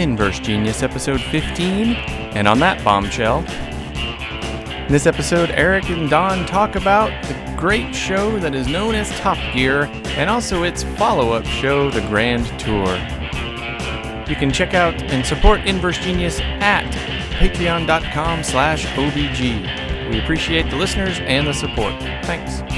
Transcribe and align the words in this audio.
Inverse 0.00 0.40
Genius, 0.40 0.82
episode 0.82 1.20
15. 1.20 1.94
And 2.34 2.48
on 2.48 2.58
that 2.60 2.82
bombshell, 2.82 3.44
in 4.86 4.92
this 4.92 5.06
episode, 5.06 5.50
Eric 5.50 5.90
and 5.90 6.08
Don 6.08 6.46
talk 6.46 6.74
about 6.74 7.10
the 7.24 7.54
great 7.56 7.94
show 7.94 8.38
that 8.38 8.54
is 8.54 8.66
known 8.66 8.94
as 8.94 9.10
Top 9.20 9.36
Gear 9.54 9.84
and 10.16 10.30
also 10.30 10.62
its 10.62 10.82
follow 10.82 11.32
up 11.32 11.44
show, 11.44 11.90
The 11.90 12.00
Grand 12.08 12.46
Tour. 12.58 12.86
You 14.26 14.36
can 14.36 14.50
check 14.50 14.72
out 14.72 14.94
and 15.02 15.24
support 15.24 15.60
Inverse 15.66 15.98
Genius 15.98 16.40
at 16.40 16.90
patreon.com 17.34 18.42
slash 18.42 18.86
OBG. 18.86 20.10
We 20.10 20.18
appreciate 20.20 20.70
the 20.70 20.76
listeners 20.76 21.18
and 21.20 21.46
the 21.46 21.52
support. 21.52 21.92
Thanks. 22.24 22.69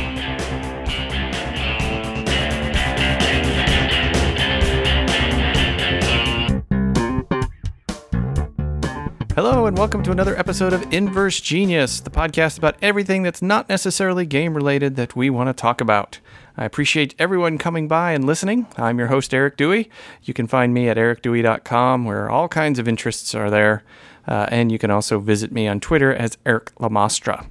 Hello, 9.35 9.65
and 9.65 9.79
welcome 9.79 10.03
to 10.03 10.11
another 10.11 10.39
episode 10.39 10.75
of 10.75 10.93
Inverse 10.93 11.41
Genius, 11.41 12.01
the 12.01 12.11
podcast 12.11 12.59
about 12.59 12.77
everything 12.83 13.23
that's 13.23 13.41
not 13.41 13.67
necessarily 13.67 14.27
game 14.27 14.53
related 14.53 14.97
that 14.97 15.17
we 15.17 15.31
want 15.31 15.49
to 15.49 15.55
talk 15.55 15.81
about. 15.81 16.19
I 16.55 16.67
appreciate 16.67 17.15
everyone 17.19 17.57
coming 17.57 17.89
by 17.89 18.13
and 18.13 18.27
listening. 18.27 18.67
I'm 18.77 18.99
your 18.99 19.09
host, 19.09 19.33
Eric 19.33 19.57
Dewey. 19.57 19.89
You 20.23 20.35
can 20.35 20.47
find 20.47 20.75
me 20.75 20.87
at 20.91 20.99
ericdewey.com, 20.99 22.05
where 22.05 22.29
all 22.29 22.47
kinds 22.47 22.79
of 22.79 22.87
interests 22.87 23.35
are 23.35 23.49
there. 23.49 23.83
Uh, 24.29 24.49
and 24.51 24.71
you 24.71 24.79
can 24.79 24.91
also 24.91 25.19
visit 25.19 25.51
me 25.51 25.67
on 25.67 25.81
Twitter 25.81 26.15
as 26.15 26.37
Eric 26.45 26.75
Lamastra. 26.75 27.47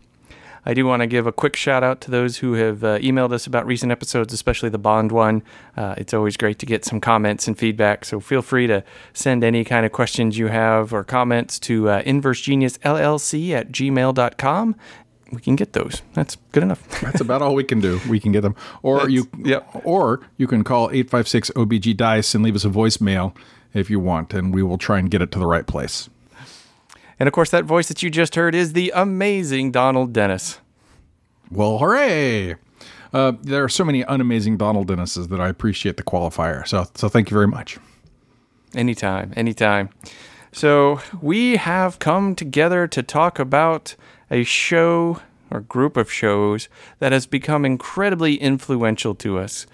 I 0.66 0.74
do 0.74 0.86
want 0.86 1.02
to 1.02 1.08
give 1.08 1.26
a 1.26 1.32
quick 1.32 1.56
shout 1.56 1.84
out 1.84 2.02
to 2.02 2.12
those 2.12 2.38
who 2.38 2.54
have 2.54 2.84
uh, 2.84 3.00
emailed 3.00 3.34
us 3.34 3.48
about 3.48 3.66
recent 3.66 3.92
episodes, 3.92 4.32
especially 4.34 4.70
the 4.70 4.78
Bond 4.78 5.12
one. 5.12 5.42
Uh, 5.76 5.96
it's 5.98 6.14
always 6.14 6.38
great 6.38 6.60
to 6.60 6.66
get 6.66 6.86
some 6.86 7.02
comments 7.02 7.48
and 7.48 7.58
feedback, 7.58 8.06
so 8.06 8.20
feel 8.20 8.42
free 8.42 8.68
to 8.68 8.84
send 9.14 9.44
any 9.44 9.64
kind 9.64 9.86
of 9.86 9.92
questions 9.92 10.38
you 10.38 10.48
have 10.48 10.94
or 10.94 11.04
comments 11.04 11.58
to 11.60 11.90
uh, 11.90 12.02
inversegeniusllc 12.04 13.52
at 13.52 13.72
gmail.com. 13.72 14.76
We 15.32 15.40
can 15.42 15.56
get 15.56 15.74
those. 15.74 16.02
That's 16.14 16.36
good 16.52 16.62
enough. 16.64 16.88
That's 17.02 17.22
about 17.22 17.42
all 17.42 17.56
we 17.56 17.64
can 17.64 17.80
do. 17.80 18.00
We 18.10 18.20
can 18.20 18.32
get 18.32 18.42
them, 18.42 18.56
or 18.84 18.98
That's- 18.98 19.14
you, 19.14 19.30
yep. 19.40 19.68
or 19.86 20.20
you 20.38 20.46
can 20.46 20.64
call 20.64 20.90
eight 20.92 21.10
five 21.10 21.28
six 21.28 21.50
OBG 21.52 21.96
Dice 21.96 22.36
and 22.36 22.44
leave 22.44 22.56
us 22.56 22.66
a 22.66 22.70
voicemail 22.70 23.34
if 23.74 23.90
you 23.90 24.00
want, 24.00 24.34
and 24.34 24.54
we 24.54 24.62
will 24.62 24.78
try 24.78 25.00
and 25.00 25.10
get 25.10 25.22
it 25.22 25.32
to 25.32 25.40
the 25.40 25.48
right 25.48 25.66
place. 25.66 26.10
And 27.22 27.28
of 27.28 27.34
course, 27.34 27.52
that 27.52 27.66
voice 27.66 27.88
that 27.90 28.02
you 28.02 28.10
just 28.10 28.34
heard 28.34 28.56
is 28.56 28.74
the 28.74 28.92
amazing 28.96 29.70
Donald 29.70 30.12
Dennis. 30.12 30.60
Well, 31.52 31.78
hooray! 31.78 32.56
Uh, 33.14 33.34
there 33.44 33.64
are 33.64 33.70
so 33.70 33.84
many 33.84 34.04
unamazing 34.04 34.58
Donald 34.58 34.88
Dennises 34.88 35.30
that 35.30 35.40
I 35.40 35.48
appreciate 35.48 35.98
the 35.98 36.04
qualifier. 36.04 36.68
So, 36.68 36.88
so 36.96 37.10
thank 37.10 37.30
you 37.30 37.36
very 37.36 37.48
much. 37.48 37.78
Anytime, 38.74 39.34
anytime. 39.36 39.92
So, 40.52 41.00
we 41.22 41.58
have 41.58 42.00
come 42.00 42.34
together 42.34 42.88
to 42.88 43.04
talk 43.04 43.38
about 43.38 43.96
a 44.32 44.44
show 44.44 45.22
or 45.52 45.60
group 45.60 45.98
of 45.98 46.12
shows 46.12 46.70
that 46.98 47.12
has 47.12 47.28
become 47.28 47.66
incredibly 47.66 48.38
influential 48.38 49.14
to 49.14 49.38
us. 49.38 49.68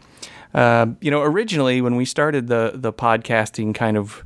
Uh, 0.53 0.88
you 1.00 1.09
know, 1.09 1.22
originally 1.22 1.80
when 1.80 1.95
we 1.95 2.03
started 2.03 2.48
the 2.48 2.73
the 2.75 2.92
podcasting 2.92 3.73
kind 3.73 3.95
of 3.95 4.25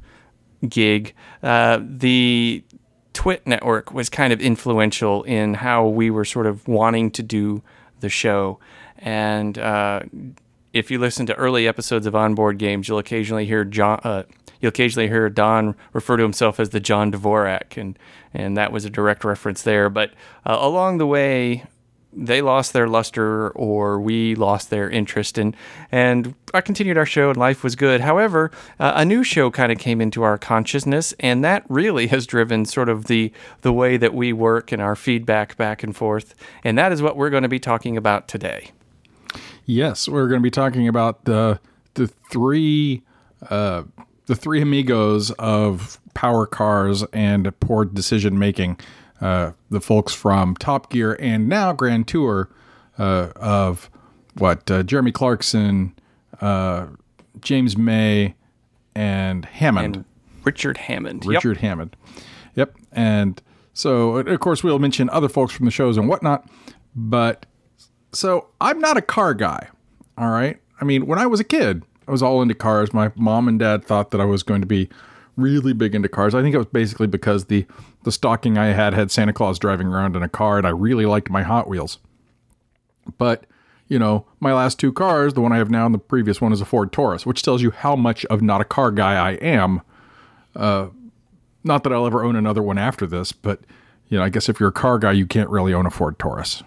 gig, 0.68 1.14
uh, 1.44 1.80
the 1.84 2.64
Twit 3.14 3.46
network 3.46 3.94
was 3.94 4.10
kind 4.10 4.32
of 4.32 4.40
influential 4.40 5.24
in 5.24 5.56
how 5.56 5.88
we 5.88 6.10
were 6.10 6.26
sort 6.26 6.46
of 6.46 6.68
wanting 6.68 7.12
to 7.12 7.24
do 7.24 7.62
the 8.00 8.10
show. 8.10 8.60
And 8.98 9.58
uh, 9.58 10.02
if 10.74 10.90
you 10.92 11.00
listen 11.00 11.26
to 11.26 11.36
early 11.36 11.68
episodes 11.68 12.06
of 12.06 12.16
Onboard 12.16 12.58
Games, 12.58 12.88
you'll 12.88 13.00
occasionally 13.00 13.46
hear 13.46 13.66
John. 13.66 14.00
Uh, 14.04 14.24
you'll 14.60 14.70
occasionally 14.70 15.08
hear 15.08 15.30
Don 15.30 15.76
refer 15.94 16.18
to 16.18 16.24
himself 16.24 16.60
as 16.60 16.70
the 16.70 16.80
John 16.80 17.12
Dvorak, 17.12 17.78
and 17.78 17.98
and 18.34 18.56
that 18.56 18.72
was 18.72 18.86
a 18.86 18.90
direct 18.90 19.24
reference 19.24 19.64
there. 19.64 19.90
But 19.90 20.12
uh, 20.46 20.58
along 20.60 20.98
the 20.98 21.08
way, 21.08 21.66
they 22.14 22.42
lost 22.42 22.74
their 22.74 22.88
luster 22.88 23.50
or 23.52 24.00
we 24.00 24.36
lost 24.36 24.70
their 24.70 24.90
interest 24.90 25.38
and 25.38 25.56
and 25.92 26.34
I 26.54 26.62
continued 26.62 26.98
our 26.98 27.06
show 27.06 27.30
and 27.30 27.38
life 27.38 27.64
was 27.64 27.76
good. 27.76 28.02
However, 28.02 28.52
uh, 28.80 28.94
a 28.96 29.06
new 29.06 29.24
show 29.24 29.50
kind 29.50 29.72
of 29.72 29.78
came 29.78 30.02
into 30.02 30.24
our 30.24 30.38
consciousness 30.38 31.14
and 31.20 31.44
that 31.44 31.64
really 31.70 32.08
has 32.08 32.28
driven 32.28 32.66
sort 32.66 32.90
of 32.90 33.06
the 33.06 33.32
the 33.62 33.72
way 33.72 33.98
that 33.98 34.14
we 34.14 34.34
work 34.34 34.72
and 34.72 34.82
our 34.82 34.96
feedback 34.96 35.56
back 35.58 35.84
and 35.84 35.96
forth. 35.96 36.36
And 36.64 36.78
that 36.78 36.92
is 36.92 37.02
what 37.02 37.16
we're 37.16 37.30
going 37.30 37.44
to 37.44 37.50
be 37.50 37.60
talking 37.60 37.96
about 37.98 38.28
today. 38.28 38.72
Yes, 39.66 40.10
we're 40.10 40.28
going 40.28 40.42
to 40.42 40.44
be 40.44 40.52
talking 40.52 40.88
about 40.88 41.26
the 41.26 41.60
the 41.94 42.08
three 42.08 43.04
uh, 43.50 43.84
the 44.26 44.36
three 44.36 44.62
amigos 44.62 45.32
of 45.32 46.00
power 46.14 46.46
cars 46.46 47.04
and 47.14 47.58
poor 47.60 47.86
decision 47.86 48.38
making. 48.38 48.78
Uh, 49.22 49.52
the 49.70 49.80
folks 49.80 50.14
from 50.14 50.56
Top 50.56 50.90
Gear 50.90 51.16
and 51.20 51.48
now 51.48 51.74
Grand 51.74 52.08
Tour 52.08 52.50
uh, 52.98 53.30
of 53.36 53.90
what 54.38 54.70
uh, 54.72 54.82
Jeremy 54.82 55.12
Clarkson, 55.12 55.94
uh, 56.42 56.88
James 57.40 57.78
May, 57.78 58.36
and 58.96 59.46
Hammond. 59.46 59.96
And 59.98 60.06
Richard 60.44 60.78
Hammond. 60.78 61.24
Yep. 61.24 61.36
Richard 61.36 61.58
Hammond. 61.58 61.96
Yep. 62.56 62.76
And 62.92 63.42
so, 63.74 64.18
of 64.18 64.40
course, 64.40 64.64
we'll 64.64 64.80
mention 64.80 65.10
other 65.12 65.30
folks 65.30 65.54
from 65.54 65.66
the 65.66 65.72
shows 65.72 65.98
and 65.98 66.08
whatnot. 66.10 66.50
But 66.96 67.46
so 68.12 68.48
I'm 68.60 68.80
not 68.80 68.98
a 68.98 69.02
car 69.02 69.34
guy. 69.34 69.70
All 70.18 70.30
right. 70.30 70.58
I 70.80 70.86
mean, 70.86 71.06
when 71.06 71.20
I 71.20 71.28
was 71.28 71.40
a 71.40 71.44
kid, 71.44 71.84
I 72.08 72.12
was 72.12 72.24
all 72.24 72.42
into 72.42 72.56
cars. 72.56 72.94
My 72.94 73.12
mom 73.16 73.48
and 73.48 73.60
dad 73.60 73.86
thought 73.86 74.12
that 74.12 74.20
I 74.20 74.26
was 74.26 74.44
going 74.44 74.62
to 74.62 74.68
be 74.68 74.90
really 75.42 75.74
big 75.74 75.96
into 75.96 76.10
cars. 76.10 76.36
I 76.36 76.42
think 76.42 76.56
it 76.56 76.60
was 76.60 76.68
basically 76.68 77.08
because 77.08 77.46
the 77.46 77.66
the 78.04 78.12
stocking 78.12 78.58
I 78.58 78.68
had 78.68 78.94
had 78.94 79.12
Santa 79.12 79.34
Claus 79.34 79.60
driving 79.60 79.88
around 79.88 80.16
in 80.16 80.24
a 80.24 80.30
car, 80.30 80.58
and 80.58 80.66
I 80.66 80.72
really 80.72 81.06
liked 81.06 81.30
my 81.30 81.44
Hot 81.44 81.68
Wheels. 81.68 82.00
But 83.18 83.46
you 83.88 84.00
know, 84.00 84.26
my 84.40 84.54
last 84.54 84.80
two 84.80 84.94
cars, 84.94 85.34
the 85.34 85.42
one 85.42 85.52
I 85.52 85.58
have 85.58 85.70
now 85.70 85.86
and 85.86 85.94
the 85.94 86.00
previous 86.00 86.40
one 86.40 86.54
is 86.54 86.62
a 86.62 86.66
Ford 86.66 86.92
Taurus, 86.94 87.26
which 87.26 87.44
tells 87.44 87.62
you 87.62 87.72
how 87.72 87.96
much 87.96 88.24
of 88.26 88.42
not 88.42 88.62
a 88.62 88.66
car 88.66 88.90
guy 88.92 89.16
I 89.16 89.32
am. 89.34 89.82
Uh, 90.56 90.88
not 91.64 91.84
that 91.84 91.92
I'll 91.92 92.08
ever 92.08 92.24
own 92.24 92.36
another 92.36 92.62
one 92.62 92.78
after 92.78 93.06
this, 93.06 93.32
but 93.32 93.60
you 94.08 94.18
know, 94.18 94.24
I 94.24 94.30
guess 94.30 94.50
if 94.50 94.60
you're 94.60 94.70
a 94.70 94.74
car 94.74 94.98
guy, 94.98 95.12
you 95.12 95.26
can't 95.26 95.50
really 95.50 95.74
own 95.74 95.86
a 95.86 95.90
Ford 95.90 96.18
Taurus. 96.20 96.64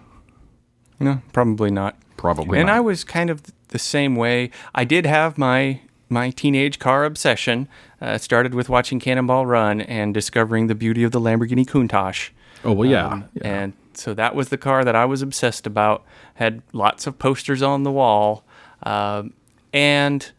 No, 0.99 1.21
probably 1.33 1.71
not. 1.71 1.97
Probably 2.17 2.59
And 2.59 2.67
not. 2.67 2.75
I 2.75 2.79
was 2.79 3.03
kind 3.03 3.29
of 3.29 3.41
the 3.69 3.79
same 3.79 4.15
way. 4.15 4.51
I 4.73 4.83
did 4.83 5.05
have 5.05 5.37
my 5.37 5.81
my 6.09 6.29
teenage 6.29 6.79
car 6.79 7.05
obsession. 7.05 7.67
Uh, 8.01 8.17
started 8.17 8.53
with 8.53 8.69
watching 8.69 8.99
Cannonball 8.99 9.45
Run 9.45 9.81
and 9.81 10.13
discovering 10.13 10.67
the 10.67 10.75
beauty 10.75 11.03
of 11.03 11.11
the 11.11 11.19
Lamborghini 11.19 11.65
Countach. 11.65 12.29
Oh 12.63 12.73
well, 12.73 12.89
yeah. 12.89 13.07
Um, 13.07 13.25
yeah. 13.33 13.47
And 13.47 13.73
so 13.93 14.13
that 14.13 14.35
was 14.35 14.49
the 14.49 14.57
car 14.57 14.83
that 14.83 14.95
I 14.95 15.05
was 15.05 15.21
obsessed 15.21 15.65
about. 15.65 16.03
Had 16.35 16.61
lots 16.73 17.07
of 17.07 17.17
posters 17.17 17.61
on 17.61 17.83
the 17.83 17.91
wall, 17.91 18.43
um, 18.83 19.33
and 19.73 20.31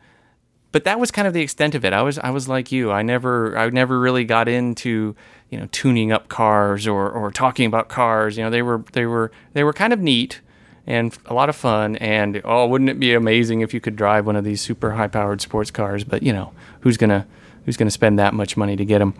but 0.72 0.84
that 0.84 1.00
was 1.00 1.10
kind 1.10 1.26
of 1.26 1.32
the 1.32 1.40
extent 1.40 1.74
of 1.74 1.84
it. 1.84 1.92
I 1.92 2.02
was 2.02 2.18
I 2.18 2.30
was 2.30 2.48
like 2.48 2.70
you. 2.70 2.90
I 2.92 3.02
never 3.02 3.56
I 3.56 3.70
never 3.70 3.98
really 3.98 4.24
got 4.24 4.48
into 4.48 5.16
you 5.50 5.58
know 5.58 5.68
tuning 5.72 6.12
up 6.12 6.28
cars 6.28 6.86
or 6.86 7.10
or 7.10 7.30
talking 7.30 7.66
about 7.66 7.88
cars. 7.88 8.36
You 8.36 8.44
know 8.44 8.50
they 8.50 8.62
were 8.62 8.84
they 8.92 9.06
were 9.06 9.32
they 9.54 9.64
were 9.64 9.72
kind 9.72 9.92
of 9.92 10.00
neat 10.00 10.40
and 10.86 11.16
a 11.26 11.34
lot 11.34 11.48
of 11.48 11.56
fun. 11.56 11.96
And 11.96 12.40
oh, 12.44 12.66
wouldn't 12.66 12.90
it 12.90 13.00
be 13.00 13.14
amazing 13.14 13.60
if 13.60 13.74
you 13.74 13.80
could 13.80 13.96
drive 13.96 14.26
one 14.26 14.36
of 14.36 14.44
these 14.44 14.60
super 14.60 14.92
high 14.92 15.08
powered 15.08 15.40
sports 15.40 15.70
cars? 15.70 16.04
But 16.04 16.22
you 16.22 16.32
know 16.32 16.52
who's 16.80 16.96
gonna 16.96 17.26
who's 17.64 17.76
gonna 17.76 17.90
spend 17.90 18.18
that 18.18 18.34
much 18.34 18.56
money 18.56 18.76
to 18.76 18.84
get 18.84 18.98
them? 18.98 19.14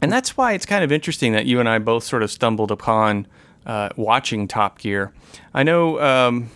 And 0.00 0.12
that's 0.12 0.36
why 0.36 0.52
it's 0.52 0.66
kind 0.66 0.84
of 0.84 0.92
interesting 0.92 1.32
that 1.32 1.46
you 1.46 1.60
and 1.60 1.68
I 1.68 1.78
both 1.78 2.04
sort 2.04 2.22
of 2.22 2.30
stumbled 2.30 2.70
upon 2.70 3.26
uh, 3.66 3.90
watching 3.96 4.46
Top 4.46 4.78
Gear. 4.78 5.12
I 5.52 5.64
know 5.64 6.00
um, 6.00 6.50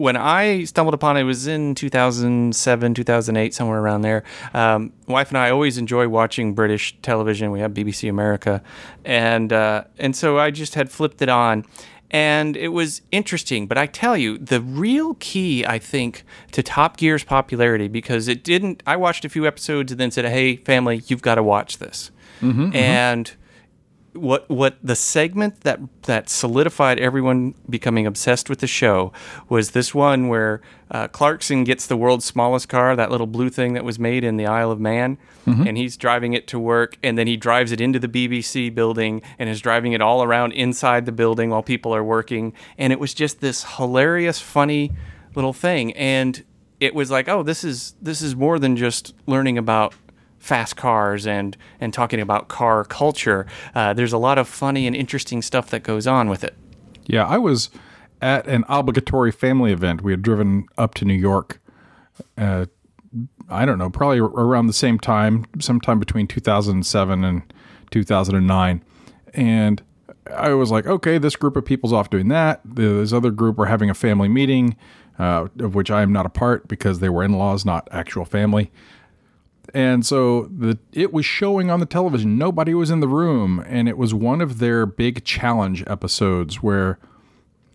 when 0.00 0.16
I 0.16 0.64
stumbled 0.64 0.94
upon 0.94 1.18
it, 1.18 1.20
it 1.20 1.24
was 1.24 1.46
in 1.46 1.74
2007, 1.74 2.94
2008, 2.94 3.54
somewhere 3.54 3.80
around 3.80 4.00
there. 4.00 4.24
Um, 4.54 4.92
wife 5.06 5.28
and 5.28 5.36
I 5.36 5.50
always 5.50 5.76
enjoy 5.76 6.08
watching 6.08 6.54
British 6.54 6.96
television. 7.02 7.50
We 7.50 7.60
have 7.60 7.72
BBC 7.72 8.08
America, 8.08 8.62
and 9.04 9.52
uh, 9.52 9.84
and 9.98 10.16
so 10.16 10.38
I 10.38 10.50
just 10.50 10.74
had 10.74 10.90
flipped 10.90 11.20
it 11.20 11.28
on. 11.28 11.66
And 12.10 12.56
it 12.56 12.68
was 12.68 13.02
interesting, 13.12 13.66
but 13.66 13.78
I 13.78 13.86
tell 13.86 14.16
you, 14.16 14.36
the 14.36 14.60
real 14.60 15.14
key, 15.20 15.64
I 15.64 15.78
think, 15.78 16.24
to 16.52 16.62
Top 16.62 16.96
Gear's 16.96 17.22
popularity, 17.22 17.86
because 17.86 18.26
it 18.26 18.42
didn't. 18.42 18.82
I 18.86 18.96
watched 18.96 19.24
a 19.24 19.28
few 19.28 19.46
episodes 19.46 19.92
and 19.92 20.00
then 20.00 20.10
said, 20.10 20.24
"Hey, 20.24 20.56
family, 20.56 21.02
you've 21.06 21.22
got 21.22 21.36
to 21.36 21.42
watch 21.42 21.78
this." 21.78 22.10
Mm-hmm, 22.40 22.62
mm-hmm. 22.62 22.76
and 22.76 23.32
what 24.12 24.48
what 24.50 24.76
the 24.82 24.96
segment 24.96 25.60
that 25.60 25.78
that 26.02 26.28
solidified 26.28 26.98
everyone 26.98 27.54
becoming 27.68 28.06
obsessed 28.06 28.50
with 28.50 28.58
the 28.58 28.66
show 28.66 29.12
was 29.48 29.70
this 29.70 29.94
one 29.94 30.28
where 30.28 30.60
uh, 30.90 31.06
Clarkson 31.08 31.62
gets 31.62 31.86
the 31.86 31.96
world's 31.96 32.24
smallest 32.24 32.68
car, 32.68 32.96
that 32.96 33.10
little 33.10 33.28
blue 33.28 33.48
thing 33.48 33.74
that 33.74 33.84
was 33.84 33.98
made 33.98 34.24
in 34.24 34.36
the 34.36 34.46
Isle 34.46 34.72
of 34.72 34.80
Man, 34.80 35.18
and 35.46 35.76
he's 35.76 35.96
driving 35.96 36.32
it 36.32 36.48
to 36.48 36.58
work, 36.58 36.96
and 37.02 37.16
then 37.16 37.26
he 37.28 37.36
drives 37.36 37.70
it 37.72 37.80
into 37.80 37.98
the 37.98 38.08
BBC 38.08 38.74
building 38.74 39.22
and 39.38 39.48
is 39.48 39.60
driving 39.60 39.92
it 39.92 40.00
all 40.00 40.22
around 40.22 40.52
inside 40.52 41.06
the 41.06 41.12
building 41.12 41.50
while 41.50 41.62
people 41.62 41.94
are 41.94 42.04
working, 42.04 42.52
and 42.76 42.92
it 42.92 42.98
was 42.98 43.14
just 43.14 43.40
this 43.40 43.64
hilarious, 43.76 44.40
funny 44.40 44.90
little 45.34 45.52
thing, 45.52 45.92
and 45.94 46.44
it 46.80 46.94
was 46.94 47.10
like, 47.10 47.28
oh, 47.28 47.42
this 47.42 47.62
is 47.62 47.94
this 48.02 48.20
is 48.22 48.34
more 48.34 48.58
than 48.58 48.76
just 48.76 49.14
learning 49.26 49.58
about 49.58 49.94
fast 50.40 50.76
cars 50.76 51.26
and 51.26 51.56
and 51.80 51.94
talking 51.94 52.18
about 52.18 52.48
car 52.48 52.84
culture. 52.84 53.46
Uh, 53.74 53.92
there's 53.92 54.12
a 54.12 54.18
lot 54.18 54.38
of 54.38 54.48
funny 54.48 54.86
and 54.86 54.96
interesting 54.96 55.42
stuff 55.42 55.70
that 55.70 55.84
goes 55.84 56.06
on 56.06 56.28
with 56.28 56.42
it. 56.42 56.56
Yeah, 57.06 57.26
I 57.26 57.38
was 57.38 57.70
at 58.20 58.46
an 58.48 58.64
obligatory 58.68 59.30
family 59.30 59.72
event. 59.72 60.02
We 60.02 60.12
had 60.12 60.22
driven 60.22 60.66
up 60.76 60.94
to 60.94 61.04
New 61.04 61.14
York. 61.14 61.60
Uh, 62.36 62.66
I 63.48 63.64
don't 63.64 63.78
know, 63.78 63.90
probably 63.90 64.20
around 64.20 64.68
the 64.68 64.72
same 64.72 64.98
time, 64.98 65.44
sometime 65.58 65.98
between 65.98 66.28
2007 66.28 67.24
and 67.24 67.54
2009. 67.90 68.84
And 69.34 69.82
I 70.32 70.50
was 70.50 70.70
like, 70.70 70.86
okay, 70.86 71.18
this 71.18 71.34
group 71.34 71.56
of 71.56 71.64
people's 71.64 71.92
off 71.92 72.10
doing 72.10 72.28
that. 72.28 72.60
This 72.64 73.12
other 73.12 73.30
group 73.30 73.56
were 73.56 73.66
having 73.66 73.90
a 73.90 73.94
family 73.94 74.28
meeting, 74.28 74.76
uh, 75.18 75.48
of 75.58 75.74
which 75.74 75.90
I 75.90 76.02
am 76.02 76.12
not 76.12 76.26
a 76.26 76.30
part 76.30 76.68
because 76.68 77.00
they 77.00 77.08
were 77.08 77.24
in 77.24 77.32
laws, 77.32 77.64
not 77.64 77.88
actual 77.90 78.24
family. 78.24 78.70
And 79.72 80.04
so 80.04 80.44
the 80.46 80.78
it 80.92 81.12
was 81.12 81.24
showing 81.24 81.70
on 81.70 81.80
the 81.80 81.86
television. 81.86 82.38
Nobody 82.38 82.74
was 82.74 82.90
in 82.90 83.00
the 83.00 83.08
room, 83.08 83.64
and 83.66 83.88
it 83.88 83.96
was 83.96 84.12
one 84.12 84.40
of 84.40 84.58
their 84.58 84.86
big 84.86 85.24
challenge 85.24 85.84
episodes 85.86 86.62
where 86.62 86.98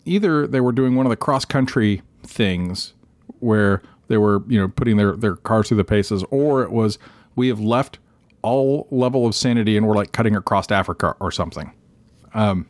either 0.04 0.46
they 0.46 0.60
were 0.60 0.72
doing 0.72 0.94
one 0.94 1.06
of 1.06 1.10
the 1.10 1.16
cross 1.16 1.44
country 1.44 2.02
things 2.22 2.92
where 3.40 3.82
they 4.08 4.16
were, 4.16 4.42
you 4.46 4.58
know, 4.58 4.68
putting 4.68 4.96
their 4.96 5.16
their 5.16 5.36
cars 5.36 5.68
through 5.68 5.78
the 5.78 5.84
paces, 5.84 6.24
or 6.30 6.62
it 6.62 6.70
was 6.70 6.98
we 7.34 7.48
have 7.48 7.60
left 7.60 7.98
all 8.42 8.86
level 8.90 9.26
of 9.26 9.34
sanity 9.34 9.76
and 9.76 9.86
we're 9.86 9.96
like 9.96 10.12
cutting 10.12 10.36
across 10.36 10.70
Africa 10.70 11.16
or 11.18 11.32
something. 11.32 11.72
Um, 12.34 12.66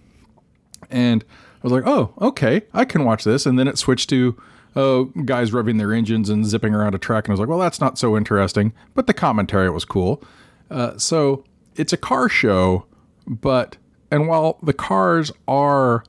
and 0.90 1.22
I 1.22 1.58
was 1.62 1.72
like, 1.72 1.86
oh, 1.86 2.14
okay, 2.20 2.62
I 2.72 2.84
can 2.84 3.04
watch 3.04 3.24
this. 3.24 3.44
And 3.44 3.58
then 3.58 3.68
it 3.68 3.76
switched 3.76 4.08
to 4.10 4.40
oh, 4.76 5.06
guys 5.24 5.50
revving 5.50 5.78
their 5.78 5.92
engines 5.92 6.28
and 6.28 6.44
zipping 6.44 6.74
around 6.74 6.94
a 6.94 6.98
track. 6.98 7.24
And 7.24 7.32
I 7.32 7.34
was 7.34 7.40
like, 7.40 7.48
well, 7.48 7.58
that's 7.58 7.80
not 7.80 7.98
so 7.98 8.16
interesting. 8.16 8.72
But 8.94 9.06
the 9.06 9.14
commentary 9.14 9.70
was 9.70 9.84
cool. 9.84 10.22
Uh, 10.70 10.96
so 10.98 11.44
it's 11.74 11.92
a 11.92 11.96
car 11.96 12.28
show, 12.28 12.84
but, 13.26 13.78
and 14.10 14.28
while 14.28 14.58
the 14.62 14.74
cars 14.74 15.32
are 15.48 16.04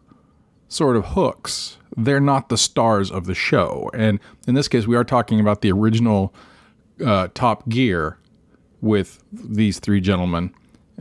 sort 0.68 0.98
of 0.98 1.06
hooks, 1.08 1.78
they're 1.96 2.20
not 2.20 2.50
the 2.50 2.58
stars 2.58 3.10
of 3.10 3.26
the 3.26 3.34
show. 3.34 3.90
And 3.94 4.20
in 4.48 4.54
this 4.54 4.68
case, 4.68 4.86
we 4.86 4.96
are 4.96 5.06
talking 5.06 5.40
about 5.40 5.62
the 5.62 5.72
original 5.72 6.34
uh, 7.04 7.30
Top 7.34 7.70
Gear 7.70 8.18
with 8.82 9.24
these 9.32 9.80
three 9.80 10.02
gentlemen, 10.02 10.54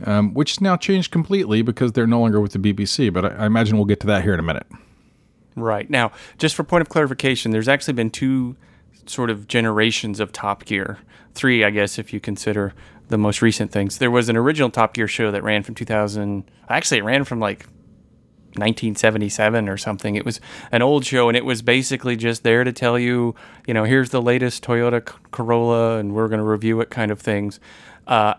um, 0.05 0.33
which 0.33 0.51
has 0.51 0.61
now 0.61 0.77
changed 0.77 1.11
completely 1.11 1.61
because 1.61 1.91
they're 1.91 2.07
no 2.07 2.21
longer 2.21 2.39
with 2.39 2.53
the 2.53 2.59
BBC. 2.59 3.11
But 3.11 3.25
I, 3.25 3.29
I 3.29 3.45
imagine 3.45 3.77
we'll 3.77 3.85
get 3.85 3.99
to 4.01 4.07
that 4.07 4.23
here 4.23 4.33
in 4.33 4.39
a 4.39 4.43
minute. 4.43 4.67
Right. 5.57 5.89
Now, 5.89 6.13
just 6.37 6.55
for 6.55 6.63
point 6.63 6.81
of 6.81 6.89
clarification, 6.89 7.51
there's 7.51 7.67
actually 7.67 7.95
been 7.95 8.11
two 8.11 8.55
sort 9.07 9.31
of 9.31 9.47
generations 9.47 10.19
of 10.19 10.31
Top 10.31 10.65
Gear. 10.65 10.99
Three, 11.33 11.63
I 11.63 11.71
guess, 11.71 11.97
if 11.97 12.13
you 12.13 12.19
consider 12.19 12.75
the 13.07 13.17
most 13.17 13.41
recent 13.41 13.71
things. 13.71 13.97
There 13.97 14.11
was 14.11 14.29
an 14.29 14.37
original 14.37 14.69
Top 14.69 14.93
Gear 14.93 15.07
show 15.07 15.31
that 15.31 15.41
ran 15.41 15.63
from 15.63 15.73
2000. 15.73 16.43
Actually, 16.69 16.99
it 16.99 17.05
ran 17.05 17.23
from 17.23 17.39
like 17.39 17.65
1977 18.49 19.67
or 19.67 19.77
something. 19.77 20.15
It 20.15 20.25
was 20.25 20.39
an 20.71 20.83
old 20.83 21.05
show, 21.05 21.27
and 21.27 21.35
it 21.35 21.43
was 21.43 21.63
basically 21.63 22.15
just 22.15 22.43
there 22.43 22.63
to 22.63 22.71
tell 22.71 22.99
you, 22.99 23.33
you 23.65 23.73
know, 23.73 23.83
here's 23.83 24.11
the 24.11 24.21
latest 24.21 24.63
Toyota 24.63 25.03
Corolla, 25.31 25.97
and 25.97 26.13
we're 26.13 26.27
going 26.27 26.39
to 26.39 26.45
review 26.45 26.79
it, 26.81 26.91
kind 26.91 27.09
of 27.09 27.19
things. 27.19 27.59
Uh, 28.05 28.35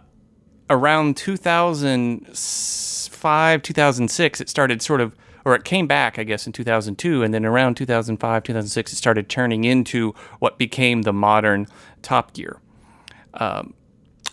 around 0.70 1.16
2005, 1.16 3.62
2006, 3.62 4.40
it 4.40 4.48
started 4.48 4.82
sort 4.82 5.00
of 5.00 5.16
or 5.48 5.54
it 5.54 5.64
came 5.64 5.86
back, 5.86 6.18
I 6.18 6.24
guess, 6.24 6.46
in 6.46 6.52
2002, 6.52 7.22
and 7.22 7.32
then 7.32 7.46
around 7.46 7.78
2005, 7.78 8.42
2006, 8.42 8.92
it 8.92 8.96
started 8.96 9.30
turning 9.30 9.64
into 9.64 10.14
what 10.40 10.58
became 10.58 11.02
the 11.02 11.12
modern 11.14 11.66
Top 12.02 12.34
Gear. 12.34 12.60
Um, 13.32 13.72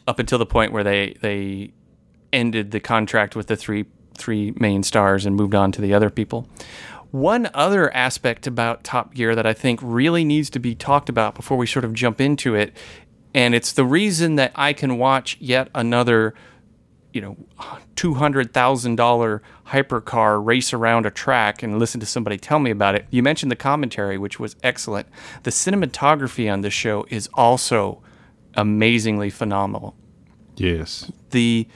up 0.09 0.19
until 0.19 0.37
the 0.37 0.45
point 0.45 0.73
where 0.73 0.83
they 0.83 1.15
they 1.21 1.71
ended 2.33 2.71
the 2.71 2.81
contract 2.81 3.33
with 3.33 3.47
the 3.47 3.55
three 3.55 3.85
three 4.13 4.53
main 4.59 4.83
stars 4.83 5.25
and 5.25 5.37
moved 5.37 5.55
on 5.55 5.71
to 5.71 5.79
the 5.79 5.93
other 5.93 6.09
people. 6.09 6.49
One 7.11 7.49
other 7.53 7.93
aspect 7.93 8.45
about 8.45 8.83
Top 8.83 9.13
Gear 9.13 9.35
that 9.35 9.45
I 9.45 9.53
think 9.53 9.79
really 9.81 10.25
needs 10.25 10.49
to 10.49 10.59
be 10.59 10.75
talked 10.75 11.07
about 11.07 11.33
before 11.33 11.55
we 11.55 11.65
sort 11.65 11.85
of 11.85 11.93
jump 11.93 12.19
into 12.19 12.55
it, 12.55 12.75
and 13.33 13.55
it's 13.55 13.71
the 13.71 13.85
reason 13.85 14.35
that 14.35 14.51
I 14.53 14.73
can 14.73 14.97
watch 14.97 15.37
yet 15.39 15.69
another 15.73 16.33
you 17.15 17.21
know, 17.21 17.37
$200,000 17.95 19.39
hypercar 19.67 20.45
race 20.45 20.73
around 20.73 21.05
a 21.05 21.11
track 21.11 21.63
and 21.63 21.79
listen 21.79 22.01
to 22.01 22.05
somebody 22.05 22.37
tell 22.37 22.59
me 22.59 22.69
about 22.69 22.93
it. 22.93 23.05
You 23.09 23.23
mentioned 23.23 23.51
the 23.51 23.55
commentary, 23.55 24.17
which 24.17 24.37
was 24.37 24.57
excellent. 24.61 25.07
The 25.43 25.51
cinematography 25.51 26.51
on 26.51 26.59
this 26.59 26.73
show 26.73 27.05
is 27.09 27.29
also 27.33 28.03
amazingly 28.55 29.29
phenomenal. 29.29 29.95
Yes. 30.57 31.09
The, 31.29 31.67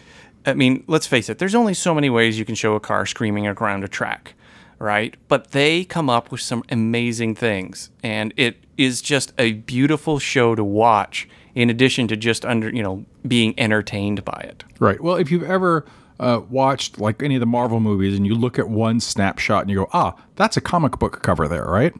I 0.45 0.53
mean, 0.55 0.83
let's 0.87 1.07
face 1.07 1.29
it, 1.29 1.39
there's 1.39 1.55
only 1.55 1.73
so 1.73 1.95
many 1.95 2.09
ways 2.09 2.37
you 2.37 2.45
can 2.45 2.55
show 2.55 2.75
a 2.75 2.79
car 2.81 3.05
screaming 3.05 3.47
around 3.47 3.85
a 3.85 3.87
track, 3.87 4.33
right? 4.77 5.15
But 5.29 5.51
they 5.51 5.85
come 5.85 6.09
up 6.09 6.31
with 6.31 6.41
some 6.41 6.63
amazing 6.69 7.35
things. 7.35 7.91
And 8.03 8.33
it 8.35 8.57
is 8.77 9.01
just 9.01 9.31
a 9.37 9.53
beautiful 9.53 10.19
show 10.19 10.53
to 10.55 10.65
watch 10.65 11.29
in 11.55 11.69
addition 11.69 12.07
to 12.07 12.17
just 12.17 12.45
under 12.45 12.69
you 12.69 12.83
know 12.83 13.05
being 13.27 13.53
entertained 13.59 14.23
by 14.25 14.41
it. 14.47 14.63
Right. 14.79 15.01
Well, 15.01 15.15
if 15.15 15.31
you've 15.31 15.43
ever 15.43 15.85
uh, 16.19 16.41
watched 16.49 16.99
like 16.99 17.23
any 17.23 17.35
of 17.35 17.39
the 17.39 17.45
Marvel 17.45 17.79
movies 17.79 18.15
and 18.15 18.25
you 18.25 18.35
look 18.35 18.59
at 18.59 18.69
one 18.69 18.99
snapshot 18.99 19.61
and 19.61 19.69
you 19.69 19.77
go, 19.77 19.89
ah, 19.93 20.15
that's 20.35 20.57
a 20.57 20.61
comic 20.61 20.99
book 20.99 21.21
cover 21.23 21.47
there, 21.47 21.65
right? 21.65 21.93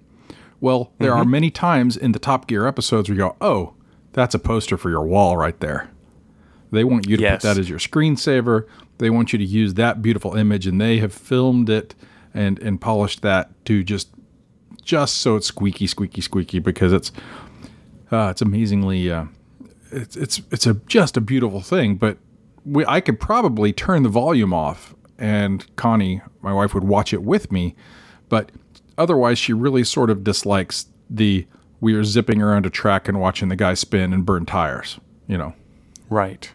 Well, 0.61 0.91
there 0.99 1.11
mm-hmm. 1.11 1.21
are 1.21 1.25
many 1.25 1.51
times 1.51 1.95
in 1.95 2.11
the 2.11 2.19
Top 2.19 2.47
Gear 2.47 2.67
episodes 2.67 3.07
where 3.07 3.15
you 3.15 3.21
go, 3.21 3.37
oh, 3.39 3.75
that's 4.11 4.35
a 4.35 4.39
poster 4.39 4.77
for 4.77 4.89
your 4.89 5.05
wall 5.05 5.37
right 5.37 5.57
there. 5.61 5.89
They 6.71 6.83
want 6.83 7.07
you 7.07 7.17
to 7.17 7.23
yes. 7.23 7.41
put 7.41 7.47
that 7.47 7.57
as 7.57 7.69
your 7.69 7.79
screensaver. 7.79 8.67
They 8.97 9.09
want 9.09 9.31
you 9.31 9.39
to 9.39 9.45
use 9.45 9.75
that 9.75 10.01
beautiful 10.01 10.35
image, 10.35 10.67
and 10.67 10.79
they 10.79 10.97
have 10.99 11.13
filmed 11.13 11.69
it 11.69 11.95
and 12.33 12.59
and 12.59 12.79
polished 12.79 13.21
that 13.21 13.49
to 13.65 13.83
just 13.83 14.09
just 14.83 15.17
so 15.17 15.35
it's 15.35 15.47
squeaky, 15.47 15.87
squeaky, 15.87 16.21
squeaky 16.21 16.59
because 16.59 16.93
it's 16.93 17.11
uh, 18.11 18.27
it's 18.29 18.41
amazingly 18.41 19.11
uh, 19.11 19.25
it's 19.91 20.15
it's 20.15 20.41
it's 20.51 20.67
a 20.67 20.75
just 20.87 21.17
a 21.17 21.21
beautiful 21.21 21.61
thing. 21.61 21.95
But 21.95 22.17
we, 22.65 22.85
I 22.85 23.01
could 23.01 23.19
probably 23.19 23.73
turn 23.73 24.03
the 24.03 24.09
volume 24.09 24.53
off, 24.53 24.95
and 25.17 25.65
Connie, 25.75 26.21
my 26.41 26.53
wife, 26.53 26.73
would 26.73 26.83
watch 26.83 27.13
it 27.13 27.23
with 27.23 27.51
me. 27.51 27.75
But 28.29 28.51
otherwise, 28.97 29.39
she 29.39 29.53
really 29.53 29.83
sort 29.83 30.09
of 30.09 30.23
dislikes 30.23 30.87
the 31.09 31.47
we 31.81 31.93
are 31.93 32.03
zipping 32.03 32.41
around 32.41 32.65
a 32.65 32.69
track 32.69 33.07
and 33.07 33.19
watching 33.19 33.49
the 33.49 33.55
guy 33.55 33.73
spin 33.73 34.13
and 34.13 34.25
burn 34.25 34.45
tires. 34.45 34.99
You 35.27 35.37
know, 35.37 35.53
right. 36.09 36.51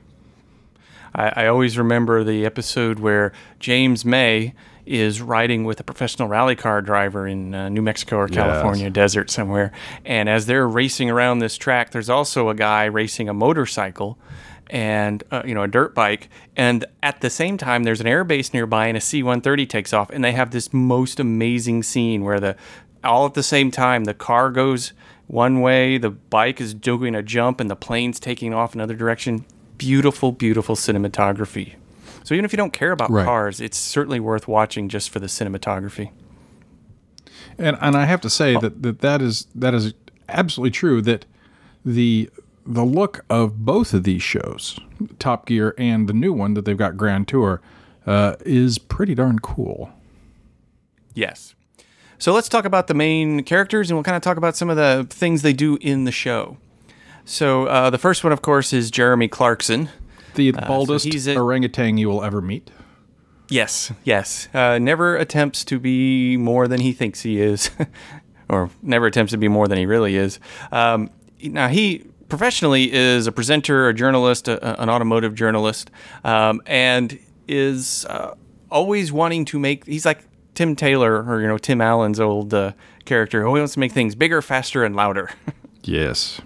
I, 1.14 1.44
I 1.44 1.46
always 1.46 1.78
remember 1.78 2.24
the 2.24 2.44
episode 2.44 2.98
where 2.98 3.32
James 3.60 4.04
May 4.04 4.54
is 4.86 5.22
riding 5.22 5.64
with 5.64 5.80
a 5.80 5.84
professional 5.84 6.28
rally 6.28 6.56
car 6.56 6.82
driver 6.82 7.26
in 7.26 7.54
uh, 7.54 7.68
New 7.68 7.82
Mexico 7.82 8.16
or 8.16 8.28
California 8.28 8.84
yes. 8.84 8.92
desert 8.92 9.30
somewhere. 9.30 9.72
And 10.04 10.28
as 10.28 10.46
they're 10.46 10.68
racing 10.68 11.10
around 11.10 11.38
this 11.38 11.56
track, 11.56 11.90
there's 11.90 12.10
also 12.10 12.48
a 12.48 12.54
guy 12.54 12.84
racing 12.84 13.28
a 13.28 13.34
motorcycle 13.34 14.18
and 14.70 15.22
uh, 15.30 15.42
you 15.44 15.54
know 15.54 15.62
a 15.62 15.68
dirt 15.68 15.94
bike 15.94 16.28
and 16.56 16.86
at 17.02 17.20
the 17.20 17.28
same 17.28 17.58
time 17.58 17.84
there's 17.84 18.00
an 18.00 18.06
airbase 18.06 18.54
nearby 18.54 18.86
and 18.86 18.96
a 18.96 19.00
C130 19.00 19.68
takes 19.68 19.92
off 19.92 20.10
and 20.10 20.24
they 20.24 20.32
have 20.32 20.52
this 20.52 20.72
most 20.72 21.20
amazing 21.20 21.82
scene 21.82 22.24
where 22.24 22.40
the 22.40 22.56
all 23.02 23.26
at 23.26 23.34
the 23.34 23.42
same 23.42 23.70
time 23.70 24.04
the 24.04 24.14
car 24.14 24.50
goes 24.50 24.92
one 25.26 25.60
way 25.60 25.98
the 25.98 26.10
bike 26.10 26.60
is 26.60 26.72
doing 26.72 27.14
a 27.14 27.22
jump 27.22 27.60
and 27.60 27.70
the 27.70 27.76
plane's 27.76 28.18
taking 28.18 28.54
off 28.54 28.74
another 28.74 28.94
direction 28.94 29.44
beautiful 29.76 30.32
beautiful 30.32 30.74
cinematography 30.74 31.74
so 32.24 32.34
even 32.34 32.44
if 32.44 32.52
you 32.52 32.56
don't 32.56 32.72
care 32.72 32.90
about 32.90 33.10
right. 33.10 33.24
cars, 33.24 33.60
it's 33.60 33.76
certainly 33.76 34.18
worth 34.18 34.48
watching 34.48 34.88
just 34.88 35.10
for 35.10 35.20
the 35.20 35.26
cinematography. 35.26 36.10
And 37.58 37.78
and 37.80 37.96
I 37.96 38.06
have 38.06 38.20
to 38.22 38.30
say 38.30 38.56
oh. 38.56 38.60
that, 38.60 38.82
that 38.82 39.00
that 39.00 39.22
is 39.22 39.46
that 39.54 39.74
is 39.74 39.94
absolutely 40.28 40.72
true 40.72 41.00
that 41.02 41.26
the 41.84 42.30
the 42.66 42.84
look 42.84 43.24
of 43.28 43.64
both 43.64 43.92
of 43.92 44.04
these 44.04 44.22
shows, 44.22 44.80
Top 45.18 45.46
Gear 45.46 45.74
and 45.76 46.08
the 46.08 46.14
new 46.14 46.32
one 46.32 46.54
that 46.54 46.64
they've 46.64 46.76
got 46.78 46.96
Grand 46.96 47.28
Tour, 47.28 47.60
uh, 48.06 48.36
is 48.40 48.78
pretty 48.78 49.14
darn 49.14 49.38
cool. 49.38 49.92
Yes. 51.12 51.54
So 52.18 52.32
let's 52.32 52.48
talk 52.48 52.64
about 52.64 52.86
the 52.86 52.94
main 52.94 53.42
characters 53.42 53.90
and 53.90 53.96
we'll 53.98 54.04
kind 54.04 54.16
of 54.16 54.22
talk 54.22 54.38
about 54.38 54.56
some 54.56 54.70
of 54.70 54.76
the 54.76 55.06
things 55.10 55.42
they 55.42 55.52
do 55.52 55.76
in 55.82 56.04
the 56.04 56.12
show. 56.12 56.56
So 57.26 57.66
uh, 57.66 57.90
the 57.90 57.98
first 57.98 58.24
one, 58.24 58.32
of 58.32 58.40
course, 58.40 58.72
is 58.72 58.90
Jeremy 58.90 59.28
Clarkson, 59.28 59.90
the 60.34 60.54
uh, 60.54 60.66
baldest 60.66 61.12
so 61.20 61.36
orangutan 61.36 61.98
you 61.98 62.08
will 62.08 62.22
ever 62.22 62.40
meet. 62.40 62.70
Yes, 63.48 63.92
yes. 64.04 64.48
Uh, 64.54 64.78
never 64.78 65.16
attempts 65.16 65.64
to 65.66 65.78
be 65.78 66.36
more 66.36 66.66
than 66.66 66.80
he 66.80 66.92
thinks 66.92 67.22
he 67.22 67.40
is, 67.40 67.70
or 68.48 68.70
never 68.82 69.06
attempts 69.06 69.32
to 69.32 69.38
be 69.38 69.48
more 69.48 69.68
than 69.68 69.78
he 69.78 69.86
really 69.86 70.16
is. 70.16 70.40
Um, 70.72 71.10
now, 71.42 71.68
he 71.68 72.06
professionally 72.28 72.92
is 72.92 73.26
a 73.26 73.32
presenter, 73.32 73.88
a 73.88 73.94
journalist, 73.94 74.48
a, 74.48 74.80
an 74.82 74.88
automotive 74.88 75.34
journalist, 75.34 75.90
um, 76.24 76.62
and 76.66 77.18
is 77.46 78.06
uh, 78.06 78.34
always 78.70 79.12
wanting 79.12 79.44
to 79.46 79.58
make. 79.58 79.86
He's 79.86 80.06
like 80.06 80.20
Tim 80.54 80.74
Taylor, 80.74 81.22
or 81.22 81.40
you 81.40 81.46
know 81.46 81.58
Tim 81.58 81.80
Allen's 81.80 82.20
old 82.20 82.54
uh, 82.54 82.72
character, 83.04 83.42
who 83.42 83.50
wants 83.50 83.74
to 83.74 83.80
make 83.80 83.92
things 83.92 84.14
bigger, 84.14 84.40
faster, 84.40 84.84
and 84.84 84.96
louder. 84.96 85.30
yes, 85.82 86.40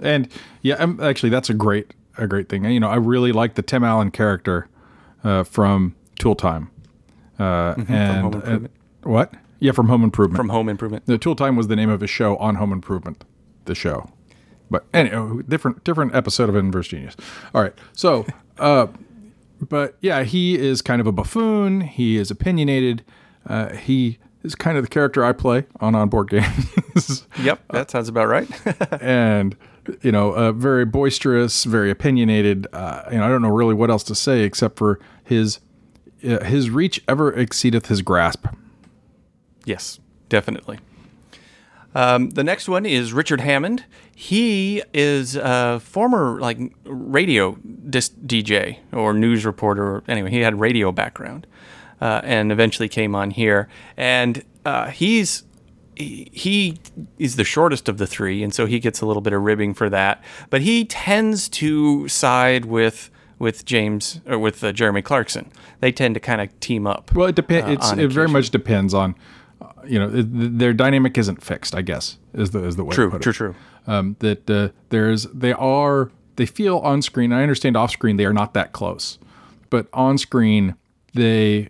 and 0.00 0.28
yeah, 0.62 0.76
I'm, 0.78 1.00
actually 1.00 1.30
that's 1.30 1.48
a 1.48 1.54
great 1.54 1.92
a 2.18 2.26
great 2.26 2.48
thing. 2.48 2.64
You 2.64 2.80
know, 2.80 2.88
I 2.88 2.96
really 2.96 3.32
like 3.32 3.54
the 3.54 3.62
Tim 3.62 3.84
Allen 3.84 4.10
character 4.10 4.68
uh, 5.24 5.44
from 5.44 5.94
Tool 6.18 6.34
Time. 6.34 6.70
Uh, 7.38 7.74
and 7.88 8.34
Home 8.34 8.68
uh, 9.04 9.08
what? 9.08 9.34
Yeah, 9.60 9.72
from 9.72 9.88
Home 9.88 10.04
Improvement. 10.04 10.36
From 10.36 10.50
Home 10.50 10.68
Improvement. 10.68 11.06
the 11.06 11.18
Tool 11.18 11.34
Time 11.34 11.56
was 11.56 11.68
the 11.68 11.76
name 11.76 11.90
of 11.90 12.00
his 12.00 12.10
show 12.10 12.36
on 12.36 12.56
Home 12.56 12.72
Improvement, 12.72 13.24
the 13.64 13.74
show. 13.74 14.10
But 14.70 14.86
anyway, 14.92 15.42
different 15.48 15.84
different 15.84 16.14
episode 16.14 16.48
of 16.48 16.56
Inverse 16.56 16.88
Genius. 16.88 17.16
All 17.54 17.62
right, 17.62 17.72
so, 17.92 18.26
uh, 18.58 18.88
but 19.60 19.96
yeah, 20.00 20.24
he 20.24 20.58
is 20.58 20.82
kind 20.82 21.00
of 21.00 21.06
a 21.06 21.12
buffoon. 21.12 21.80
He 21.80 22.16
is 22.16 22.30
opinionated. 22.30 23.04
Uh, 23.46 23.74
he 23.74 24.18
is 24.42 24.54
kind 24.54 24.76
of 24.76 24.84
the 24.84 24.90
character 24.90 25.24
I 25.24 25.32
play 25.32 25.64
on 25.80 25.94
onboard 25.94 26.30
games. 26.30 27.26
Yep, 27.40 27.60
that 27.70 27.90
sounds 27.90 28.08
about 28.08 28.28
right. 28.28 28.48
and 29.02 29.56
you 30.02 30.12
know, 30.12 30.32
uh, 30.32 30.52
very 30.52 30.84
boisterous, 30.84 31.64
very 31.64 31.90
opinionated. 31.90 32.66
Uh, 32.72 33.02
and 33.10 33.22
I 33.22 33.28
don't 33.28 33.42
know 33.42 33.50
really 33.50 33.74
what 33.74 33.90
else 33.90 34.02
to 34.04 34.14
say 34.14 34.42
except 34.42 34.78
for 34.78 34.98
his 35.24 35.60
uh, 36.24 36.44
his 36.44 36.70
reach 36.70 37.02
ever 37.06 37.32
exceedeth 37.32 37.86
his 37.86 38.02
grasp. 38.02 38.46
yes, 39.64 40.00
definitely. 40.28 40.78
Um, 41.94 42.30
the 42.30 42.44
next 42.44 42.68
one 42.68 42.84
is 42.86 43.12
Richard 43.12 43.40
Hammond. 43.40 43.84
He 44.14 44.82
is 44.92 45.36
a 45.36 45.80
former 45.80 46.40
like 46.40 46.58
radio 46.84 47.52
DJ 47.54 48.78
or 48.92 49.14
news 49.14 49.46
reporter. 49.46 50.02
Anyway, 50.08 50.30
he 50.30 50.40
had 50.40 50.60
radio 50.60 50.92
background, 50.92 51.46
uh, 52.00 52.20
and 52.24 52.52
eventually 52.52 52.88
came 52.88 53.14
on 53.14 53.30
here. 53.30 53.68
And 53.96 54.44
uh, 54.64 54.90
he's 54.90 55.44
he, 55.98 56.78
is 57.18 57.36
the 57.36 57.44
shortest 57.44 57.88
of 57.88 57.98
the 57.98 58.06
three, 58.06 58.42
and 58.42 58.54
so 58.54 58.66
he 58.66 58.78
gets 58.78 59.00
a 59.00 59.06
little 59.06 59.22
bit 59.22 59.32
of 59.32 59.42
ribbing 59.42 59.74
for 59.74 59.90
that. 59.90 60.22
But 60.50 60.62
he 60.62 60.84
tends 60.84 61.48
to 61.50 62.08
side 62.08 62.64
with 62.64 63.10
with 63.38 63.64
James 63.64 64.20
or 64.26 64.38
with 64.38 64.64
uh, 64.64 64.72
Jeremy 64.72 65.02
Clarkson. 65.02 65.50
They 65.80 65.92
tend 65.92 66.14
to 66.14 66.20
kind 66.20 66.40
of 66.40 66.58
team 66.60 66.86
up. 66.86 67.14
Well, 67.14 67.28
it 67.28 67.36
depends. 67.36 67.92
uh, 67.92 67.96
it 67.96 68.10
very 68.10 68.28
much 68.28 68.50
depends 68.50 68.92
on, 68.94 69.14
uh, 69.62 69.66
you 69.86 69.98
know, 69.98 70.10
it, 70.12 70.58
their 70.58 70.72
dynamic 70.72 71.16
isn't 71.18 71.42
fixed. 71.42 71.74
I 71.74 71.82
guess 71.82 72.18
is 72.34 72.50
the 72.50 72.64
is 72.64 72.76
the 72.76 72.84
way 72.84 72.94
True, 72.94 73.06
to 73.06 73.10
put 73.12 73.22
true, 73.22 73.30
it. 73.30 73.34
true. 73.34 73.54
Um, 73.86 74.16
that 74.20 74.50
uh, 74.50 74.68
there's 74.90 75.24
they 75.24 75.52
are 75.52 76.10
they 76.36 76.46
feel 76.46 76.78
on 76.78 77.02
screen. 77.02 77.32
I 77.32 77.42
understand 77.42 77.76
off 77.76 77.90
screen 77.90 78.16
they 78.16 78.26
are 78.26 78.32
not 78.32 78.54
that 78.54 78.72
close, 78.72 79.18
but 79.70 79.88
on 79.92 80.18
screen 80.18 80.74
they, 81.14 81.68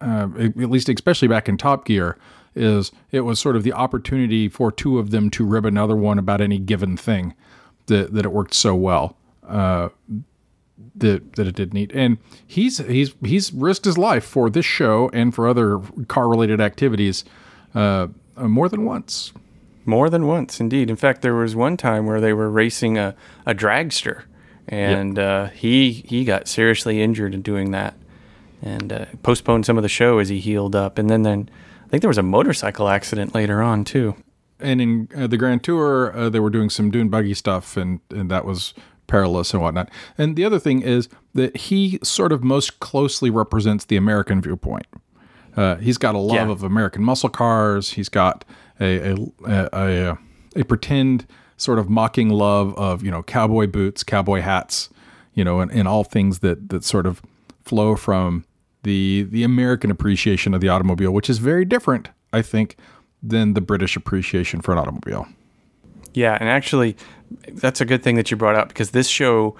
uh, 0.00 0.28
at 0.38 0.70
least 0.70 0.88
especially 0.88 1.28
back 1.28 1.48
in 1.48 1.56
Top 1.56 1.84
Gear, 1.84 2.18
is 2.54 2.92
it 3.10 3.20
was 3.20 3.38
sort 3.38 3.56
of 3.56 3.62
the 3.62 3.72
opportunity 3.72 4.48
for 4.48 4.72
two 4.72 4.98
of 4.98 5.10
them 5.10 5.30
to 5.30 5.44
rib 5.44 5.64
another 5.64 5.96
one 5.96 6.18
about 6.18 6.40
any 6.40 6.58
given 6.58 6.96
thing, 6.96 7.34
that 7.86 8.12
that 8.14 8.24
it 8.24 8.32
worked 8.32 8.54
so 8.54 8.74
well. 8.74 9.16
Uh, 9.46 9.88
that 10.94 11.34
that 11.34 11.46
it 11.46 11.54
did 11.54 11.74
need. 11.74 11.92
And 11.92 12.18
he's 12.46 12.78
he's 12.78 13.14
he's 13.24 13.52
risked 13.52 13.84
his 13.84 13.98
life 13.98 14.24
for 14.24 14.50
this 14.50 14.66
show 14.66 15.10
and 15.12 15.34
for 15.34 15.46
other 15.48 15.80
car 16.08 16.28
related 16.28 16.60
activities 16.60 17.24
uh, 17.74 18.08
more 18.36 18.68
than 18.68 18.84
once. 18.84 19.32
More 19.86 20.10
than 20.10 20.26
once, 20.26 20.60
indeed. 20.60 20.90
In 20.90 20.96
fact, 20.96 21.22
there 21.22 21.34
was 21.34 21.56
one 21.56 21.76
time 21.76 22.06
where 22.06 22.20
they 22.20 22.32
were 22.32 22.50
racing 22.50 22.98
a, 22.98 23.16
a 23.46 23.54
dragster, 23.54 24.24
and 24.68 25.18
uh, 25.18 25.46
he 25.48 26.04
he 26.06 26.24
got 26.24 26.48
seriously 26.48 27.00
injured 27.02 27.34
in 27.34 27.42
doing 27.42 27.70
that, 27.70 27.94
and 28.62 28.92
uh, 28.92 29.06
postponed 29.22 29.64
some 29.66 29.78
of 29.78 29.82
the 29.82 29.88
show 29.88 30.18
as 30.18 30.28
he 30.28 30.38
healed 30.38 30.76
up. 30.76 30.98
And 30.98 31.08
then 31.08 31.22
then 31.22 31.48
think 31.90 32.00
there 32.02 32.08
was 32.08 32.18
a 32.18 32.22
motorcycle 32.22 32.88
accident 32.88 33.34
later 33.34 33.62
on 33.62 33.84
too. 33.84 34.16
And 34.58 34.80
in 34.80 35.08
uh, 35.16 35.26
the 35.26 35.36
Grand 35.38 35.62
Tour, 35.64 36.14
uh, 36.16 36.28
they 36.28 36.38
were 36.40 36.50
doing 36.50 36.68
some 36.70 36.90
dune 36.90 37.08
buggy 37.08 37.34
stuff, 37.34 37.76
and 37.76 38.00
and 38.10 38.30
that 38.30 38.44
was 38.44 38.74
perilous 39.06 39.52
and 39.54 39.62
whatnot. 39.62 39.88
And 40.18 40.36
the 40.36 40.44
other 40.44 40.58
thing 40.58 40.82
is 40.82 41.08
that 41.34 41.56
he 41.56 41.98
sort 42.02 42.30
of 42.32 42.44
most 42.44 42.78
closely 42.80 43.30
represents 43.30 43.86
the 43.86 43.96
American 43.96 44.40
viewpoint. 44.42 44.86
Uh, 45.56 45.76
he's 45.76 45.98
got 45.98 46.14
a 46.14 46.18
love 46.18 46.36
Yeah. 46.48 46.50
of 46.52 46.62
American 46.62 47.02
muscle 47.02 47.28
cars. 47.30 47.90
He's 47.92 48.08
got 48.08 48.44
a 48.80 49.12
a, 49.12 49.16
a, 49.46 49.68
a 49.72 50.18
a 50.56 50.64
pretend 50.64 51.26
sort 51.56 51.78
of 51.78 51.88
mocking 51.90 52.28
love 52.28 52.74
of 52.76 53.02
you 53.02 53.10
know 53.10 53.22
cowboy 53.22 53.66
boots, 53.66 54.02
cowboy 54.04 54.40
hats, 54.42 54.90
you 55.34 55.42
know, 55.42 55.60
and, 55.60 55.72
and 55.72 55.88
all 55.88 56.04
things 56.04 56.40
that 56.40 56.68
that 56.68 56.84
sort 56.84 57.06
of 57.06 57.22
flow 57.64 57.96
from 57.96 58.44
the 58.82 59.26
the 59.30 59.42
American 59.44 59.90
appreciation 59.90 60.54
of 60.54 60.60
the 60.60 60.68
automobile, 60.68 61.12
which 61.12 61.30
is 61.30 61.38
very 61.38 61.64
different, 61.64 62.08
I 62.32 62.42
think, 62.42 62.76
than 63.22 63.54
the 63.54 63.60
British 63.60 63.96
appreciation 63.96 64.60
for 64.60 64.72
an 64.72 64.78
automobile. 64.78 65.26
Yeah, 66.14 66.36
and 66.40 66.48
actually, 66.48 66.96
that's 67.48 67.80
a 67.80 67.84
good 67.84 68.02
thing 68.02 68.16
that 68.16 68.30
you 68.30 68.36
brought 68.36 68.56
up 68.56 68.68
because 68.68 68.90
this 68.90 69.08
show 69.08 69.56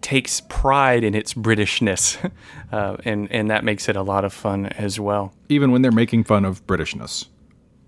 takes 0.00 0.42
pride 0.42 1.02
in 1.02 1.14
its 1.14 1.32
Britishness, 1.32 2.30
uh, 2.72 2.96
and 3.04 3.30
and 3.32 3.50
that 3.50 3.64
makes 3.64 3.88
it 3.88 3.96
a 3.96 4.02
lot 4.02 4.24
of 4.24 4.32
fun 4.32 4.66
as 4.66 5.00
well. 5.00 5.32
Even 5.48 5.72
when 5.72 5.82
they're 5.82 5.92
making 5.92 6.24
fun 6.24 6.44
of 6.44 6.66
Britishness. 6.66 7.26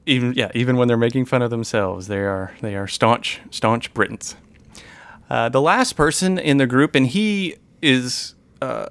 even 0.07 0.33
yeah, 0.35 0.51
even 0.55 0.77
when 0.77 0.89
they're 0.89 0.97
making 0.97 1.27
fun 1.27 1.43
of 1.43 1.51
themselves, 1.51 2.09
they 2.09 2.19
are 2.19 2.55
they 2.63 2.75
are 2.75 2.87
staunch 2.87 3.41
staunch 3.51 3.93
Britons. 3.93 4.37
Uh, 5.29 5.49
the 5.49 5.61
last 5.61 5.95
person 5.95 6.39
in 6.39 6.57
the 6.59 6.67
group, 6.67 6.95
and 6.95 7.09
he 7.09 7.57
is, 7.83 8.35
uh, 8.63 8.87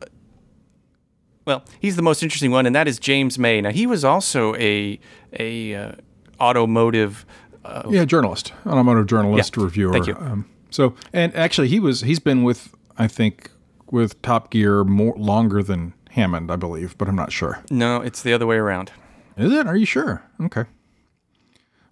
well, 1.45 1.63
he's 1.79 1.95
the 1.95 2.01
most 2.01 2.23
interesting 2.23 2.51
one, 2.51 2.65
and 2.65 2.75
that 2.75 2.87
is 2.87 2.99
James 2.99 3.37
May. 3.39 3.61
Now 3.61 3.71
he 3.71 3.85
was 3.87 4.03
also 4.03 4.55
a 4.55 4.99
a 5.39 5.75
uh, 5.75 5.91
automotive. 6.39 7.25
Uh, 7.63 7.83
Yeah, 7.89 8.05
journalist, 8.05 8.53
automotive 8.65 9.07
journalist, 9.07 9.55
Yeah, 9.57 9.63
reviewer. 9.63 9.91
thank 9.93 10.07
you. 10.07 10.15
Um, 10.19 10.45
so, 10.69 10.93
and 11.13 11.35
actually, 11.35 11.67
he 11.67 11.79
was 11.79 12.01
he's 12.01 12.19
been 12.19 12.43
with 12.43 12.73
I 12.97 13.07
think 13.07 13.49
with 13.91 14.21
Top 14.21 14.51
Gear 14.51 14.83
more 14.83 15.15
longer 15.17 15.63
than 15.63 15.93
Hammond, 16.11 16.51
I 16.51 16.55
believe, 16.57 16.97
but 16.97 17.07
I'm 17.07 17.15
not 17.15 17.31
sure. 17.31 17.63
no, 17.71 18.01
it's 18.01 18.21
the 18.21 18.33
other 18.33 18.45
way 18.47 18.57
around. 18.57 18.91
Is 19.37 19.51
it? 19.51 19.67
Are 19.67 19.75
you 19.75 19.85
sure? 19.85 20.23
Okay. 20.41 20.65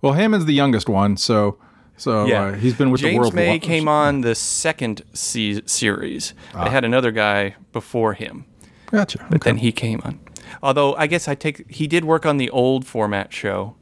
Well, 0.01 0.13
Hammond's 0.13 0.45
the 0.45 0.53
youngest 0.53 0.87
one, 0.89 1.17
so 1.17 1.57
so 1.97 2.25
Yeah, 2.25 2.43
uh, 2.43 2.53
he's 2.53 2.73
been 2.75 2.91
with 2.91 3.01
James 3.01 3.13
the 3.15 3.19
world. 3.19 3.33
May 3.33 3.59
came 3.59 3.87
on 3.87 4.21
the 4.21 4.35
second 4.35 5.01
se- 5.13 5.63
series. 5.65 6.33
Ah. 6.53 6.65
They 6.65 6.69
had 6.71 6.83
another 6.85 7.11
guy 7.11 7.55
before 7.71 8.13
him. 8.13 8.45
Gotcha. 8.93 9.17
but 9.29 9.41
okay. 9.41 9.49
then 9.49 9.57
he 9.57 9.71
came 9.73 9.99
on. 10.05 10.19
Although 10.61 10.93
I 10.95 11.07
guess 11.07 11.27
I 11.27 11.35
take 11.35 11.69
he 11.69 11.87
did 11.87 12.05
work 12.05 12.25
on 12.25 12.37
the 12.37 12.49
old 12.51 12.85
format 12.85 13.33
show, 13.33 13.75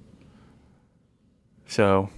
so 1.68 2.10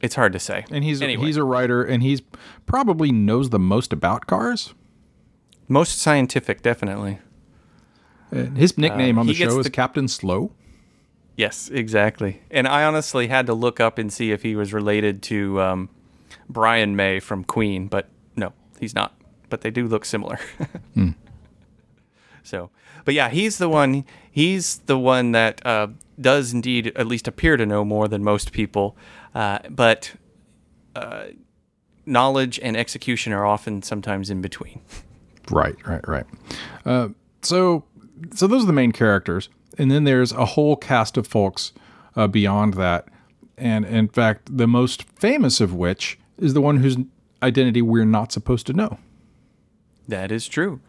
it's 0.00 0.14
hard 0.16 0.32
to 0.32 0.38
say. 0.38 0.64
and 0.70 0.84
he's 0.84 1.00
anyway, 1.00 1.24
he's 1.26 1.36
a 1.36 1.44
writer, 1.44 1.82
and 1.82 2.02
he's 2.02 2.20
probably 2.66 3.12
knows 3.12 3.50
the 3.50 3.58
most 3.58 3.92
about 3.92 4.26
cars. 4.26 4.74
most 5.68 5.98
scientific, 5.98 6.62
definitely. 6.62 7.18
And 8.32 8.56
his 8.58 8.76
nickname 8.78 9.18
on 9.18 9.26
Uh, 9.28 9.32
he 9.32 9.38
the 9.38 9.50
show 9.50 9.58
is 9.60 9.64
the- 9.64 9.70
Captain 9.70 10.08
Slow. 10.08 10.52
Yes, 11.36 11.70
exactly. 11.72 12.42
And 12.50 12.68
I 12.68 12.84
honestly 12.84 13.28
had 13.28 13.46
to 13.46 13.54
look 13.54 13.80
up 13.80 13.96
and 13.98 14.12
see 14.12 14.30
if 14.30 14.42
he 14.42 14.54
was 14.56 14.72
related 14.74 15.22
to 15.24 15.60
um, 15.60 15.88
Brian 16.48 16.96
May 16.96 17.18
from 17.20 17.44
Queen, 17.44 17.86
but 17.88 18.08
no, 18.36 18.52
he's 18.78 18.94
not. 18.94 19.14
But 19.48 19.62
they 19.62 19.70
do 19.70 19.86
look 19.86 20.04
similar. 20.04 20.38
So, 22.42 22.70
but 23.04 23.14
yeah, 23.14 23.28
he's 23.28 23.58
the 23.58 23.68
one. 23.68 24.04
He's 24.30 24.78
the 24.86 24.98
one 24.98 25.32
that 25.32 25.64
uh, 25.66 25.88
does 26.20 26.52
indeed 26.52 26.92
at 26.96 27.06
least 27.06 27.28
appear 27.28 27.56
to 27.56 27.66
know 27.66 27.84
more 27.84 28.08
than 28.08 28.22
most 28.22 28.52
people. 28.52 28.96
Uh, 29.34 29.58
but 29.68 30.12
uh, 30.94 31.24
knowledge 32.06 32.58
and 32.62 32.76
execution 32.76 33.32
are 33.32 33.46
often 33.46 33.82
sometimes 33.82 34.30
in 34.30 34.40
between. 34.40 34.80
Right, 35.50 35.76
right, 35.86 36.06
right. 36.06 36.26
Uh, 36.84 37.08
so, 37.42 37.84
so 38.34 38.46
those 38.46 38.64
are 38.64 38.66
the 38.66 38.72
main 38.72 38.92
characters, 38.92 39.48
and 39.78 39.90
then 39.90 40.04
there's 40.04 40.32
a 40.32 40.44
whole 40.44 40.76
cast 40.76 41.16
of 41.16 41.26
folks 41.26 41.72
uh, 42.16 42.26
beyond 42.26 42.74
that, 42.74 43.08
and 43.56 43.84
in 43.84 44.08
fact, 44.08 44.56
the 44.56 44.66
most 44.66 45.02
famous 45.02 45.60
of 45.60 45.74
which 45.74 46.18
is 46.38 46.54
the 46.54 46.60
one 46.60 46.78
whose 46.78 46.96
identity 47.42 47.82
we're 47.82 48.04
not 48.04 48.32
supposed 48.32 48.66
to 48.66 48.72
know. 48.72 48.98
That 50.08 50.32
is 50.32 50.48
true. 50.48 50.80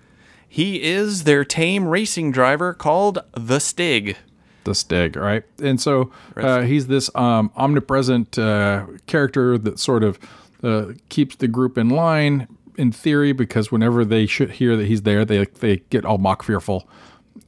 He 0.54 0.84
is 0.84 1.24
their 1.24 1.46
tame 1.46 1.88
racing 1.88 2.34
driver 2.34 2.74
called 2.74 3.20
the 3.34 3.60
Stig. 3.60 4.18
the 4.66 4.76
Stig, 4.76 5.16
right? 5.16 5.46
And 5.64 5.80
so 5.80 6.12
uh, 6.36 6.64
he's 6.64 6.88
this 6.88 7.10
um, 7.16 7.52
omnipresent 7.56 8.38
uh, 8.38 8.86
character 9.08 9.58
that 9.58 9.80
sort 9.80 10.04
of 10.04 10.20
uh, 10.62 10.88
keeps 11.08 11.38
the 11.38 11.48
group 11.48 11.78
in 11.78 11.88
line 11.88 12.50
in 12.76 12.92
theory, 12.92 13.32
because 13.32 13.72
whenever 13.72 14.04
they 14.04 14.26
should 14.26 14.52
hear 14.52 14.76
that 14.76 14.88
he's 14.88 15.04
there, 15.04 15.24
they 15.24 15.46
they 15.46 15.78
get 15.90 16.04
all 16.04 16.18
mock 16.18 16.44
fearful, 16.44 16.86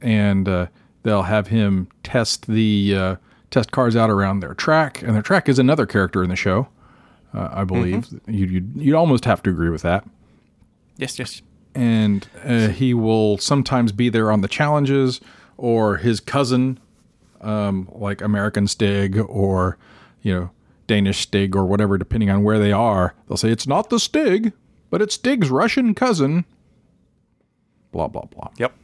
and 0.00 0.48
uh, 0.48 0.68
they'll 1.02 1.24
have 1.24 1.48
him 1.48 1.88
test 2.04 2.46
the 2.46 2.94
uh, 2.96 3.16
test 3.50 3.70
cars 3.70 3.96
out 3.96 4.08
around 4.08 4.40
their 4.40 4.54
track, 4.54 5.02
and 5.02 5.14
their 5.14 5.22
track 5.22 5.46
is 5.46 5.58
another 5.58 5.84
character 5.84 6.22
in 6.22 6.30
the 6.30 6.36
show, 6.36 6.68
uh, 7.34 7.50
I 7.52 7.64
believe. 7.64 8.08
You 8.26 8.46
you'd, 8.46 8.76
you'd 8.76 8.96
almost 8.96 9.26
have 9.26 9.42
to 9.42 9.50
agree 9.50 9.68
with 9.68 9.82
that 9.82 10.06
Yes, 10.96 11.18
yes. 11.18 11.42
And 11.74 12.28
uh, 12.44 12.68
he 12.68 12.94
will 12.94 13.38
sometimes 13.38 13.92
be 13.92 14.08
there 14.08 14.30
on 14.30 14.40
the 14.40 14.48
challenges 14.48 15.20
or 15.56 15.98
his 15.98 16.20
cousin 16.20 16.78
um, 17.40 17.88
like 17.92 18.20
american 18.20 18.66
stig 18.66 19.18
or 19.28 19.76
you 20.22 20.32
know 20.32 20.50
danish 20.86 21.20
stig 21.20 21.56
or 21.56 21.64
whatever 21.64 21.98
depending 21.98 22.30
on 22.30 22.42
where 22.42 22.58
they 22.58 22.72
are 22.72 23.14
they'll 23.28 23.36
say 23.36 23.50
it's 23.50 23.66
not 23.66 23.90
the 23.90 23.98
stig 23.98 24.52
but 24.94 25.02
it's 25.02 25.16
Stig's 25.16 25.50
Russian 25.50 25.92
cousin. 25.92 26.44
Blah 27.90 28.06
blah 28.06 28.26
blah. 28.26 28.50
Yep. 28.58 28.74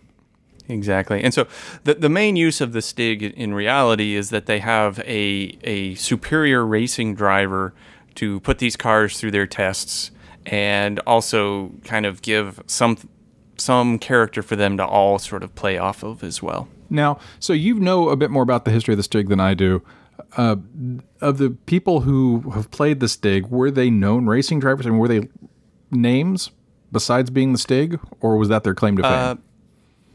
Exactly. 0.69 1.23
And 1.23 1.33
so 1.33 1.47
the 1.85 1.95
the 1.95 2.09
main 2.09 2.35
use 2.35 2.61
of 2.61 2.73
the 2.73 2.83
Stig 2.83 3.23
in 3.23 3.55
reality 3.55 4.17
is 4.17 4.31
that 4.31 4.47
they 4.47 4.59
have 4.59 4.99
a 5.07 5.57
a 5.63 5.95
superior 5.95 6.67
racing 6.67 7.15
driver 7.15 7.75
to 8.17 8.41
put 8.41 8.59
these 8.59 8.75
cars 8.75 9.21
through 9.21 9.31
their 9.31 9.47
tests 9.47 10.11
and 10.51 10.99
also 11.07 11.71
kind 11.85 12.05
of 12.05 12.21
give 12.21 12.61
some 12.67 12.99
some 13.57 13.99
character 13.99 14.43
for 14.43 14.57
them 14.57 14.77
to 14.77 14.85
all 14.85 15.19
sort 15.19 15.43
of 15.43 15.55
play 15.55 15.79
off 15.79 16.03
of 16.03 16.25
as 16.25 16.43
well. 16.43 16.69
Now, 16.89 17.19
so 17.39 17.53
you 17.53 17.79
know 17.79 18.09
a 18.09 18.17
bit 18.17 18.31
more 18.31 18.43
about 18.43 18.65
the 18.65 18.71
history 18.71 18.95
of 18.95 18.97
the 18.97 19.03
Stig 19.03 19.29
than 19.29 19.39
I 19.39 19.55
do. 19.55 19.83
Uh, 20.37 20.57
of 21.21 21.39
the 21.39 21.51
people 21.67 22.01
who 22.01 22.51
have 22.51 22.71
played 22.71 23.01
the 23.01 23.09
Stig, 23.09 23.47
were 23.47 23.71
they 23.71 23.91
known 23.91 24.27
racing 24.27 24.61
drivers? 24.61 24.87
and 24.87 24.99
were 24.99 25.09
they 25.09 25.29
names 25.91 26.51
besides 26.91 27.31
being 27.31 27.53
the 27.53 27.59
Stig, 27.59 28.01
or 28.21 28.37
was 28.37 28.49
that 28.49 28.65
their 28.65 28.75
claim 28.75 28.97
to 28.97 29.03
fame? 29.03 29.13
Uh, 29.13 29.37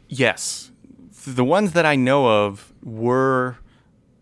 yes. 0.10 0.72
The 1.26 1.46
ones 1.46 1.72
that 1.72 1.86
I 1.86 1.96
know 1.96 2.46
of 2.46 2.74
were 2.84 3.58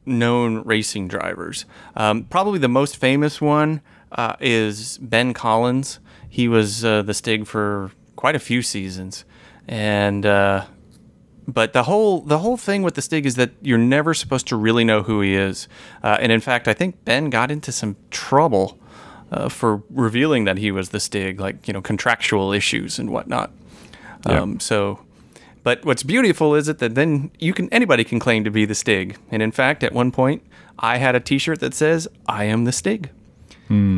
known 0.05 0.63
racing 0.63 1.07
drivers. 1.07 1.65
Um, 1.95 2.25
probably 2.25 2.59
the 2.59 2.67
most 2.67 2.97
famous 2.97 3.41
one 3.41 3.81
uh, 4.11 4.35
is 4.39 4.97
Ben 4.99 5.33
Collins. 5.33 5.99
He 6.33 6.47
was 6.47 6.83
uh, 6.83 7.03
the 7.03 7.13
Stig 7.13 7.45
for 7.45 7.91
quite 8.15 8.35
a 8.35 8.39
few 8.39 8.63
seasons, 8.63 9.23
and 9.67 10.25
uh, 10.25 10.65
but 11.47 11.73
the 11.73 11.83
whole 11.83 12.21
the 12.21 12.39
whole 12.39 12.57
thing 12.57 12.81
with 12.81 12.95
the 12.95 13.03
Stig 13.03 13.27
is 13.27 13.35
that 13.35 13.51
you're 13.61 13.77
never 13.77 14.15
supposed 14.15 14.47
to 14.47 14.55
really 14.55 14.83
know 14.83 15.03
who 15.03 15.21
he 15.21 15.35
is. 15.35 15.67
Uh, 16.01 16.17
and 16.19 16.31
in 16.31 16.39
fact, 16.39 16.67
I 16.67 16.73
think 16.73 17.05
Ben 17.05 17.29
got 17.29 17.51
into 17.51 17.71
some 17.71 17.97
trouble 18.09 18.79
uh, 19.31 19.47
for 19.47 19.83
revealing 19.91 20.45
that 20.45 20.57
he 20.57 20.71
was 20.71 20.89
the 20.89 20.99
Stig, 20.99 21.39
like 21.39 21.67
you 21.67 21.73
know 21.73 21.83
contractual 21.83 22.51
issues 22.51 22.97
and 22.97 23.11
whatnot. 23.11 23.51
Um, 24.25 24.59
So, 24.59 25.05
but 25.61 25.85
what's 25.85 26.01
beautiful 26.01 26.55
is 26.55 26.67
it 26.67 26.79
that 26.79 26.95
then 26.95 27.29
you 27.37 27.53
can 27.53 27.69
anybody 27.71 28.03
can 28.03 28.17
claim 28.17 28.43
to 28.43 28.49
be 28.49 28.65
the 28.65 28.73
Stig. 28.73 29.19
And 29.29 29.43
in 29.43 29.51
fact, 29.51 29.83
at 29.83 29.93
one 29.93 30.11
point, 30.11 30.41
I 30.79 30.97
had 30.97 31.13
a 31.13 31.19
T-shirt 31.19 31.59
that 31.59 31.75
says 31.75 32.07
"I 32.27 32.45
am 32.45 32.65
the 32.65 32.71
Stig." 32.71 33.11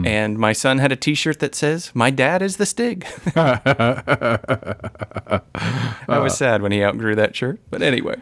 And 0.05 0.37
my 0.37 0.53
son 0.53 0.79
had 0.79 0.91
a 0.91 0.95
T-shirt 0.95 1.39
that 1.39 1.55
says 1.55 1.91
"My 1.93 2.09
dad 2.09 2.41
is 2.41 2.57
the 2.57 2.65
Stig." 2.65 3.05
I 3.35 3.59
was 6.07 6.37
sad 6.37 6.61
when 6.61 6.71
he 6.71 6.83
outgrew 6.83 7.15
that 7.15 7.35
shirt, 7.35 7.59
but 7.69 7.81
anyway. 7.81 8.15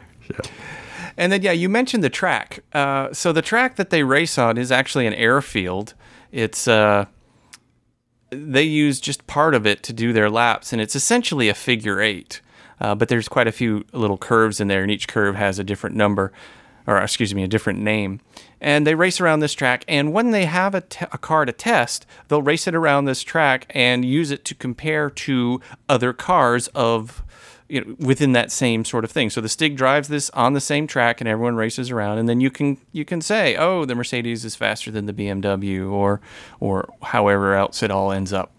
And 1.17 1.31
then, 1.31 1.41
yeah, 1.41 1.51
you 1.51 1.69
mentioned 1.69 2.03
the 2.03 2.09
track. 2.09 2.63
Uh, 2.73 3.13
so 3.13 3.31
the 3.31 3.41
track 3.41 3.75
that 3.75 3.89
they 3.89 4.03
race 4.03 4.37
on 4.37 4.57
is 4.57 4.71
actually 4.71 5.05
an 5.05 5.13
airfield. 5.13 5.93
It's 6.31 6.67
uh, 6.67 7.05
they 8.31 8.63
use 8.63 8.99
just 8.99 9.27
part 9.27 9.53
of 9.53 9.67
it 9.67 9.83
to 9.83 9.93
do 9.93 10.13
their 10.13 10.29
laps, 10.29 10.73
and 10.73 10.81
it's 10.81 10.95
essentially 10.95 11.49
a 11.49 11.53
figure 11.53 12.01
eight. 12.01 12.41
Uh, 12.81 12.95
but 12.95 13.07
there's 13.07 13.29
quite 13.29 13.47
a 13.47 13.51
few 13.51 13.85
little 13.93 14.17
curves 14.17 14.59
in 14.59 14.67
there, 14.67 14.81
and 14.81 14.91
each 14.91 15.07
curve 15.07 15.35
has 15.35 15.59
a 15.59 15.63
different 15.63 15.95
number, 15.95 16.33
or 16.87 16.97
excuse 16.97 17.35
me, 17.35 17.43
a 17.43 17.47
different 17.47 17.79
name. 17.79 18.19
And 18.63 18.87
they 18.87 18.95
race 18.95 19.19
around 19.19 19.41
this 19.41 19.53
track, 19.53 19.83
and 19.89 20.13
when 20.13 20.31
they 20.31 20.45
have 20.45 20.73
a, 20.73 20.81
car 20.81 21.43
to 21.43 21.51
test, 21.51 22.05
they'll 22.29 22.41
race 22.41 22.65
it 22.65 22.73
around 22.73 23.03
this 23.03 23.21
track 23.21 23.69
and 23.71 24.05
use 24.05 24.31
it 24.31 24.45
to 24.45 24.55
compare 24.55 25.09
to 25.09 25.59
other 25.89 26.13
cars 26.13 26.69
of 26.69 27.23
you 27.67 27.83
know, 27.83 27.95
within 27.99 28.31
that 28.31 28.53
same 28.53 28.85
sort 28.85 29.03
of 29.03 29.11
thing. 29.11 29.29
So 29.29 29.41
the 29.41 29.49
Stig 29.49 29.75
drives 29.75 30.07
this 30.07 30.29
on 30.29 30.53
the 30.53 30.61
same 30.61 30.87
track, 30.87 31.19
and 31.19 31.27
everyone 31.27 31.55
races 31.57 31.91
around, 31.91 32.19
and 32.19 32.29
then 32.29 32.39
you 32.39 32.49
can 32.49 32.77
you 32.93 33.03
can 33.03 33.19
say, 33.19 33.57
oh, 33.57 33.83
the 33.83 33.95
Mercedes 33.95 34.45
is 34.45 34.55
faster 34.55 34.91
than 34.91 35.07
the 35.07 35.13
BMW, 35.13 35.91
or 35.91 36.21
or 36.61 36.87
however 37.01 37.55
else 37.55 37.83
it 37.83 37.91
all 37.91 38.13
ends 38.13 38.31
up. 38.31 38.53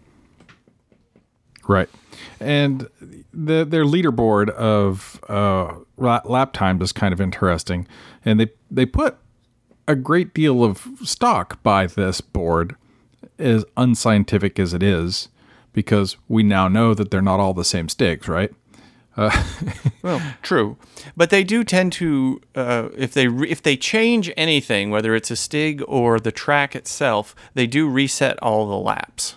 Right. 1.67 1.89
And 2.41 2.89
the, 3.33 3.65
their 3.65 3.85
leaderboard 3.85 4.51
of 4.51 5.19
uh, 5.29 5.77
lap 5.97 6.53
times 6.53 6.83
is 6.83 6.93
kind 6.93 7.13
of 7.13 7.21
interesting. 7.21 7.87
And 8.25 8.39
they, 8.39 8.51
they 8.71 8.87
put 8.87 9.17
a 9.87 9.95
great 9.95 10.35
deal 10.35 10.65
of 10.65 10.87
stock 11.05 11.63
by 11.63 11.87
this 11.87 12.21
board, 12.21 12.77
as 13.39 13.65
unscientific 13.77 14.59
as 14.59 14.73
it 14.73 14.83
is, 14.83 15.29
because 15.73 16.17
we 16.29 16.43
now 16.43 16.69
know 16.69 16.95
that 16.95 17.11
they're 17.11 17.23
not 17.23 17.41
all 17.41 17.55
the 17.55 17.65
same 17.65 17.89
Stigs, 17.89 18.29
right? 18.29 18.53
Well, 20.03 20.21
true, 20.43 20.77
but 21.17 21.31
they 21.31 21.45
do 21.45 21.65
tend 21.65 21.93
to 21.95 22.41
uh, 22.55 22.89
if 22.95 23.15
they 23.15 23.29
re- 23.29 23.49
if 23.49 23.63
they 23.63 23.75
change 23.75 24.31
anything, 24.37 24.91
whether 24.91 25.15
it's 25.15 25.31
a 25.31 25.37
Stig 25.37 25.83
or 25.89 26.21
the 26.21 26.33
track 26.33 26.77
itself, 26.77 27.35
they 27.55 27.67
do 27.67 27.89
reset 27.89 28.39
all 28.43 28.69
the 28.69 28.77
laps. 28.77 29.37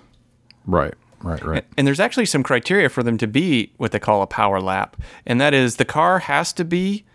Right, 0.65 0.93
right, 1.21 1.41
right. 1.45 1.65
And 1.77 1.87
there's 1.87 2.01
actually 2.01 2.25
some 2.25 2.43
criteria 2.43 2.89
for 2.89 3.01
them 3.01 3.17
to 3.19 3.27
be 3.27 3.71
what 3.77 3.93
they 3.93 3.99
call 3.99 4.21
a 4.21 4.27
power 4.27 4.59
lap, 4.59 4.97
and 5.25 5.39
that 5.39 5.53
is 5.53 5.77
the 5.77 5.85
car 5.85 6.19
has 6.19 6.51
to 6.53 6.65
be 6.65 7.05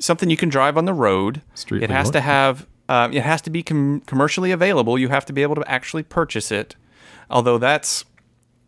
something 0.00 0.30
you 0.30 0.36
can 0.36 0.48
drive 0.48 0.78
on 0.78 0.86
the 0.86 0.94
road. 0.94 1.42
Street 1.54 1.82
it 1.82 1.90
has 1.90 2.10
to 2.12 2.22
have 2.22 2.66
um, 2.88 3.12
it 3.12 3.22
has 3.22 3.40
to 3.42 3.50
be 3.50 3.62
com- 3.62 4.00
commercially 4.06 4.50
available. 4.50 4.98
You 4.98 5.08
have 5.08 5.24
to 5.26 5.32
be 5.32 5.42
able 5.42 5.54
to 5.56 5.70
actually 5.70 6.02
purchase 6.02 6.50
it. 6.50 6.76
Although 7.30 7.58
that's 7.58 8.04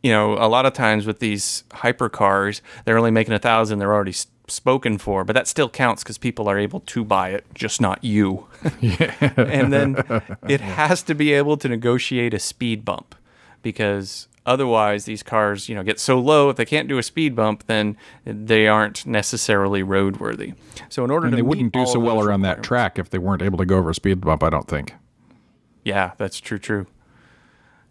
you 0.02 0.11
know 0.11 0.35
a 0.35 0.48
lot 0.48 0.66
of 0.66 0.72
times 0.72 1.07
with 1.07 1.18
these 1.18 1.64
hypercars, 1.70 2.61
they're 2.85 2.98
only 2.98 3.11
making 3.11 3.35
a 3.35 3.38
thousand. 3.38 3.79
They're 3.79 3.92
already 3.92 4.12
s- 4.12 4.26
spoken 4.48 4.98
for, 4.98 5.24
but 5.24 5.35
that 5.35 5.46
still 5.46 5.68
counts 5.68 6.02
because 6.02 6.18
people 6.18 6.48
are 6.48 6.59
able 6.59 6.81
to 6.81 7.05
buy 7.05 7.31
it, 7.31 7.44
just 7.55 7.81
not 7.81 8.02
you. 8.02 8.46
and 9.37 9.72
then 9.72 9.96
it 10.48 10.61
has 10.61 11.02
to 11.02 11.14
be 11.14 11.33
able 11.33 11.57
to 11.59 11.68
negotiate 11.68 12.33
a 12.33 12.38
speed 12.38 12.85
bump 12.85 13.14
because 13.62 14.29
otherwise 14.47 15.05
these 15.05 15.23
cars 15.23 15.69
you 15.69 15.75
know 15.75 15.83
get 15.83 16.01
so 16.01 16.19
low 16.19 16.49
if 16.49 16.57
they 16.57 16.65
can't 16.65 16.89
do 16.89 16.97
a 16.99 17.03
speed 17.03 17.35
bump 17.35 17.65
then 17.67 17.97
they 18.25 18.67
aren't 18.67 19.05
necessarily 19.05 19.83
roadworthy. 19.83 20.55
So 20.89 21.05
in 21.05 21.11
order 21.11 21.27
And 21.27 21.33
to 21.33 21.37
they 21.37 21.43
wouldn't 21.43 21.73
do 21.73 21.85
so 21.87 21.99
well 21.99 22.21
around 22.21 22.43
that 22.43 22.63
track 22.63 22.99
if 22.99 23.11
they 23.11 23.19
weren't 23.19 23.43
able 23.43 23.59
to 23.59 23.67
go 23.67 23.77
over 23.77 23.91
a 23.91 23.95
speed 23.95 24.21
bump, 24.21 24.43
I 24.43 24.51
don't 24.51 24.69
think. 24.69 24.95
yeah 25.85 26.13
that's 26.17 26.41
true 26.41 26.59
true. 26.59 26.87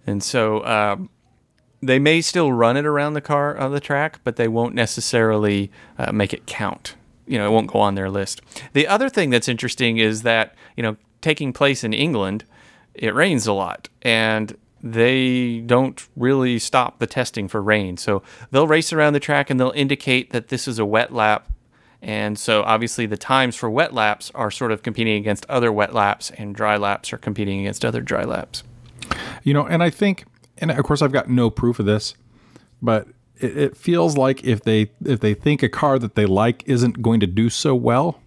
And 0.08 0.22
so 0.24 0.63
um, 0.65 1.10
they 1.82 2.00
may 2.00 2.22
still 2.22 2.52
run 2.52 2.78
it 2.78 2.86
around 2.86 3.13
the 3.13 3.22
car 3.22 3.58
on 3.58 3.72
the 3.72 3.80
track 3.80 4.20
but 4.24 4.36
they 4.36 4.48
won't 4.48 4.76
necessarily 4.76 5.72
uh, 5.98 6.12
make 6.12 6.34
it 6.34 6.46
count. 6.46 6.96
You 7.28 7.38
know 7.38 7.48
it 7.48 7.52
won't 7.52 7.68
go 7.72 7.80
on 7.80 7.96
their 7.96 8.10
list. 8.10 8.41
The 8.74 8.88
other 8.88 9.10
thing 9.10 9.30
that's 9.32 9.48
interesting 9.48 9.98
is 9.98 10.22
that 10.22 10.56
you 10.78 10.84
know 10.84 10.96
taking 11.22 11.54
place 11.54 11.84
in 11.84 11.91
england 11.94 12.44
it 12.94 13.13
rains 13.13 13.46
a 13.48 13.52
lot. 13.54 13.89
And 14.04 14.56
they 14.86 15.62
don't 15.62 16.08
really 16.15 16.60
stop 16.60 17.00
the 17.00 17.08
testing 17.08 17.48
for 17.48 17.60
rain. 17.60 17.98
So 17.98 18.21
they'll 18.52 18.67
race 18.67 18.93
around 18.93 19.13
the 19.13 19.19
track 19.19 19.50
and 19.50 19.60
they'll 19.60 19.71
indicate 19.71 20.30
that 20.30 20.50
this 20.50 20.67
is 20.67 20.78
a 20.78 20.86
wet 20.86 21.12
lap. 21.12 21.50
And 22.04 22.38
so 22.38 22.62
obviously 22.62 23.08
the 23.08 23.17
times 23.17 23.56
for 23.56 23.67
wet 23.67 23.95
laps 23.95 24.32
are 24.36 24.52
sort 24.52 24.71
of 24.71 24.84
competing 24.84 25.17
against 25.17 25.43
other 25.50 25.71
wet 25.71 25.91
laps 25.91 26.30
and 26.38 26.54
dry 26.54 26.78
laps 26.78 27.12
are 27.12 27.17
competing 27.17 27.62
against 27.62 27.84
other 27.84 28.00
dry 28.00 28.24
laps. 28.26 28.62
You 29.43 29.56
know, 29.56 29.65
and 29.65 29.82
I 29.82 29.89
think, 29.89 30.26
and 30.60 30.69
of 30.69 30.86
course, 30.86 31.02
I've 31.02 31.12
got 31.12 31.30
no 31.30 31.50
proof 31.50 31.80
of 31.80 31.88
this, 31.88 32.13
but 32.80 33.08
it, 33.39 33.58
it 33.58 33.78
feels 33.78 34.17
like 34.17 34.43
if 34.43 34.62
they 34.62 34.91
if 35.04 35.19
they 35.19 35.34
think 35.34 35.63
a 35.63 35.69
car 35.69 35.98
that 35.98 36.13
they 36.15 36.26
like 36.26 36.63
isn't 36.67 37.02
going 37.02 37.19
to 37.21 37.28
do 37.28 37.50
so 37.50 37.74
well, 37.74 38.21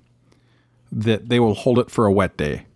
that 0.90 1.29
they 1.29 1.38
will 1.38 1.55
hold 1.55 1.79
it 1.79 1.90
for 1.90 2.05
a 2.05 2.12
wet 2.12 2.37
day 2.37 2.66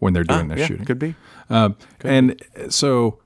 when 0.00 0.12
they're 0.12 0.26
ah, 0.28 0.36
doing 0.36 0.48
their 0.48 0.58
yeah, 0.58 0.66
shooting. 0.66 0.84
could 0.84 0.98
be 0.98 1.14
Um, 1.50 1.76
and 2.02 2.40
so, 2.68 3.20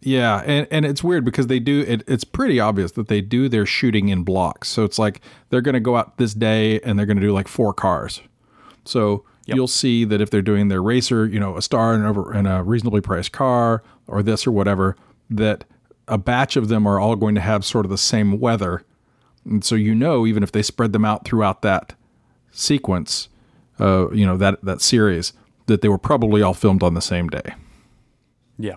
yeah, 0.00 0.42
and, 0.46 0.66
and 0.70 0.84
it's 0.84 1.04
weird 1.04 1.24
because 1.24 1.46
they 1.46 1.60
do 1.60 1.84
it. 1.86 2.02
It's 2.06 2.24
pretty 2.24 2.58
obvious 2.58 2.92
that 2.92 3.08
they 3.08 3.20
do 3.20 3.48
their 3.48 3.66
shooting 3.66 4.08
in 4.08 4.24
blocks. 4.24 4.68
So 4.68 4.84
it's 4.84 4.98
like 4.98 5.20
they're 5.50 5.60
going 5.60 5.74
to 5.74 5.80
go 5.80 5.96
out 5.96 6.16
this 6.16 6.34
day 6.34 6.80
and 6.80 6.98
they're 6.98 7.06
going 7.06 7.18
to 7.18 7.22
do 7.22 7.32
like 7.32 7.48
four 7.48 7.72
cars. 7.72 8.20
So 8.84 9.24
you'll 9.46 9.68
see 9.68 10.04
that 10.04 10.20
if 10.20 10.30
they're 10.30 10.42
doing 10.42 10.68
their 10.68 10.82
racer, 10.82 11.26
you 11.26 11.38
know, 11.38 11.56
a 11.56 11.62
star 11.62 11.94
and 11.94 12.04
over 12.04 12.34
in 12.34 12.46
a 12.46 12.62
reasonably 12.62 13.00
priced 13.00 13.32
car 13.32 13.82
or 14.06 14.22
this 14.22 14.46
or 14.46 14.52
whatever, 14.52 14.96
that 15.30 15.64
a 16.08 16.18
batch 16.18 16.56
of 16.56 16.68
them 16.68 16.86
are 16.86 16.98
all 16.98 17.16
going 17.16 17.34
to 17.34 17.40
have 17.40 17.64
sort 17.64 17.86
of 17.86 17.90
the 17.90 17.98
same 17.98 18.40
weather. 18.40 18.84
And 19.44 19.64
so 19.64 19.74
you 19.74 19.94
know, 19.94 20.26
even 20.26 20.42
if 20.42 20.52
they 20.52 20.62
spread 20.62 20.92
them 20.92 21.04
out 21.04 21.24
throughout 21.24 21.62
that 21.62 21.94
sequence, 22.50 23.28
uh, 23.80 24.10
you 24.10 24.26
know, 24.26 24.36
that 24.36 24.64
that 24.64 24.80
series, 24.80 25.32
that 25.66 25.80
they 25.80 25.88
were 25.88 25.98
probably 25.98 26.42
all 26.42 26.54
filmed 26.54 26.82
on 26.82 26.94
the 26.94 27.00
same 27.00 27.28
day. 27.28 27.54
Yeah. 28.58 28.76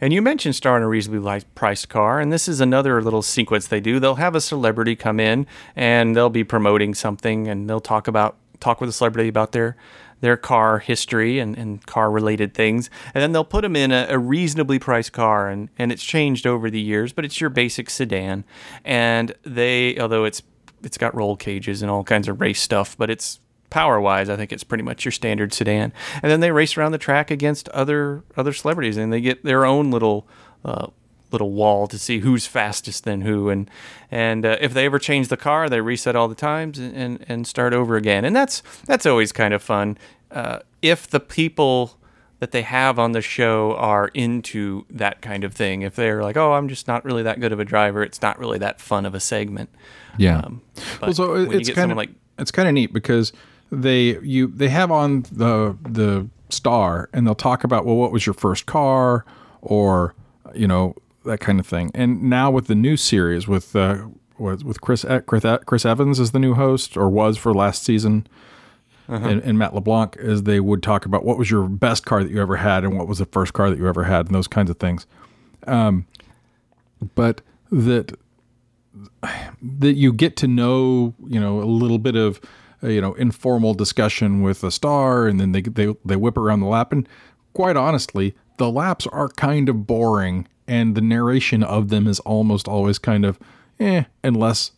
And 0.00 0.12
you 0.12 0.20
mentioned 0.20 0.54
starring 0.54 0.84
a 0.84 0.88
reasonably 0.88 1.42
priced 1.54 1.88
car, 1.88 2.20
and 2.20 2.32
this 2.32 2.48
is 2.48 2.60
another 2.60 3.02
little 3.02 3.22
sequence 3.22 3.66
they 3.66 3.80
do. 3.80 3.98
They'll 3.98 4.16
have 4.16 4.34
a 4.34 4.40
celebrity 4.40 4.94
come 4.94 5.18
in, 5.18 5.46
and 5.74 6.14
they'll 6.14 6.28
be 6.28 6.44
promoting 6.44 6.94
something, 6.94 7.48
and 7.48 7.68
they'll 7.68 7.80
talk 7.80 8.06
about 8.06 8.36
talk 8.60 8.80
with 8.80 8.88
the 8.88 8.92
celebrity 8.92 9.28
about 9.28 9.52
their 9.52 9.76
their 10.20 10.36
car 10.36 10.78
history 10.78 11.38
and, 11.38 11.58
and 11.58 11.84
car 11.86 12.10
related 12.10 12.54
things, 12.54 12.90
and 13.14 13.22
then 13.22 13.32
they'll 13.32 13.44
put 13.44 13.62
them 13.62 13.76
in 13.76 13.92
a, 13.92 14.06
a 14.10 14.18
reasonably 14.18 14.78
priced 14.78 15.12
car, 15.12 15.48
and 15.48 15.70
and 15.78 15.90
it's 15.90 16.04
changed 16.04 16.46
over 16.46 16.70
the 16.70 16.80
years, 16.80 17.12
but 17.12 17.24
it's 17.24 17.40
your 17.40 17.50
basic 17.50 17.88
sedan, 17.88 18.44
and 18.84 19.34
they 19.44 19.98
although 19.98 20.24
it's 20.24 20.42
it's 20.82 20.98
got 20.98 21.14
roll 21.14 21.36
cages 21.36 21.80
and 21.80 21.90
all 21.90 22.04
kinds 22.04 22.28
of 22.28 22.40
race 22.40 22.60
stuff, 22.60 22.96
but 22.98 23.08
it's 23.08 23.40
power 23.76 24.00
wise, 24.00 24.30
I 24.30 24.36
think 24.36 24.52
it's 24.52 24.64
pretty 24.64 24.82
much 24.82 25.04
your 25.04 25.12
standard 25.12 25.52
sedan. 25.52 25.92
And 26.22 26.32
then 26.32 26.40
they 26.40 26.50
race 26.50 26.78
around 26.78 26.92
the 26.92 26.98
track 26.98 27.30
against 27.30 27.68
other 27.68 28.24
other 28.34 28.54
celebrities, 28.54 28.96
and 28.96 29.12
they 29.12 29.20
get 29.20 29.44
their 29.44 29.66
own 29.66 29.90
little 29.90 30.26
uh, 30.64 30.86
little 31.30 31.50
wall 31.50 31.86
to 31.88 31.98
see 31.98 32.20
who's 32.20 32.46
fastest 32.46 33.04
than 33.04 33.20
who, 33.20 33.50
and 33.50 33.70
and 34.10 34.46
uh, 34.46 34.56
if 34.62 34.72
they 34.72 34.86
ever 34.86 34.98
change 34.98 35.28
the 35.28 35.36
car, 35.36 35.68
they 35.68 35.82
reset 35.82 36.16
all 36.16 36.26
the 36.26 36.34
times 36.34 36.78
and, 36.78 36.96
and, 36.96 37.24
and 37.28 37.46
start 37.46 37.74
over 37.74 37.96
again, 37.96 38.24
and 38.24 38.34
that's 38.34 38.62
that's 38.86 39.04
always 39.04 39.30
kind 39.30 39.52
of 39.52 39.62
fun. 39.62 39.98
Uh, 40.30 40.60
if 40.80 41.06
the 41.06 41.20
people 41.20 41.98
that 42.38 42.52
they 42.52 42.62
have 42.62 42.98
on 42.98 43.12
the 43.12 43.20
show 43.20 43.74
are 43.76 44.08
into 44.14 44.86
that 44.88 45.20
kind 45.20 45.44
of 45.44 45.52
thing, 45.52 45.82
if 45.82 45.94
they're 45.94 46.22
like, 46.22 46.38
oh, 46.38 46.54
I'm 46.54 46.68
just 46.68 46.88
not 46.88 47.04
really 47.04 47.24
that 47.24 47.40
good 47.40 47.52
of 47.52 47.60
a 47.60 47.64
driver, 47.64 48.02
it's 48.02 48.22
not 48.22 48.38
really 48.38 48.58
that 48.58 48.80
fun 48.80 49.04
of 49.04 49.14
a 49.14 49.20
segment. 49.20 49.68
Yeah. 50.16 50.38
Um, 50.38 50.62
well, 51.02 51.12
so 51.12 51.34
it's 51.34 51.68
kind 51.70 51.90
of 51.90 51.98
like 51.98 52.10
it's 52.38 52.50
kind 52.50 52.68
of 52.68 52.72
neat 52.72 52.92
because 52.94 53.34
they 53.70 54.18
you 54.20 54.46
they 54.48 54.68
have 54.68 54.90
on 54.90 55.22
the 55.32 55.76
the 55.82 56.28
star 56.48 57.08
and 57.12 57.26
they'll 57.26 57.34
talk 57.34 57.64
about 57.64 57.84
well 57.84 57.96
what 57.96 58.12
was 58.12 58.24
your 58.24 58.34
first 58.34 58.66
car 58.66 59.24
or 59.62 60.14
you 60.54 60.66
know 60.66 60.94
that 61.24 61.40
kind 61.40 61.60
of 61.60 61.66
thing. 61.66 61.90
And 61.94 62.24
now 62.24 62.50
with 62.50 62.66
the 62.68 62.74
new 62.74 62.96
series 62.96 63.46
with 63.46 63.76
uh, 63.76 64.06
with 64.38 64.62
with 64.64 64.80
Chris 64.80 65.04
Chris 65.26 65.84
Evans 65.84 66.18
as 66.20 66.30
the 66.30 66.38
new 66.38 66.54
host 66.54 66.96
or 66.96 67.08
was 67.08 67.36
for 67.36 67.52
last 67.52 67.82
season. 67.82 68.26
And, 69.08 69.40
and 69.42 69.56
Matt 69.56 69.72
LeBlanc, 69.72 70.16
as 70.16 70.42
they 70.42 70.58
would 70.58 70.82
talk 70.82 71.06
about 71.06 71.24
what 71.24 71.38
was 71.38 71.48
your 71.48 71.68
best 71.68 72.04
car 72.04 72.24
that 72.24 72.28
you 72.28 72.40
ever 72.40 72.56
had, 72.56 72.82
and 72.82 72.98
what 72.98 73.06
was 73.06 73.18
the 73.18 73.26
first 73.26 73.52
car 73.52 73.70
that 73.70 73.78
you 73.78 73.86
ever 73.86 74.02
had, 74.02 74.26
and 74.26 74.34
those 74.34 74.48
kinds 74.48 74.68
of 74.68 74.78
things. 74.78 75.06
Um, 75.68 76.06
but 77.14 77.40
that 77.70 78.18
that 79.62 79.92
you 79.92 80.12
get 80.12 80.34
to 80.38 80.48
know, 80.48 81.14
you 81.24 81.38
know, 81.38 81.60
a 81.60 81.70
little 81.70 81.98
bit 81.98 82.16
of, 82.16 82.40
you 82.86 83.00
know, 83.00 83.14
informal 83.14 83.74
discussion 83.74 84.42
with 84.42 84.62
a 84.64 84.70
star, 84.70 85.26
and 85.26 85.40
then 85.40 85.52
they 85.52 85.62
they 85.62 85.94
they 86.04 86.16
whip 86.16 86.36
around 86.36 86.60
the 86.60 86.66
lap, 86.66 86.92
and 86.92 87.08
quite 87.52 87.76
honestly, 87.76 88.34
the 88.58 88.70
laps 88.70 89.06
are 89.08 89.28
kind 89.28 89.68
of 89.68 89.86
boring, 89.86 90.46
and 90.66 90.94
the 90.94 91.00
narration 91.00 91.62
of 91.62 91.88
them 91.88 92.06
is 92.06 92.20
almost 92.20 92.68
always 92.68 92.98
kind 92.98 93.24
of, 93.24 93.38
eh, 93.80 94.04
unless 94.22 94.72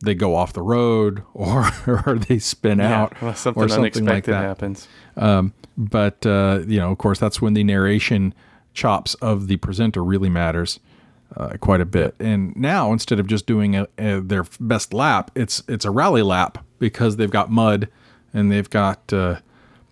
they 0.00 0.14
go 0.14 0.34
off 0.36 0.52
the 0.52 0.62
road 0.62 1.22
or 1.34 1.70
or 1.86 2.18
they 2.18 2.38
spin 2.38 2.80
out 2.80 3.20
well, 3.20 3.34
something, 3.34 3.62
or 3.62 3.68
something 3.68 3.82
unexpected 3.84 4.06
like 4.06 4.24
that. 4.24 4.42
happens. 4.42 4.88
Um, 5.16 5.52
but 5.76 6.24
uh, 6.26 6.62
you 6.66 6.78
know, 6.78 6.90
of 6.92 6.98
course, 6.98 7.18
that's 7.18 7.40
when 7.40 7.54
the 7.54 7.64
narration 7.64 8.34
chops 8.74 9.14
of 9.14 9.48
the 9.48 9.56
presenter 9.56 10.04
really 10.04 10.28
matters 10.28 10.78
uh, 11.36 11.56
quite 11.60 11.80
a 11.80 11.86
bit. 11.86 12.14
And 12.18 12.54
now, 12.56 12.92
instead 12.92 13.18
of 13.20 13.26
just 13.26 13.46
doing 13.46 13.76
a, 13.76 13.88
a, 13.98 14.20
their 14.20 14.44
best 14.60 14.94
lap, 14.94 15.30
it's 15.34 15.62
it's 15.68 15.84
a 15.84 15.90
rally 15.90 16.22
lap 16.22 16.64
because 16.78 17.16
they've 17.16 17.30
got 17.30 17.50
mud 17.50 17.88
and 18.34 18.50
they've 18.52 18.68
got 18.70 19.12
uh, 19.12 19.40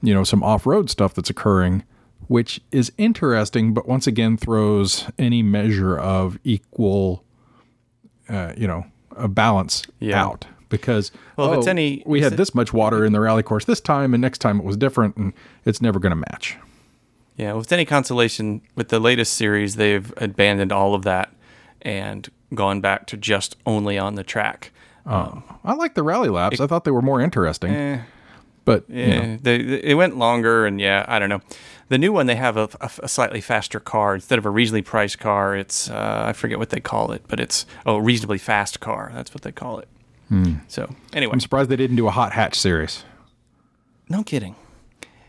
you 0.03 0.13
know 0.15 0.25
some 0.25 0.43
off 0.43 0.67
road 0.67 0.91
stuff 0.91 1.15
that's 1.15 1.31
occurring, 1.31 1.85
which 2.29 2.61
is 2.73 2.93
interesting. 2.99 3.73
But 3.75 3.89
once 3.89 4.07
again, 4.07 4.37
throws 4.37 5.05
any 5.19 5.43
measure 5.43 5.99
of 5.99 6.39
equal, 6.45 7.25
uh, 8.29 8.53
you 8.57 8.67
know, 8.67 8.87
a 9.17 9.29
balance 9.29 9.83
Yeah. 10.01 10.23
out. 10.23 10.47
Because 10.69 11.13
Well, 11.37 11.53
if 11.53 11.59
it's 11.59 11.67
oh, 11.69 11.71
any- 11.71 12.03
we 12.07 12.23
had 12.23 12.33
it- 12.33 12.37
this 12.37 12.53
much 12.55 12.73
water 12.73 13.05
in 13.05 13.13
the 13.13 13.21
rally 13.21 13.45
course 13.45 13.65
this 13.65 13.81
time, 13.81 14.13
and 14.15 14.21
next 14.21 14.39
time 14.39 14.59
it 14.59 14.65
was 14.65 14.77
different, 14.77 15.17
and 15.17 15.33
it's 15.65 15.81
never 15.81 16.01
going 16.01 16.11
to 16.11 16.17
match. 16.33 16.57
Yeah, 17.37 17.53
with 17.53 17.71
any 17.71 17.85
consolation, 17.85 18.63
with 18.75 18.89
the 18.89 18.99
latest 18.99 19.35
series, 19.35 19.77
they've 19.77 20.13
abandoned 20.17 20.73
all 20.73 20.95
of 20.95 21.03
that 21.05 21.33
and 21.83 22.29
gone 22.55 22.81
back 22.81 23.07
to 23.07 23.17
just 23.17 23.57
only 23.65 23.97
on 23.97 24.17
the 24.17 24.25
track. 24.25 24.73
I 25.07 25.75
like 25.75 25.95
the 25.95 26.03
rally 26.03 26.29
laps. 26.29 26.61
I 26.61 26.67
thought 26.67 26.85
they 26.85 26.91
were 26.91 27.03
more 27.03 27.21
interesting. 27.21 27.71
Eh, 27.73 28.03
but 28.65 28.85
you 28.89 29.01
yeah, 29.03 29.27
know, 29.27 29.37
they 29.43 29.57
it 29.57 29.95
went 29.95 30.17
longer, 30.17 30.67
and 30.67 30.81
yeah, 30.81 31.05
I 31.09 31.19
don't 31.19 31.29
know. 31.29 31.41
The 31.89 31.99
new 31.99 32.13
one, 32.13 32.27
they 32.27 32.35
have 32.35 32.57
a, 32.57 32.69
a- 32.81 32.91
a 33.05 33.09
slightly 33.09 33.41
faster 33.41 33.79
car 33.79 34.17
instead 34.17 34.39
of 34.41 34.45
a 34.47 34.51
reasonably 34.51 34.83
priced 34.83 35.21
car. 35.21 35.55
It's 35.57 35.89
uh, 35.89 36.25
I 36.27 36.33
forget 36.33 36.59
what 36.59 36.71
they 36.71 36.81
call 36.81 37.13
it, 37.13 37.23
but 37.29 37.39
it's 37.39 37.65
oh, 37.87 37.99
reasonably 37.99 38.39
fast 38.39 38.81
car. 38.81 39.13
That's 39.15 39.33
what 39.33 39.43
they 39.43 39.53
call 39.53 39.79
it. 39.79 39.89
So 40.67 40.93
anyway, 41.13 41.33
I'm 41.35 41.39
surprised 41.41 41.71
they 41.71 41.77
didn't 41.77 41.95
do 41.95 42.09
a 42.09 42.11
hot 42.11 42.33
hatch 42.33 42.57
series. 42.59 43.05
No 44.09 44.25
kidding. 44.25 44.57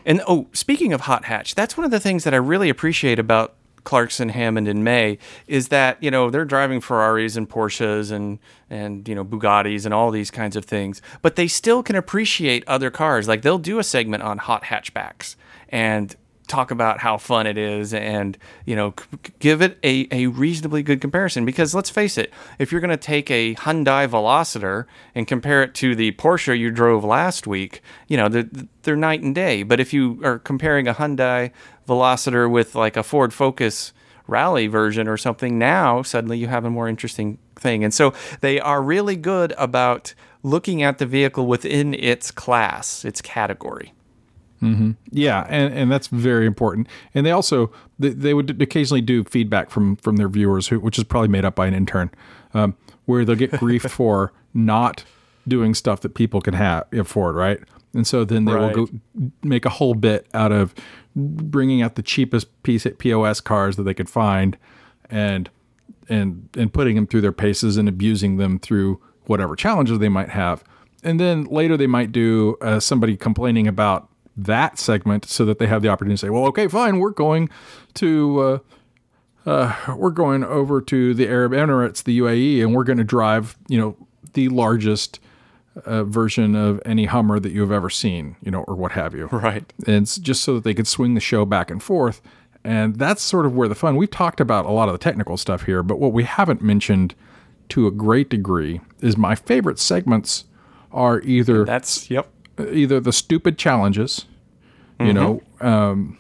And 0.08 0.22
oh, 0.28 0.48
speaking 0.54 0.92
of 0.94 1.02
hot 1.02 1.26
hatch, 1.26 1.54
that's 1.54 1.78
one 1.78 1.86
of 1.86 1.92
the 1.92 2.00
things 2.00 2.24
that 2.24 2.34
I 2.34 2.38
really 2.38 2.70
appreciate 2.70 3.20
about 3.20 3.54
Clarkson, 3.88 4.28
Hammond, 4.28 4.68
and 4.68 4.84
May 4.84 5.18
is 5.48 5.70
that 5.70 6.04
you 6.04 6.12
know 6.12 6.30
they're 6.30 6.44
driving 6.44 6.82
Ferraris 6.82 7.38
and 7.38 7.48
Porsches 7.50 8.12
and 8.12 8.38
and 8.70 9.08
you 9.08 9.16
know 9.16 9.24
Bugattis 9.24 9.86
and 9.86 9.94
all 9.94 10.12
these 10.12 10.30
kinds 10.30 10.58
of 10.58 10.66
things, 10.66 11.02
but 11.22 11.38
they 11.38 11.48
still 11.48 11.82
can 11.82 11.96
appreciate 11.96 12.68
other 12.68 12.92
cars. 12.92 13.30
Like 13.30 13.44
they'll 13.44 13.58
do 13.58 13.80
a 13.80 13.86
segment 13.86 14.24
on 14.24 14.40
hot 14.40 14.66
hatchbacks 14.66 15.38
and 15.70 16.14
talk 16.48 16.72
about 16.72 17.00
how 17.00 17.18
fun 17.18 17.46
it 17.46 17.58
is 17.58 17.94
and 17.94 18.38
you 18.66 18.76
know 18.76 18.94
c- 18.98 19.34
give 19.40 19.62
it 19.62 19.78
a, 19.84 20.08
a 20.12 20.28
reasonably 20.28 20.82
good 20.82 21.02
comparison. 21.02 21.46
Because 21.46 21.76
let's 21.76 21.90
face 21.90 22.18
it 22.18 22.34
if 22.58 22.72
you're 22.72 22.82
going 22.82 22.90
to 22.90 22.98
take 22.98 23.30
a 23.30 23.56
Hyundai 23.56 24.08
Veloster 24.08 24.86
and 25.14 25.28
compare 25.28 25.62
it 25.62 25.74
to 25.76 25.96
the 25.96 26.12
porsche 26.14 26.58
you 26.58 26.72
drove 26.72 27.04
last 27.04 27.48
week 27.48 27.82
you 28.08 28.18
know 28.18 28.30
they're, 28.30 28.50
they're 28.84 28.96
night 28.96 29.22
and 29.22 29.36
day. 29.36 29.64
But 29.64 29.80
if 29.80 29.94
you 29.94 30.20
are 30.24 30.40
comparing 30.40 30.88
a 30.88 30.94
Hyundai 30.94 31.52
Veloster 31.88 32.50
with 32.50 32.76
like 32.76 32.98
a 32.98 33.04
ford 33.04 33.34
focus 33.34 33.94
rally 34.28 34.68
version 34.68 35.08
or 35.08 35.16
something 35.16 35.58
now 35.58 36.02
suddenly 36.02 36.38
you 36.38 36.48
have 36.48 36.66
a 36.66 36.70
more 36.70 36.88
interesting 36.88 37.38
thing. 37.56 37.84
And 37.84 37.94
so 37.94 38.14
they 38.42 38.60
are 38.60 38.82
really 38.82 39.16
good 39.16 39.54
about 39.58 40.14
looking 40.44 40.84
at 40.84 40.98
the 40.98 41.06
vehicle 41.06 41.46
within 41.46 41.94
its 41.94 42.32
class 42.32 43.04
its 43.04 43.22
category 43.22 43.94
Yeah, 45.12 45.46
and, 45.50 45.74
and 45.74 45.92
that's 45.92 46.08
very 46.08 46.46
important. 46.46 46.88
And 47.14 47.26
they 47.26 47.32
also 47.32 47.72
they, 48.00 48.10
they 48.10 48.34
would 48.34 48.62
occasionally 48.62 49.02
do 49.02 49.24
feedback 49.24 49.70
from 49.70 49.96
from 49.98 50.16
their 50.18 50.30
viewers, 50.30 50.68
who 50.68 50.80
which 50.80 50.98
is 50.98 51.04
probably 51.04 51.28
made 51.30 51.46
up 51.46 51.56
by 51.56 51.68
an 51.68 51.74
intern, 51.74 52.10
um, 52.54 52.76
where 53.06 53.24
they'll 53.26 53.36
get 53.36 53.52
grief 53.52 53.84
for 53.90 54.34
not 54.54 55.04
doing 55.48 55.74
stuff 55.74 56.02
that 56.02 56.14
people 56.16 56.42
can 56.42 56.54
have 56.54 56.86
afford, 56.92 57.36
right? 57.36 57.60
And 57.94 58.06
so 58.06 58.26
then 58.26 58.46
they 58.46 58.54
Right. 58.54 58.76
will 58.76 58.86
go 58.86 58.92
make 59.44 59.66
a 59.66 59.70
whole 59.70 59.94
bit 59.94 60.28
out 60.34 60.52
of 60.52 60.76
bringing 61.16 61.82
out 61.82 61.96
the 61.96 62.04
cheapest 62.04 62.48
piece 62.64 62.86
POS 63.00 63.40
cars 63.42 63.76
that 63.78 63.84
they 63.84 63.94
could 63.94 64.10
find, 64.10 64.58
and 65.10 65.50
and 66.10 66.50
and 66.58 66.72
putting 66.74 66.96
them 66.96 67.08
through 67.08 67.22
their 67.22 67.32
paces 67.32 67.78
and 67.78 67.88
abusing 67.88 68.38
them 68.38 68.60
through 68.60 69.00
whatever 69.26 69.56
challenges 69.56 70.00
they 70.00 70.10
might 70.10 70.30
have. 70.30 70.64
And 71.04 71.20
then 71.20 71.46
later 71.46 71.78
they 71.78 71.88
might 71.88 72.12
do 72.12 72.58
uh, 72.62 72.80
somebody 72.80 73.16
complaining 73.16 73.68
about 73.68 74.10
that 74.38 74.78
segment 74.78 75.26
so 75.26 75.44
that 75.46 75.60
they 75.60 75.68
have 75.68 75.82
the 75.82 75.90
opportunity 75.90 76.16
to 76.16 76.26
say, 76.26 76.30
well, 76.30 76.46
okay, 76.46 76.68
fine, 76.68 77.00
we're 77.00 77.10
going 77.10 77.50
to 77.96 78.40
uh, 78.40 79.50
uh, 79.50 79.96
we're 79.96 80.12
going 80.12 80.44
over 80.44 80.82
to 80.82 81.14
the 81.14 81.28
Arab 81.28 81.54
Emirates, 81.54 82.04
the 82.04 82.20
UAE, 82.20 82.62
and 82.62 82.76
we're 82.76 82.84
going 82.84 82.98
to 82.98 83.04
drive, 83.04 83.58
you 83.68 83.80
know, 83.80 83.96
the 84.34 84.50
largest 84.50 85.20
uh, 85.86 86.04
version 86.04 86.56
of 86.56 86.82
any 86.86 87.06
Hummer 87.06 87.40
that 87.40 87.52
you 87.52 87.62
have 87.62 87.72
ever 87.72 87.90
seen, 87.90 88.36
you 88.42 88.52
know, 88.52 88.64
or 88.64 88.76
what 88.76 88.92
have 88.94 89.14
you 89.14 89.28
right 89.28 89.72
and 89.86 90.04
it's 90.04 90.18
just 90.18 90.44
so 90.44 90.56
that 90.56 90.64
they 90.64 90.74
could 90.74 90.88
swing 90.88 91.14
the 91.14 91.22
show 91.22 91.46
back 91.46 91.72
and 91.72 91.82
forth. 91.82 92.22
And 92.64 92.98
that's 92.98 93.22
sort 93.22 93.46
of 93.46 93.56
where 93.56 93.68
the 93.68 93.76
fun. 93.76 93.96
We've 93.96 94.12
talked 94.12 94.42
about 94.42 94.66
a 94.66 94.72
lot 94.72 94.90
of 94.90 94.94
the 94.94 94.98
technical 94.98 95.38
stuff 95.38 95.64
here, 95.64 95.84
but 95.84 96.00
what 96.00 96.12
we 96.12 96.24
haven't 96.24 96.62
mentioned 96.62 97.16
to 97.70 97.88
a 97.88 97.92
great 97.92 98.30
degree 98.30 98.82
is 99.02 99.16
my 99.16 99.36
favorite 99.36 99.80
segments 99.80 100.46
are 100.92 101.22
either 101.22 101.66
that's 101.66 102.10
yep 102.10 102.30
either 102.60 103.00
the 103.00 103.14
stupid 103.14 103.58
challenges, 103.58 104.26
you 105.00 105.14
know, 105.14 105.42
um, 105.62 106.18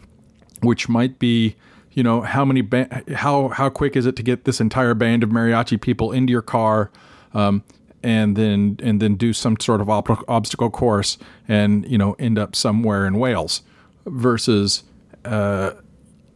which 0.61 0.87
might 0.87 1.19
be, 1.19 1.55
you 1.93 2.03
know, 2.03 2.21
how 2.21 2.45
many 2.45 2.61
ba- 2.61 3.03
how 3.15 3.47
how 3.49 3.69
quick 3.69 3.95
is 3.95 4.05
it 4.05 4.15
to 4.17 4.23
get 4.23 4.43
this 4.45 4.61
entire 4.61 4.93
band 4.93 5.23
of 5.23 5.29
mariachi 5.29 5.79
people 5.79 6.11
into 6.11 6.31
your 6.31 6.43
car, 6.43 6.91
um, 7.33 7.63
and 8.03 8.35
then 8.35 8.77
and 8.83 9.01
then 9.01 9.15
do 9.15 9.33
some 9.33 9.57
sort 9.59 9.81
of 9.81 9.89
ob- 9.89 10.23
obstacle 10.27 10.69
course 10.69 11.17
and 11.47 11.89
you 11.89 11.97
know 11.97 12.15
end 12.19 12.37
up 12.37 12.55
somewhere 12.55 13.07
in 13.07 13.17
Wales, 13.17 13.63
versus, 14.05 14.83
uh, 15.25 15.71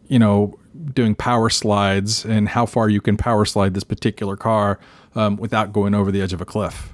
you 0.07 0.19
know, 0.19 0.57
doing 0.93 1.15
power 1.15 1.49
slides 1.49 2.25
and 2.25 2.49
how 2.49 2.65
far 2.65 2.89
you 2.89 3.01
can 3.01 3.17
power 3.17 3.45
slide 3.45 3.73
this 3.73 3.83
particular 3.83 4.35
car 4.35 4.79
um, 5.15 5.35
without 5.37 5.71
going 5.73 5.93
over 5.93 6.11
the 6.11 6.21
edge 6.21 6.33
of 6.33 6.41
a 6.41 6.45
cliff. 6.45 6.90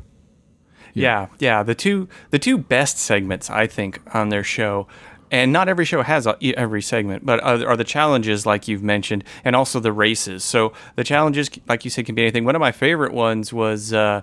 Yeah, 1.01 1.27
yeah. 1.39 1.63
The 1.63 1.75
two 1.75 2.07
the 2.31 2.39
two 2.39 2.57
best 2.57 2.97
segments 2.97 3.49
I 3.49 3.67
think 3.67 3.99
on 4.15 4.29
their 4.29 4.43
show, 4.43 4.87
and 5.31 5.51
not 5.51 5.67
every 5.67 5.85
show 5.85 6.01
has 6.03 6.27
every 6.41 6.81
segment, 6.81 7.25
but 7.25 7.43
are, 7.43 7.67
are 7.67 7.77
the 7.77 7.83
challenges 7.83 8.45
like 8.45 8.67
you've 8.67 8.83
mentioned, 8.83 9.23
and 9.43 9.55
also 9.55 9.79
the 9.79 9.91
races. 9.91 10.43
So 10.43 10.73
the 10.95 11.03
challenges, 11.03 11.49
like 11.67 11.83
you 11.83 11.91
said, 11.91 12.05
can 12.05 12.15
be 12.15 12.21
anything. 12.21 12.45
One 12.45 12.55
of 12.55 12.61
my 12.61 12.71
favorite 12.71 13.13
ones 13.13 13.51
was 13.51 13.91
uh, 13.93 14.21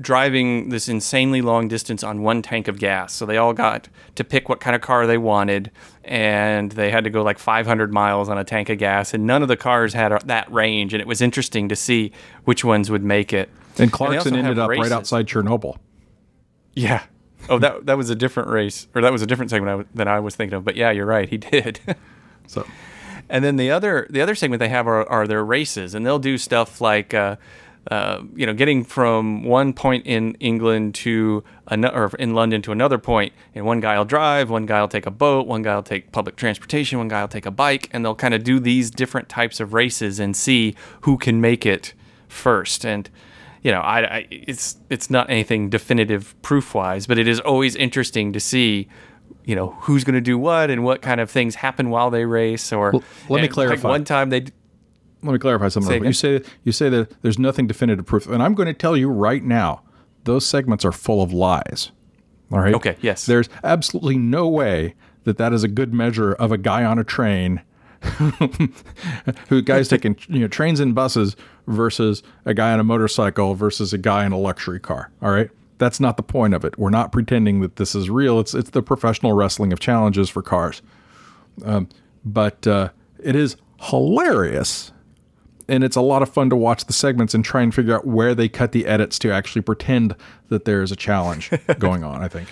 driving 0.00 0.70
this 0.70 0.88
insanely 0.88 1.42
long 1.42 1.68
distance 1.68 2.02
on 2.02 2.22
one 2.22 2.42
tank 2.42 2.68
of 2.68 2.78
gas. 2.78 3.12
So 3.12 3.26
they 3.26 3.36
all 3.36 3.52
got 3.52 3.88
to 4.14 4.24
pick 4.24 4.48
what 4.48 4.60
kind 4.60 4.74
of 4.74 4.80
car 4.80 5.06
they 5.06 5.18
wanted, 5.18 5.70
and 6.04 6.72
they 6.72 6.90
had 6.90 7.04
to 7.04 7.10
go 7.10 7.22
like 7.22 7.38
500 7.38 7.92
miles 7.92 8.28
on 8.28 8.38
a 8.38 8.44
tank 8.44 8.70
of 8.70 8.78
gas, 8.78 9.12
and 9.12 9.26
none 9.26 9.42
of 9.42 9.48
the 9.48 9.56
cars 9.56 9.92
had 9.92 10.18
that 10.26 10.50
range. 10.50 10.94
And 10.94 11.00
it 11.00 11.06
was 11.06 11.20
interesting 11.20 11.68
to 11.68 11.76
see 11.76 12.12
which 12.44 12.64
ones 12.64 12.90
would 12.90 13.04
make 13.04 13.32
it. 13.32 13.50
And 13.78 13.92
Clarkson 13.92 14.18
also 14.18 14.36
ended 14.36 14.58
up 14.58 14.70
races. 14.70 14.90
right 14.90 14.96
outside 14.96 15.26
Chernobyl. 15.26 15.76
Yeah. 16.74 17.04
Oh, 17.48 17.58
that 17.58 17.86
that 17.86 17.96
was 17.96 18.10
a 18.10 18.14
different 18.14 18.48
race, 18.48 18.86
or 18.94 19.02
that 19.02 19.12
was 19.12 19.22
a 19.22 19.26
different 19.26 19.50
segment 19.50 19.68
I 19.68 19.72
w- 19.72 19.88
than 19.94 20.08
I 20.08 20.20
was 20.20 20.36
thinking 20.36 20.56
of. 20.56 20.64
But 20.64 20.76
yeah, 20.76 20.90
you're 20.90 21.06
right. 21.06 21.28
He 21.28 21.36
did. 21.52 21.80
So 22.46 22.66
and 23.28 23.44
then 23.44 23.56
the 23.56 23.70
other 23.70 24.06
the 24.10 24.20
other 24.20 24.34
segment 24.34 24.60
they 24.60 24.68
have 24.68 24.86
are, 24.86 25.08
are 25.08 25.26
their 25.26 25.44
races, 25.44 25.94
and 25.94 26.04
they'll 26.04 26.18
do 26.18 26.36
stuff 26.38 26.80
like. 26.80 27.14
Uh, 27.14 27.36
uh, 27.90 28.22
you 28.36 28.44
know, 28.44 28.52
getting 28.52 28.84
from 28.84 29.42
one 29.42 29.72
point 29.72 30.06
in 30.06 30.34
England 30.34 30.94
to 30.94 31.42
another, 31.68 31.96
or 31.96 32.10
in 32.18 32.34
London 32.34 32.60
to 32.60 32.72
another 32.72 32.98
point, 32.98 33.32
and 33.54 33.64
one 33.64 33.80
guy 33.80 33.96
will 33.96 34.04
drive, 34.04 34.50
one 34.50 34.66
guy 34.66 34.82
will 34.82 34.86
take 34.86 35.06
a 35.06 35.10
boat, 35.10 35.46
one 35.46 35.62
guy 35.62 35.74
will 35.74 35.82
take 35.82 36.12
public 36.12 36.36
transportation, 36.36 36.98
one 36.98 37.08
guy 37.08 37.22
will 37.22 37.28
take 37.28 37.46
a 37.46 37.50
bike, 37.50 37.88
and 37.90 38.04
they'll 38.04 38.14
kind 38.14 38.34
of 38.34 38.44
do 38.44 38.60
these 38.60 38.90
different 38.90 39.30
types 39.30 39.60
of 39.60 39.72
races 39.72 40.20
and 40.20 40.36
see 40.36 40.74
who 41.00 41.16
can 41.16 41.40
make 41.40 41.64
it 41.64 41.94
first. 42.28 42.84
And 42.84 43.08
you 43.62 43.70
know, 43.70 43.80
I, 43.80 44.00
I 44.16 44.26
it's 44.30 44.76
it's 44.88 45.10
not 45.10 45.28
anything 45.30 45.68
definitive 45.70 46.34
proof 46.42 46.74
wise, 46.74 47.06
but 47.06 47.18
it 47.18 47.28
is 47.28 47.40
always 47.40 47.76
interesting 47.76 48.32
to 48.32 48.40
see 48.40 48.88
you 49.44 49.54
know 49.54 49.76
who's 49.80 50.04
going 50.04 50.14
to 50.14 50.20
do 50.20 50.38
what 50.38 50.70
and 50.70 50.84
what 50.84 51.02
kind 51.02 51.20
of 51.20 51.30
things 51.30 51.56
happen 51.56 51.90
while 51.90 52.10
they 52.10 52.24
race 52.24 52.72
or 52.72 52.92
Well, 52.92 53.02
let 53.28 53.42
me 53.42 53.48
clarify. 53.48 53.74
like 53.74 53.84
one 53.84 54.04
time 54.04 54.30
they 54.30 54.40
Let 55.22 55.32
me 55.32 55.38
clarify 55.38 55.68
something. 55.68 56.02
Say. 56.02 56.06
You 56.06 56.12
say 56.40 56.50
you 56.64 56.72
say 56.72 56.88
that 56.88 57.22
there's 57.22 57.38
nothing 57.38 57.66
definitive 57.66 58.06
proof, 58.06 58.26
and 58.26 58.42
I'm 58.42 58.54
going 58.54 58.68
to 58.68 58.74
tell 58.74 58.96
you 58.96 59.08
right 59.08 59.42
now, 59.42 59.82
those 60.24 60.46
segments 60.46 60.84
are 60.84 60.92
full 60.92 61.22
of 61.22 61.32
lies. 61.32 61.90
All 62.52 62.58
right. 62.60 62.74
Okay, 62.74 62.96
yes. 63.00 63.26
There's 63.26 63.48
absolutely 63.62 64.18
no 64.18 64.48
way 64.48 64.94
that 65.24 65.36
that 65.38 65.52
is 65.52 65.62
a 65.62 65.68
good 65.68 65.92
measure 65.94 66.32
of 66.32 66.50
a 66.50 66.58
guy 66.58 66.84
on 66.84 66.98
a 66.98 67.04
train, 67.04 67.60
who 69.48 69.62
guys 69.62 69.88
taking 69.90 70.16
you 70.28 70.40
know 70.40 70.48
trains 70.48 70.80
and 70.80 70.94
buses 70.94 71.36
versus 71.66 72.22
a 72.44 72.54
guy 72.54 72.72
on 72.72 72.80
a 72.80 72.84
motorcycle 72.84 73.54
versus 73.54 73.92
a 73.92 73.98
guy 73.98 74.24
in 74.24 74.32
a 74.32 74.38
luxury 74.38 74.80
car. 74.80 75.10
All 75.22 75.30
right. 75.30 75.50
That's 75.78 75.98
not 76.00 76.18
the 76.18 76.22
point 76.22 76.52
of 76.52 76.64
it. 76.64 76.78
We're 76.78 76.90
not 76.90 77.10
pretending 77.10 77.60
that 77.62 77.76
this 77.76 77.94
is 77.94 78.10
real. 78.10 78.38
It's 78.40 78.54
it's 78.54 78.70
the 78.70 78.82
professional 78.82 79.32
wrestling 79.32 79.72
of 79.72 79.80
challenges 79.80 80.28
for 80.28 80.42
cars. 80.42 80.82
Um, 81.64 81.88
but 82.24 82.66
uh, 82.66 82.90
it 83.22 83.34
is 83.34 83.56
hilarious 83.80 84.92
and 85.70 85.84
it's 85.84 85.96
a 85.96 86.00
lot 86.00 86.20
of 86.20 86.28
fun 86.28 86.50
to 86.50 86.56
watch 86.56 86.84
the 86.86 86.92
segments 86.92 87.32
and 87.32 87.44
try 87.44 87.62
and 87.62 87.72
figure 87.72 87.94
out 87.94 88.04
where 88.04 88.34
they 88.34 88.48
cut 88.48 88.72
the 88.72 88.86
edits 88.86 89.18
to 89.20 89.30
actually 89.30 89.62
pretend 89.62 90.16
that 90.48 90.64
there 90.64 90.82
is 90.82 90.90
a 90.90 90.96
challenge 90.96 91.50
going 91.78 92.02
on. 92.02 92.22
I 92.22 92.28
think. 92.28 92.48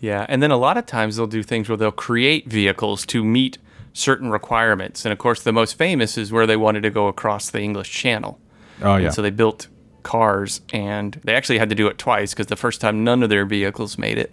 Yeah, 0.00 0.26
and 0.28 0.42
then 0.42 0.50
a 0.50 0.56
lot 0.56 0.76
of 0.76 0.84
times 0.84 1.16
they'll 1.16 1.26
do 1.26 1.42
things 1.42 1.68
where 1.68 1.76
they'll 1.76 1.92
create 1.92 2.48
vehicles 2.48 3.06
to 3.06 3.24
meet 3.24 3.58
certain 3.96 4.30
requirements. 4.30 5.04
And 5.04 5.12
of 5.12 5.18
course, 5.18 5.42
the 5.42 5.52
most 5.52 5.78
famous 5.78 6.18
is 6.18 6.30
where 6.30 6.46
they 6.46 6.56
wanted 6.56 6.82
to 6.82 6.90
go 6.90 7.08
across 7.08 7.50
the 7.50 7.60
English 7.60 7.90
Channel. 7.90 8.38
Oh 8.82 8.96
yeah. 8.96 9.06
And 9.06 9.14
so 9.14 9.22
they 9.22 9.30
built 9.30 9.68
cars, 10.02 10.60
and 10.72 11.20
they 11.24 11.34
actually 11.34 11.58
had 11.58 11.68
to 11.70 11.74
do 11.74 11.88
it 11.88 11.98
twice 11.98 12.32
because 12.32 12.46
the 12.46 12.56
first 12.56 12.80
time 12.80 13.02
none 13.02 13.22
of 13.22 13.30
their 13.30 13.44
vehicles 13.44 13.98
made 13.98 14.18
it, 14.18 14.32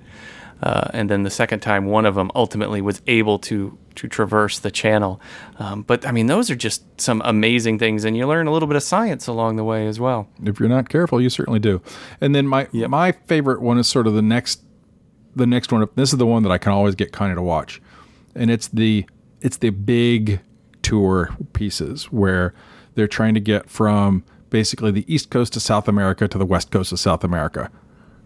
uh, 0.61 0.89
and 0.93 1.09
then 1.09 1.23
the 1.23 1.29
second 1.29 1.61
time 1.61 1.85
one 1.85 2.05
of 2.05 2.15
them 2.15 2.29
ultimately 2.35 2.81
was 2.81 3.01
able 3.07 3.39
to 3.39 3.77
to 3.95 4.07
traverse 4.07 4.59
the 4.59 4.71
channel. 4.71 5.21
Um, 5.59 5.83
but 5.83 6.05
I 6.05 6.11
mean, 6.11 6.27
those 6.27 6.51
are 6.51 6.55
just 6.55 6.83
some 6.99 7.21
amazing 7.25 7.79
things, 7.79 8.03
and 8.03 8.17
you 8.17 8.27
learn 8.27 8.47
a 8.47 8.51
little 8.51 8.67
bit 8.67 8.75
of 8.75 8.83
science 8.83 9.27
along 9.27 9.55
the 9.55 9.63
way 9.63 9.87
as 9.87 9.99
well. 9.99 10.27
if 10.43 10.59
you're 10.59 10.69
not 10.69 10.89
careful, 10.89 11.21
you 11.21 11.29
certainly 11.29 11.59
do. 11.59 11.81
And 12.19 12.35
then 12.35 12.47
my 12.47 12.67
my 12.73 13.13
favorite 13.13 13.61
one 13.61 13.79
is 13.79 13.87
sort 13.87 14.07
of 14.07 14.13
the 14.13 14.21
next 14.21 14.61
the 15.35 15.47
next 15.47 15.71
one. 15.71 15.87
This 15.95 16.11
is 16.11 16.19
the 16.19 16.27
one 16.27 16.43
that 16.43 16.51
I 16.51 16.57
can 16.57 16.73
always 16.73 16.95
get 16.95 17.13
kind 17.13 17.31
of 17.31 17.37
to 17.37 17.41
watch, 17.41 17.81
and 18.35 18.51
it's 18.51 18.67
the 18.67 19.05
it's 19.43 19.57
the 19.57 19.69
big 19.69 20.39
tour 20.81 21.35
pieces 21.53 22.05
where 22.05 22.53
they're 22.95 23.07
trying 23.07 23.33
to 23.35 23.39
get 23.39 23.69
from 23.69 24.23
basically 24.49 24.91
the 24.91 25.05
east 25.13 25.29
coast 25.29 25.55
of 25.55 25.61
South 25.61 25.87
America 25.87 26.27
to 26.27 26.37
the 26.37 26.45
west 26.45 26.71
coast 26.71 26.91
of 26.91 26.99
South 26.99 27.23
America. 27.23 27.69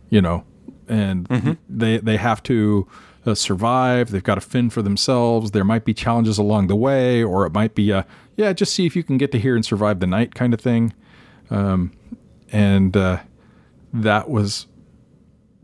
You 0.09 0.21
know, 0.21 0.45
and 0.87 1.27
they 1.67 1.97
they 1.97 2.17
have 2.17 2.41
to. 2.43 2.87
Uh, 3.25 3.35
survive. 3.35 4.11
They've 4.11 4.23
got 4.23 4.35
to 4.35 4.41
fend 4.41 4.71
for 4.71 4.81
themselves. 4.81 5.51
There 5.51 5.65
might 5.65 5.83
be 5.83 5.93
challenges 5.93 6.37
along 6.37 6.67
the 6.67 6.77
way, 6.77 7.21
or 7.21 7.45
it 7.45 7.51
might 7.51 7.75
be 7.75 7.91
a 7.91 8.05
yeah, 8.37 8.53
just 8.53 8.73
see 8.73 8.85
if 8.85 8.95
you 8.95 9.03
can 9.03 9.17
get 9.17 9.33
to 9.33 9.37
here 9.37 9.53
and 9.53 9.65
survive 9.65 9.99
the 9.99 10.07
night 10.07 10.33
kind 10.33 10.53
of 10.53 10.61
thing 10.61 10.93
and 12.51 12.95
uh, 12.95 13.19
that 13.93 14.29
was 14.29 14.67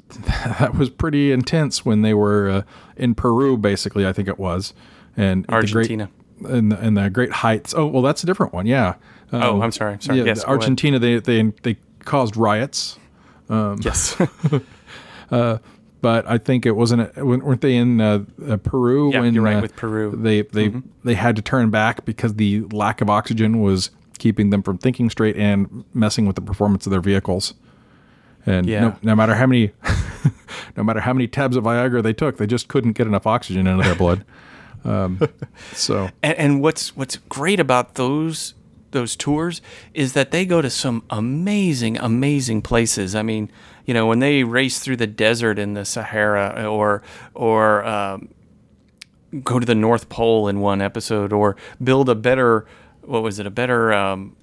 that 0.19 0.75
was 0.75 0.89
pretty 0.89 1.31
intense 1.31 1.85
when 1.85 2.01
they 2.01 2.13
were 2.13 2.49
uh, 2.49 2.61
in 2.95 3.15
Peru, 3.15 3.57
basically. 3.57 4.05
I 4.05 4.13
think 4.13 4.27
it 4.27 4.39
was, 4.39 4.73
and 5.17 5.45
the 5.45 5.52
Argentina. 5.54 6.10
great, 6.41 6.54
and 6.54 6.71
the, 6.71 6.80
and 6.80 6.97
the 6.97 7.10
great 7.10 7.32
heights. 7.32 7.73
Oh, 7.76 7.86
well, 7.88 8.02
that's 8.02 8.23
a 8.23 8.26
different 8.26 8.54
one. 8.54 8.65
Yeah. 8.65 8.95
Oh, 9.32 9.56
Um, 9.56 9.62
I'm 9.62 9.71
sorry. 9.71 9.97
Sorry. 9.99 10.19
Yeah, 10.19 10.26
yes, 10.26 10.41
the. 10.43 10.49
Argentina. 10.49 10.99
They 10.99 11.19
they 11.19 11.43
they 11.63 11.78
caused 12.06 12.36
riots, 12.38 12.99
Yes. 13.49 14.15
but 15.30 16.28
I 16.28 16.38
think 16.38 16.65
it 16.65 16.71
wasn't. 16.76 17.15
Weren't 17.17 17.62
they 17.62 17.76
in 17.76 18.02
uh, 18.02 18.26
uh, 18.47 18.58
Peru? 18.58 19.12
Yeah, 19.12 19.21
when, 19.21 19.34
you're 19.34 19.43
right, 19.43 19.58
uh, 19.58 19.62
with 19.62 19.76
Peru. 19.76 20.12
Mm-hmm. 20.12 20.23
They 20.23 20.41
they 20.41 20.73
they 21.04 21.13
had 21.15 21.36
to 21.36 21.41
turn 21.41 21.69
back 21.69 22.06
because 22.06 22.36
the 22.36 22.62
lack 22.71 23.02
of 23.02 23.10
oxygen 23.10 23.62
was 23.62 23.91
keeping 24.19 24.49
them 24.52 24.62
from 24.63 24.78
thinking 24.78 25.10
straight 25.10 25.36
and 25.38 25.84
messing 25.93 26.26
with 26.26 26.36
the 26.36 26.41
performance 26.41 26.86
of 26.86 26.91
their 26.91 27.02
vehicles. 27.02 27.54
And 28.45 28.67
Yeah. 28.67 28.82
no, 28.82 28.95
no 29.02 29.15
matter 29.15 29.36
how 29.36 29.47
many, 29.47 29.71
no 30.78 30.84
matter 30.84 30.99
how 30.99 31.13
many 31.13 31.28
tabs 31.28 31.56
of 31.56 31.63
Viagra 31.63 32.04
they 32.04 32.13
took, 32.13 32.38
they 32.38 32.45
just 32.47 32.67
couldn't 32.67 32.91
get 32.93 33.08
enough 33.08 33.26
oxygen 33.26 33.67
into 33.67 33.84
their 33.84 33.95
blood. 33.95 34.23
Um, 34.86 35.19
so 35.74 36.10
And, 36.22 36.38
and 36.38 36.62
what's 36.62 36.96
what's 36.96 37.17
great 37.17 37.60
about 37.60 37.96
those 37.96 38.54
those 38.91 39.15
tours 39.15 39.62
is 39.93 40.13
that 40.13 40.32
they 40.32 40.46
go 40.46 40.62
to 40.62 40.69
some 40.69 41.04
amazing, 41.10 41.98
amazing 41.98 42.62
places. 42.62 43.15
I 43.15 43.24
mean, 43.24 43.52
you 43.86 43.93
know, 43.93 44.08
when 44.08 44.19
they 44.19 44.43
race 44.43 44.80
through 44.80 44.98
the 44.98 45.08
desert 45.08 45.60
in 45.60 45.74
the 45.74 45.84
Sahara, 45.84 46.65
or 46.69 47.04
or 47.34 47.84
um, 47.84 48.30
go 49.43 49.60
to 49.60 49.65
the 49.65 49.76
North 49.76 50.08
Pole 50.10 50.48
in 50.48 50.62
one 50.62 50.82
episode, 50.82 51.34
or 51.34 51.58
build 51.84 52.08
a 52.10 52.15
better 52.15 52.65
what 53.02 53.22
was 53.22 53.39
it, 53.39 53.46
a 53.46 53.52
better 53.52 53.91
um, 53.91 54.36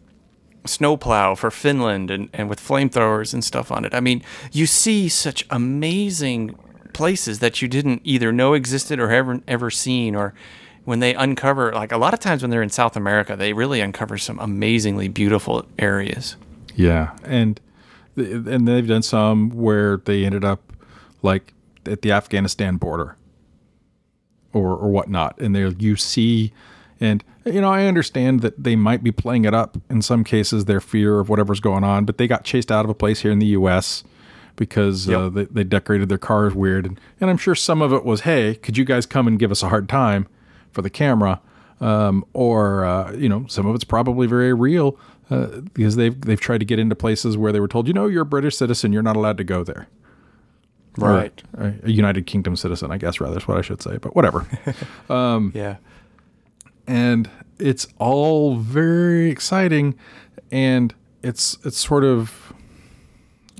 snowplow 0.67 1.35
for 1.35 1.51
Finland 1.51 2.11
and, 2.11 2.29
and 2.35 2.49
with 2.49 2.61
flamethrowers 2.61 3.33
and 3.33 3.43
stuff 3.43 3.73
on 3.73 3.87
it. 3.87 3.95
I 3.95 4.01
mean, 4.01 4.23
you 4.53 4.67
see 4.67 5.09
such 5.09 5.47
amazing 5.49 6.59
places 7.01 7.39
that 7.39 7.63
you 7.63 7.67
didn't 7.67 8.03
either 8.05 8.31
know 8.31 8.53
existed 8.53 9.01
or 9.01 9.11
ever 9.11 9.41
ever 9.49 9.71
seen 9.71 10.15
or 10.15 10.35
when 10.85 11.01
they 11.01 11.15
uncover 11.15 11.73
like 11.73 11.93
a 11.93 11.97
lot 11.97 12.13
of 12.13 12.21
times 12.21 12.43
when 12.43 12.51
they're 12.51 12.61
in 12.63 12.69
South 12.69 12.95
America, 12.95 13.37
they 13.37 13.55
really 13.55 13.81
uncover 13.81 14.19
some 14.19 14.39
amazingly 14.39 15.09
beautiful 15.09 15.65
areas. 15.79 16.37
yeah, 16.77 17.17
and 17.25 17.59
and 18.17 18.69
they've 18.69 18.87
done 18.87 19.01
some 19.01 19.49
where 19.49 19.97
they 19.97 20.27
ended 20.27 20.45
up 20.45 20.61
like 21.23 21.55
at 21.87 22.03
the 22.03 22.13
Afghanistan 22.13 22.77
border 22.77 23.17
or 24.53 24.77
or 24.77 24.91
whatnot, 24.91 25.39
and 25.41 25.57
there 25.57 25.69
you 25.69 25.97
see. 25.97 26.53
And 27.01 27.25
you 27.47 27.63
know, 27.63 27.71
I 27.71 27.87
understand 27.87 28.43
that 28.43 28.63
they 28.63 28.77
might 28.77 29.03
be 29.03 29.11
playing 29.11 29.47
it 29.47 29.55
up 29.55 29.79
in 29.89 30.03
some 30.03 30.23
cases, 30.23 30.67
their 30.67 30.83
fear 30.83 31.19
of 31.19 31.31
whatever's 31.31 31.61
going 31.61 31.83
on. 31.83 32.05
But 32.05 32.19
they 32.19 32.27
got 32.27 32.45
chased 32.45 32.71
out 32.71 32.85
of 32.85 32.91
a 32.91 32.95
place 32.95 33.21
here 33.21 33.33
in 33.33 33.39
the 33.39 33.47
U.S. 33.47 34.05
because 34.61 35.09
uh, 35.09 35.31
they, 35.31 35.45
they 35.47 35.65
decorated 35.65 36.11
their 36.11 36.19
cars 36.19 36.55
weird, 36.55 36.85
and, 36.85 37.01
and 37.19 37.31
I'm 37.31 37.39
sure 37.39 37.55
some 37.55 37.81
of 37.81 37.95
it 37.95 38.05
was, 38.05 38.21
"Hey, 38.21 38.57
could 38.57 38.77
you 38.77 38.85
guys 38.85 39.07
come 39.07 39.27
and 39.27 39.39
give 39.39 39.51
us 39.51 39.63
a 39.63 39.71
hard 39.71 39.89
time 39.89 40.29
for 40.71 40.83
the 40.83 40.91
camera?" 40.91 41.41
Um, 41.81 42.27
or 42.35 42.85
uh, 42.85 43.13
you 43.15 43.27
know, 43.27 43.47
some 43.49 43.65
of 43.65 43.75
it's 43.75 43.85
probably 43.85 44.27
very 44.27 44.53
real 44.53 44.99
uh, 45.31 45.47
because 45.73 45.97
they've 45.97 46.21
they've 46.21 46.39
tried 46.39 46.59
to 46.59 46.67
get 46.67 46.79
into 46.79 46.95
places 46.95 47.39
where 47.39 47.53
they 47.53 47.61
were 47.61 47.69
told, 47.69 47.89
"You 47.89 47.95
know, 47.95 48.07
you're 48.07 48.23
a 48.23 48.27
British 48.27 48.59
citizen, 48.59 48.93
you're 48.93 49.03
not 49.03 49.17
allowed 49.17 49.39
to 49.39 49.45
go 49.45 49.65
there." 49.65 49.89
Or 51.01 51.09
a 51.57 51.75
a 51.85 51.91
United 51.91 52.27
Kingdom 52.27 52.55
citizen, 52.55 52.91
I 52.91 52.99
guess, 52.99 53.19
rather 53.19 53.39
is 53.39 53.49
what 53.49 53.57
I 53.57 53.63
should 53.63 53.81
say, 53.81 53.97
but 53.97 54.15
whatever. 54.15 54.47
Yeah. 55.55 55.77
and 56.87 57.31
it's 57.59 57.87
all 57.99 58.57
very 58.57 59.31
exciting 59.31 59.95
and 60.51 60.95
it's 61.23 61.57
it's 61.65 61.79
sort 61.79 62.05
of 62.05 62.53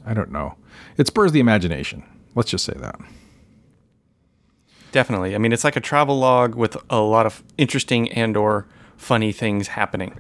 I 0.05 0.13
don't 0.15 0.31
know. 0.33 0.57
It 0.97 1.07
spurs 1.07 1.33
the 1.33 1.41
imagination. 1.41 2.05
Let's 2.35 2.51
just 2.51 2.65
say 2.65 2.75
that. 2.77 3.01
Definitely. 4.93 5.35
I 5.35 5.39
mean, 5.39 5.53
it's 5.53 5.65
like 5.65 5.77
a 5.77 5.81
travel 5.81 6.19
log 6.19 6.55
with 6.55 6.77
a 6.91 7.01
lot 7.01 7.27
of 7.27 7.43
interesting 7.57 8.11
and 8.13 8.37
or 8.37 8.67
funny 8.97 9.33
things 9.33 9.69
happening. 9.69 10.19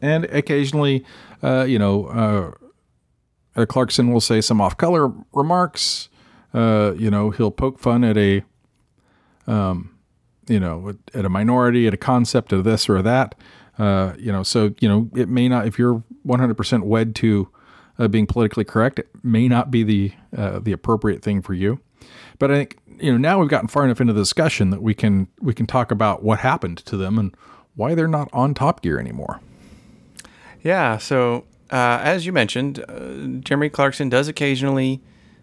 And 0.00 0.24
occasionally, 0.26 1.04
uh, 1.42 1.64
you 1.64 1.78
know, 1.78 2.06
uh, 2.06 3.60
uh, 3.60 3.66
Clarkson 3.66 4.12
will 4.12 4.20
say 4.20 4.40
some 4.40 4.60
off-color 4.60 5.12
remarks. 5.32 6.08
Uh, 6.54 6.94
you 6.96 7.10
know, 7.10 7.30
he'll 7.30 7.50
poke 7.50 7.78
fun 7.78 8.04
at 8.04 8.16
a, 8.16 8.42
um, 9.46 9.96
you 10.48 10.60
know, 10.60 10.94
at 11.14 11.24
a 11.24 11.28
minority, 11.28 11.86
at 11.86 11.94
a 11.94 11.98
concept 11.98 12.52
of 12.52 12.64
this 12.64 12.88
or 12.88 13.02
that. 13.02 13.34
Uh, 13.78 14.14
you 14.18 14.32
know, 14.32 14.42
so 14.42 14.74
you 14.80 14.88
know, 14.88 15.10
it 15.14 15.28
may 15.28 15.48
not. 15.48 15.66
If 15.66 15.78
you're 15.78 16.02
100% 16.26 16.82
wed 16.84 17.14
to 17.16 17.48
uh, 17.98 18.08
being 18.08 18.26
politically 18.26 18.64
correct, 18.64 18.98
it 18.98 19.08
may 19.22 19.48
not 19.48 19.70
be 19.70 19.82
the 19.82 20.12
uh, 20.36 20.58
the 20.58 20.72
appropriate 20.72 21.22
thing 21.22 21.42
for 21.42 21.54
you. 21.54 21.80
But 22.38 22.50
I 22.50 22.54
think 22.54 22.78
you 23.00 23.12
know 23.12 23.18
now 23.18 23.40
we've 23.40 23.48
gotten 23.48 23.68
far 23.68 23.84
enough 23.84 24.00
into 24.00 24.12
the 24.12 24.20
discussion 24.20 24.70
that 24.70 24.82
we 24.82 24.94
can 24.94 25.28
we 25.40 25.54
can 25.54 25.66
talk 25.66 25.90
about 25.90 26.22
what 26.22 26.40
happened 26.40 26.78
to 26.78 26.96
them 26.96 27.18
and 27.18 27.34
why 27.74 27.94
they're 27.94 28.08
not 28.08 28.28
on 28.32 28.54
Top 28.54 28.82
Gear 28.82 28.98
anymore. 28.98 29.40
Yeah. 30.62 30.98
So, 30.98 31.44
uh, 31.70 32.00
as 32.02 32.26
you 32.26 32.32
mentioned, 32.32 32.84
uh, 32.88 33.40
Jeremy 33.40 33.68
Clarkson 33.68 34.08
does 34.08 34.28
occasionally 34.28 35.00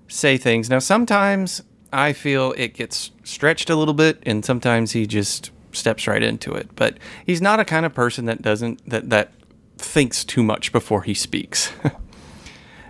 say 0.08 0.38
things. 0.38 0.70
Now, 0.70 0.80
sometimes 0.80 1.64
I 1.94 2.12
feel 2.12 2.54
it 2.58 2.74
gets 2.74 3.12
stretched 3.24 3.70
a 3.70 3.76
little 3.76 3.94
bit, 3.94 4.22
and 4.26 4.44
sometimes 4.44 4.92
he 4.92 5.08
just 5.08 5.52
steps 5.72 6.08
right 6.08 6.22
into 6.22 6.54
it. 6.54 6.76
But 6.76 6.98
he's 7.26 7.42
not 7.42 7.60
a 7.60 7.66
kind 7.66 7.86
of 7.86 7.94
person 7.94 8.26
that 8.26 8.42
doesn't 8.42 8.88
that 8.90 9.10
that 9.12 9.32
thinks 9.78 10.24
too 10.24 10.44
much 10.44 10.72
before 10.72 11.04
he 11.04 11.14
speaks. 11.14 11.72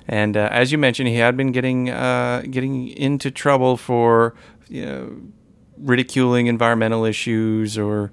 and 0.07 0.35
uh, 0.37 0.49
as 0.51 0.71
you 0.71 0.77
mentioned, 0.77 1.09
he 1.09 1.15
had 1.15 1.35
been 1.37 1.51
getting 1.51 1.89
uh, 1.89 2.43
getting 2.49 2.87
into 2.89 3.31
trouble 3.31 3.77
for 3.77 4.33
you 4.69 4.85
know 4.85 5.15
ridiculing 5.77 6.47
environmental 6.47 7.05
issues 7.05 7.77
or 7.77 8.11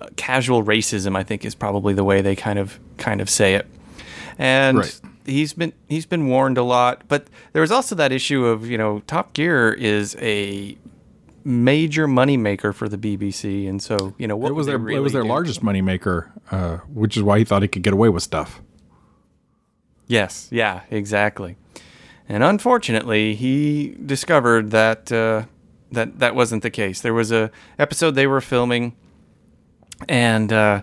uh, 0.00 0.08
casual 0.16 0.62
racism. 0.64 1.16
I 1.16 1.22
think 1.22 1.44
is 1.44 1.54
probably 1.54 1.94
the 1.94 2.04
way 2.04 2.20
they 2.22 2.34
kind 2.36 2.58
of 2.58 2.78
kind 2.98 3.20
of 3.20 3.28
say 3.30 3.54
it. 3.54 3.66
And 4.38 4.78
Right. 4.78 5.00
he's 5.26 5.52
been 5.52 5.72
he's 5.88 6.06
been 6.06 6.26
warned 6.28 6.58
a 6.58 6.62
lot. 6.62 7.02
But 7.08 7.26
there 7.52 7.60
was 7.62 7.70
also 7.72 7.94
that 7.96 8.12
issue 8.12 8.44
of 8.46 8.68
you 8.68 8.78
know 8.78 9.00
Top 9.06 9.32
Gear 9.34 9.72
is 9.72 10.16
a 10.20 10.76
major 11.44 12.06
moneymaker 12.06 12.72
for 12.74 12.88
the 12.88 12.96
BBC, 12.96 13.68
and 13.68 13.82
so 13.82 14.14
you 14.18 14.26
know 14.28 14.36
what 14.36 14.50
It 14.50 14.54
was 14.54 14.66
their 14.66 14.78
they 14.78 14.94
it 14.94 15.00
was 15.00 15.12
their 15.12 15.22
do? 15.22 15.28
largest 15.28 15.62
moneymaker, 15.62 16.30
uh, 16.50 16.76
which 16.92 17.16
is 17.16 17.22
why 17.22 17.38
he 17.38 17.44
thought 17.44 17.62
he 17.62 17.68
could 17.68 17.82
get 17.82 17.92
away 17.92 18.08
with 18.08 18.22
stuff. 18.22 18.62
Yes, 20.12 20.48
yeah, 20.50 20.82
exactly. 20.90 21.56
And 22.28 22.44
unfortunately, 22.44 23.34
he 23.34 23.96
discovered 24.04 24.70
that 24.70 25.10
uh, 25.10 25.44
that 25.90 26.18
that 26.18 26.34
wasn't 26.34 26.62
the 26.62 26.70
case. 26.70 27.00
There 27.00 27.14
was 27.14 27.32
a 27.32 27.50
episode 27.78 28.10
they 28.10 28.26
were 28.26 28.42
filming, 28.42 28.94
and 30.10 30.52
uh, 30.52 30.82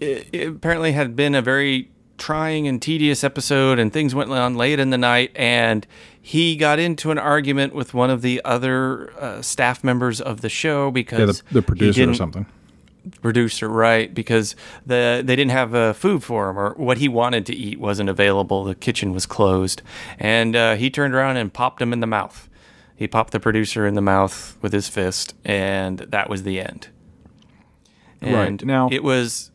it, 0.00 0.26
it 0.32 0.48
apparently 0.48 0.90
had 0.90 1.14
been 1.14 1.36
a 1.36 1.42
very 1.42 1.92
trying 2.18 2.66
and 2.66 2.82
tedious 2.82 3.22
episode, 3.22 3.78
and 3.78 3.92
things 3.92 4.12
went 4.12 4.32
on 4.32 4.56
late 4.56 4.80
in 4.80 4.90
the 4.90 4.98
night, 4.98 5.30
and 5.36 5.86
he 6.20 6.56
got 6.56 6.80
into 6.80 7.12
an 7.12 7.18
argument 7.18 7.76
with 7.76 7.94
one 7.94 8.10
of 8.10 8.22
the 8.22 8.40
other 8.44 9.12
uh, 9.20 9.40
staff 9.40 9.84
members 9.84 10.20
of 10.20 10.40
the 10.40 10.48
show 10.48 10.90
because 10.90 11.18
Yeah, 11.20 11.26
the, 11.26 11.42
the 11.54 11.62
producer 11.62 12.10
or 12.10 12.14
something. 12.14 12.46
Producer, 13.20 13.68
right? 13.68 14.12
Because 14.14 14.54
the 14.86 15.22
they 15.24 15.36
didn't 15.36 15.50
have 15.50 15.74
uh, 15.74 15.92
food 15.92 16.22
for 16.22 16.50
him, 16.50 16.58
or 16.58 16.74
what 16.74 16.98
he 16.98 17.08
wanted 17.08 17.46
to 17.46 17.54
eat 17.54 17.80
wasn't 17.80 18.08
available. 18.08 18.64
The 18.64 18.74
kitchen 18.74 19.12
was 19.12 19.26
closed, 19.26 19.82
and 20.18 20.54
uh, 20.56 20.74
he 20.76 20.90
turned 20.90 21.14
around 21.14 21.36
and 21.36 21.52
popped 21.52 21.80
him 21.82 21.92
in 21.92 22.00
the 22.00 22.06
mouth. 22.06 22.48
He 22.94 23.08
popped 23.08 23.32
the 23.32 23.40
producer 23.40 23.86
in 23.86 23.94
the 23.94 24.00
mouth 24.02 24.56
with 24.62 24.72
his 24.72 24.88
fist, 24.88 25.34
and 25.44 25.98
that 25.98 26.30
was 26.30 26.44
the 26.44 26.60
end. 26.60 26.88
Right. 28.20 28.64
Now- 28.64 28.88
it 28.92 29.02
was 29.02 29.50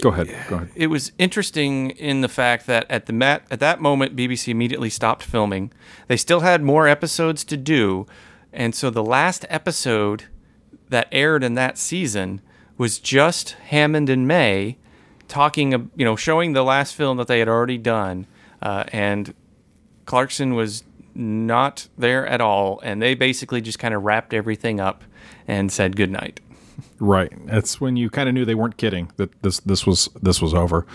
Go 0.00 0.10
ahead. 0.10 0.28
Go 0.48 0.56
ahead. 0.56 0.70
it 0.76 0.86
was 0.86 1.10
interesting 1.18 1.90
in 1.90 2.20
the 2.20 2.28
fact 2.28 2.66
that 2.66 2.86
at 2.88 3.06
the 3.06 3.12
mat 3.12 3.42
at 3.50 3.58
that 3.60 3.80
moment 3.80 4.14
BBC 4.14 4.48
immediately 4.48 4.88
stopped 4.88 5.22
filming. 5.22 5.72
They 6.06 6.16
still 6.16 6.40
had 6.40 6.62
more 6.62 6.86
episodes 6.86 7.42
to 7.44 7.56
do, 7.56 8.06
and 8.52 8.72
so 8.74 8.88
the 8.88 9.02
last 9.02 9.44
episode 9.50 10.24
that 10.90 11.08
aired 11.10 11.42
in 11.42 11.54
that 11.54 11.78
season 11.78 12.40
was 12.76 12.98
just 12.98 13.52
Hammond 13.68 14.08
and 14.08 14.28
May 14.28 14.76
talking, 15.28 15.90
you 15.96 16.04
know, 16.04 16.16
showing 16.16 16.52
the 16.52 16.62
last 16.62 16.94
film 16.94 17.16
that 17.16 17.26
they 17.26 17.38
had 17.38 17.48
already 17.48 17.78
done, 17.78 18.26
uh, 18.60 18.84
and 18.92 19.34
Clarkson 20.04 20.54
was 20.54 20.84
not 21.14 21.88
there 21.96 22.26
at 22.26 22.40
all, 22.40 22.80
and 22.82 23.00
they 23.00 23.14
basically 23.14 23.60
just 23.60 23.78
kind 23.78 23.94
of 23.94 24.02
wrapped 24.02 24.34
everything 24.34 24.80
up 24.80 25.04
and 25.46 25.70
said 25.72 25.96
goodnight. 25.96 26.40
Right. 26.98 27.32
That's 27.46 27.80
when 27.80 27.96
you 27.96 28.10
kind 28.10 28.28
of 28.28 28.34
knew 28.34 28.44
they 28.44 28.54
weren't 28.54 28.76
kidding 28.76 29.10
that 29.16 29.42
this 29.42 29.60
this 29.60 29.86
was 29.86 30.08
this 30.20 30.40
was 30.42 30.54
over. 30.54 30.86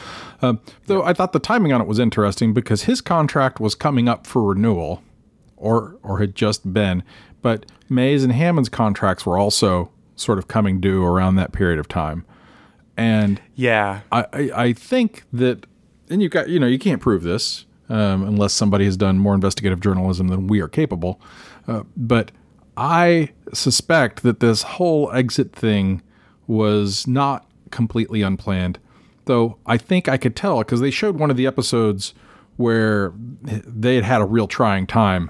Um, 0.41 0.59
though 0.87 1.03
I 1.03 1.13
thought 1.13 1.31
the 1.31 1.39
timing 1.39 1.73
on 1.73 1.81
it 1.81 1.87
was 1.87 1.99
interesting 1.99 2.53
because 2.53 2.83
his 2.83 3.01
contract 3.01 3.59
was 3.59 3.75
coming 3.75 4.07
up 4.07 4.27
for 4.27 4.43
renewal, 4.43 5.03
or 5.57 5.97
or 6.03 6.19
had 6.19 6.35
just 6.35 6.73
been, 6.73 7.03
but 7.45 7.67
Mays 7.89 8.23
and 8.23 8.33
Hammond's 8.33 8.69
contracts 8.69 9.23
were 9.23 9.37
also 9.37 9.91
sort 10.15 10.39
of 10.39 10.47
coming 10.47 10.81
due 10.81 11.05
around 11.05 11.35
that 11.35 11.51
period 11.51 11.77
of 11.77 11.87
time, 11.87 12.25
and 12.97 13.39
Yeah, 13.53 14.01
I, 14.11 14.25
I, 14.33 14.51
I 14.55 14.73
think 14.73 15.25
that, 15.31 15.67
and 16.09 16.23
you've 16.23 16.31
got, 16.31 16.49
you 16.49 16.59
know, 16.59 16.65
you 16.65 16.79
can't 16.79 16.99
prove 16.99 17.21
this 17.21 17.67
um, 17.87 18.23
unless 18.23 18.51
somebody 18.51 18.85
has 18.85 18.97
done 18.97 19.19
more 19.19 19.35
investigative 19.35 19.79
journalism 19.79 20.29
than 20.29 20.47
we 20.47 20.59
are 20.59 20.67
capable. 20.67 21.21
Uh, 21.67 21.83
but 21.95 22.31
I 22.77 23.29
suspect 23.53 24.23
that 24.23 24.39
this 24.39 24.63
whole 24.63 25.11
exit 25.11 25.53
thing 25.53 26.01
was 26.47 27.05
not 27.05 27.45
completely 27.69 28.23
unplanned, 28.23 28.79
though 29.25 29.59
I 29.67 29.77
think 29.77 30.09
I 30.09 30.17
could 30.17 30.35
tell 30.35 30.57
because 30.61 30.81
they 30.81 30.89
showed 30.89 31.19
one 31.19 31.29
of 31.29 31.37
the 31.37 31.45
episodes 31.45 32.15
where 32.57 33.13
they 33.43 33.93
had 33.93 34.03
had 34.03 34.21
a 34.21 34.25
real 34.25 34.47
trying 34.47 34.87
time. 34.87 35.29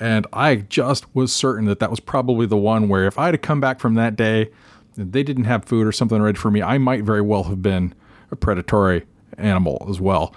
And 0.00 0.26
I 0.32 0.56
just 0.56 1.14
was 1.14 1.32
certain 1.32 1.66
that 1.66 1.78
that 1.80 1.90
was 1.90 2.00
probably 2.00 2.46
the 2.46 2.56
one 2.56 2.88
where 2.88 3.06
if 3.06 3.18
I 3.18 3.26
had 3.26 3.42
come 3.42 3.60
back 3.60 3.80
from 3.80 3.94
that 3.94 4.16
day, 4.16 4.50
and 4.96 5.12
they 5.12 5.22
didn't 5.22 5.44
have 5.44 5.64
food 5.64 5.86
or 5.86 5.92
something 5.92 6.20
ready 6.20 6.38
for 6.38 6.50
me, 6.50 6.62
I 6.62 6.78
might 6.78 7.04
very 7.04 7.20
well 7.20 7.44
have 7.44 7.62
been 7.62 7.94
a 8.30 8.36
predatory 8.36 9.04
animal 9.36 9.86
as 9.88 10.00
well. 10.00 10.34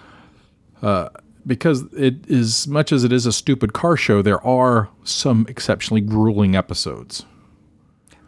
Uh, 0.82 1.10
because 1.46 1.84
it 1.94 2.30
as 2.30 2.68
much 2.68 2.92
as 2.92 3.04
it 3.04 3.12
is 3.12 3.26
a 3.26 3.32
stupid 3.32 3.74
car 3.74 3.98
show, 3.98 4.22
there 4.22 4.46
are 4.46 4.90
some 5.04 5.46
exceptionally 5.50 6.02
grueling 6.02 6.56
episodes. 6.56 7.26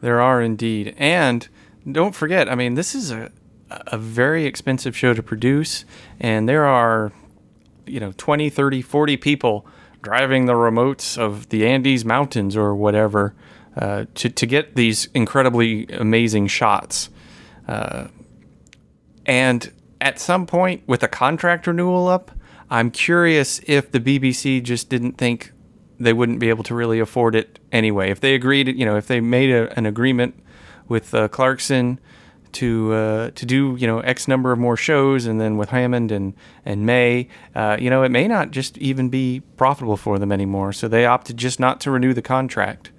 There 0.02 0.21
are 0.21 0.41
indeed. 0.41 0.95
And 0.98 1.48
don't 1.89 2.15
forget, 2.15 2.50
I 2.50 2.56
mean, 2.56 2.76
this 2.76 2.95
is 2.95 3.12
a 3.12 3.32
a 3.69 3.98
very 3.98 4.45
expensive 4.45 4.95
show 4.95 5.13
to 5.13 5.24
produce 5.24 5.86
and 6.19 6.48
there 6.48 6.65
are 6.65 7.12
you 7.86 8.00
know 8.00 8.13
20, 8.17 8.50
30, 8.50 8.82
40 8.82 9.17
people 9.17 9.67
driving 10.06 10.46
the 10.46 10.54
remotes 10.54 11.18
of 11.18 11.50
the 11.50 11.65
Andes 11.65 12.06
mountains 12.06 12.56
or 12.56 12.76
whatever 12.76 13.34
uh, 13.76 14.06
to 14.13 14.30
to 14.30 14.46
get 14.46 14.76
these 14.76 15.08
incredibly 15.15 15.88
amazing 15.88 16.46
shots. 16.48 17.10
Uh, 17.68 18.08
and 19.26 19.74
at 20.00 20.20
some 20.20 20.46
point 20.46 20.84
with 20.86 21.02
a 21.02 21.08
contract 21.08 21.65
renewal 21.65 22.08
up, 22.08 22.30
I'm 22.70 22.91
curious 22.91 23.60
if 23.65 23.91
the 23.91 24.00
BBC 24.00 24.62
just 24.62 24.89
didn't 24.89 25.13
think 25.13 25.52
they 26.00 26.13
wouldn't 26.13 26.39
be 26.39 26.50
able 26.50 26.63
to 26.65 26.76
really 26.76 27.00
afford 27.00 27.36
it 27.36 27.60
anyway. 27.72 28.12
If 28.12 28.20
they 28.20 28.36
agreed, 28.36 28.68
you 28.68 28.86
know, 28.86 28.98
if 28.98 29.08
they 29.08 29.20
made 29.20 29.50
a, 29.50 29.76
an 29.76 29.88
agreement 29.88 30.36
with 30.88 31.15
uh, 31.15 31.30
Clarkson 31.30 32.00
to 32.56 32.94
uh, 32.94 33.32
to 33.36 33.46
do 33.46 33.76
you 33.80 33.88
know 33.88 34.00
X 34.00 34.28
number 34.28 34.52
of 34.52 34.60
more 34.60 34.76
shows, 34.78 35.26
and 35.26 35.39
then 35.39 35.58
with 35.58 35.70
Hammond 35.70 36.12
and 36.12 36.34
and 36.65 36.86
May, 36.86 37.28
uh, 37.56 37.78
you 37.80 37.89
know, 37.89 38.04
it 38.04 38.10
may 38.10 38.28
not 38.28 38.52
just 38.52 38.78
even 38.80 39.10
be 39.10 39.41
profitable 39.58 39.98
for 39.98 40.20
them 40.20 40.32
anymore. 40.32 40.74
So 40.74 40.88
they 40.88 41.06
opted 41.06 41.38
just 41.38 41.60
not 41.60 41.80
to 41.82 41.91
renew 41.91 42.13
the 42.13 42.22
contract. 42.22 42.91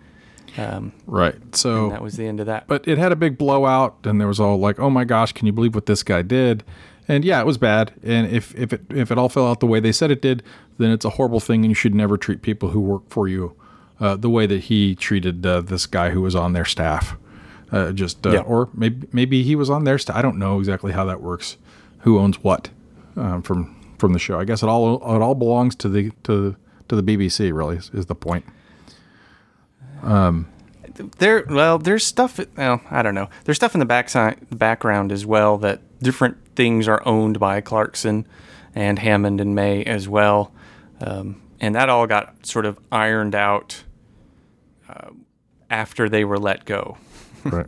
Um, 0.59 0.93
Right. 1.07 1.35
So 1.55 1.91
that 1.91 2.01
was 2.03 2.17
the 2.17 2.27
end 2.27 2.41
of 2.41 2.47
that. 2.47 2.67
but 2.67 2.87
it 2.89 2.97
had 2.97 3.13
a 3.13 3.17
big 3.17 3.37
blowout 3.37 3.97
and 4.05 4.19
there 4.19 4.29
was 4.29 4.41
all 4.41 4.57
like 4.59 4.79
oh 4.79 4.89
my 4.89 5.05
gosh 5.05 5.33
can 5.33 5.47
you 5.47 5.53
believe 5.53 5.75
what 5.75 5.85
this 5.85 6.03
guy 6.03 6.23
did 6.23 6.65
and 7.09 7.27
yeah 7.27 7.41
it 7.41 7.45
was 7.47 7.59
bad 7.59 7.93
and 8.03 8.27
if, 8.31 8.55
if 8.55 8.73
it 8.73 8.81
if 8.89 9.11
it 9.11 9.19
all 9.19 9.29
fell 9.29 9.47
out 9.47 9.61
the 9.61 9.67
way 9.67 9.81
they 9.81 9.93
said 9.93 10.11
it 10.11 10.23
did 10.23 10.43
then 10.79 10.91
it's 10.91 11.05
a 11.05 11.11
horrible 11.11 11.41
thing 11.41 11.61
and 11.63 11.71
you 11.71 11.75
should 11.75 11.95
never 11.95 12.17
treat 12.17 12.41
people 12.41 12.71
who 12.71 12.81
work 12.81 13.03
for 13.11 13.29
you 13.29 13.55
uh, 14.01 14.17
the 14.17 14.31
way 14.31 14.47
that 14.47 14.63
he 14.63 14.95
treated 14.95 15.45
uh, 15.45 15.61
this 15.61 15.85
guy 15.85 16.09
who 16.09 16.23
was 16.23 16.35
on 16.35 16.55
their 16.55 16.65
staff 16.65 17.17
uh, 17.73 17.93
just 17.93 18.27
uh, 18.27 18.31
Yeah. 18.31 18.41
or 18.41 18.69
maybe 18.75 19.07
maybe 19.13 19.43
he 19.43 19.57
was 19.57 19.69
on 19.71 19.85
their 19.85 19.99
staff 19.99 20.17
i 20.17 20.23
don't 20.23 20.39
know 20.39 20.59
exactly 20.59 20.93
how 20.93 21.05
that 21.07 21.21
works 21.21 21.57
who 22.01 22.19
owns 22.19 22.43
what 22.45 22.71
um, 23.17 23.43
from 23.43 23.75
from 23.99 24.13
the 24.13 24.19
show. 24.19 24.39
I 24.39 24.45
guess 24.45 24.63
it 24.63 24.69
all 24.69 24.97
it 24.97 25.23
all 25.23 25.35
belongs 25.35 25.75
to 25.77 25.89
the 25.89 26.11
to 26.25 26.55
to 26.89 27.01
the 27.01 27.03
bbc 27.03 27.51
really 27.57 27.77
is, 27.79 27.91
is 27.95 28.07
the 28.07 28.15
point. 28.15 28.45
Um, 30.03 30.49
there 31.19 31.45
well 31.49 31.79
there's 31.79 32.05
stuff 32.05 32.39
well 32.57 32.81
i 32.91 33.03
don't 33.03 33.15
know. 33.15 33.29
There's 33.45 33.57
stuff 33.57 33.75
in 33.75 33.81
the 33.81 33.87
backside 33.87 34.39
background 34.51 35.13
as 35.13 35.27
well 35.27 35.59
that 35.59 35.81
different 36.01 36.37
things 36.55 36.87
are 36.89 37.03
owned 37.07 37.39
by 37.41 37.61
clarkson 37.61 38.27
and 38.75 38.99
hammond 38.99 39.41
and 39.41 39.55
may 39.55 39.83
as 39.85 40.09
well. 40.09 40.53
Um, 41.01 41.41
and 41.61 41.75
that 41.75 41.89
all 41.89 42.07
got 42.07 42.47
sort 42.47 42.67
of 42.67 42.79
ironed 42.93 43.35
out 43.35 43.83
uh, 44.89 45.09
after 45.71 46.09
they 46.09 46.25
were 46.25 46.39
let 46.39 46.65
go 46.67 46.97
right. 47.53 47.67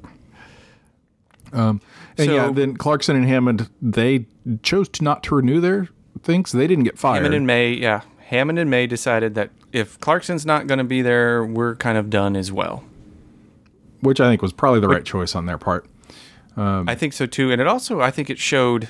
Um, 1.53 1.81
and 2.17 2.31
yeah, 2.31 2.51
then 2.53 2.77
Clarkson 2.77 3.17
and 3.17 3.27
Hammond 3.27 3.71
they 3.81 4.27
chose 4.63 4.89
to 4.91 5.05
not 5.05 5.23
to 5.25 5.35
renew 5.35 5.61
their 5.61 5.89
things. 6.23 6.53
They 6.53 6.67
didn't 6.67 6.85
get 6.85 6.99
fired. 6.99 7.17
hammond 7.17 7.35
and 7.35 7.47
may 7.47 7.73
yeah 7.73 8.03
hammond 8.19 8.59
and 8.59 8.69
may 8.69 8.87
decided 8.87 9.35
that 9.35 9.51
if 9.73 9.99
clarkson's 10.01 10.45
not 10.45 10.67
going 10.67 10.77
to 10.77 10.85
be 10.85 11.01
there 11.01 11.43
we're 11.45 11.75
kind 11.77 11.97
of 11.97 12.11
done 12.11 12.37
as 12.37 12.53
well 12.53 12.85
which 14.01 14.21
I 14.21 14.29
think 14.29 14.43
was 14.43 14.53
probably 14.53 14.81
the 14.81 14.89
right 14.89 15.05
choice 15.05 15.35
on 15.35 15.47
their 15.47 15.59
part. 15.59 15.87
I 16.57 16.95
think 16.95 17.13
so 17.13 17.27
too, 17.27 17.53
and 17.53 17.61
it 17.61 17.67
also 17.67 18.01
I 18.01 18.11
think 18.11 18.31
it 18.31 18.39
showed 18.39 18.89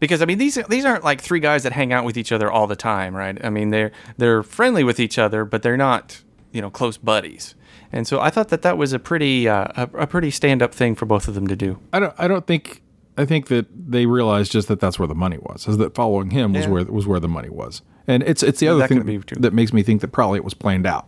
because 0.00 0.22
I 0.22 0.24
mean 0.24 0.38
these 0.38 0.58
these 0.68 0.84
aren't 0.84 1.04
like 1.04 1.20
three 1.20 1.40
guys 1.40 1.62
that 1.64 1.72
hang 1.72 1.92
out 1.92 2.04
with 2.04 2.16
each 2.16 2.32
other 2.32 2.50
all 2.50 2.66
the 2.66 2.76
time, 2.76 3.14
right? 3.14 3.42
I 3.44 3.50
mean 3.50 3.70
they're 3.70 3.92
they're 4.16 4.42
friendly 4.42 4.84
with 4.84 4.98
each 4.98 5.18
other, 5.18 5.44
but 5.44 5.62
they're 5.62 5.76
not 5.76 6.22
you 6.52 6.62
know 6.62 6.70
close 6.70 6.96
buddies. 6.96 7.54
And 7.94 8.06
so 8.08 8.18
I 8.20 8.28
thought 8.28 8.48
that 8.48 8.62
that 8.62 8.76
was 8.76 8.92
a 8.92 8.98
pretty 8.98 9.48
uh, 9.48 9.68
a, 9.76 9.88
a 10.00 10.06
pretty 10.08 10.30
stand 10.32 10.62
up 10.62 10.74
thing 10.74 10.94
for 10.96 11.06
both 11.06 11.28
of 11.28 11.34
them 11.34 11.46
to 11.46 11.54
do. 11.54 11.78
I 11.92 12.00
don't. 12.00 12.12
I 12.18 12.26
don't 12.28 12.44
think. 12.46 12.82
I 13.16 13.24
think 13.24 13.46
that 13.46 13.66
they 13.72 14.06
realized 14.06 14.50
just 14.50 14.66
that 14.66 14.80
that's 14.80 14.98
where 14.98 15.06
the 15.06 15.14
money 15.14 15.38
was. 15.38 15.68
Is 15.68 15.76
that 15.78 15.94
following 15.94 16.30
him 16.30 16.52
was 16.52 16.64
Yeah. 16.64 16.70
where 16.72 16.84
was 16.86 17.06
where 17.06 17.20
the 17.20 17.28
money 17.28 17.48
was, 17.50 17.82
and 18.08 18.24
it's 18.24 18.42
it's 18.42 18.58
the 18.58 18.66
other 18.66 18.80
that 18.80 18.88
thing 18.88 19.22
too. 19.22 19.36
that 19.38 19.52
makes 19.54 19.72
me 19.72 19.84
think 19.84 20.00
that 20.00 20.08
probably 20.08 20.38
it 20.38 20.44
was 20.44 20.54
planned 20.54 20.86
out, 20.86 21.06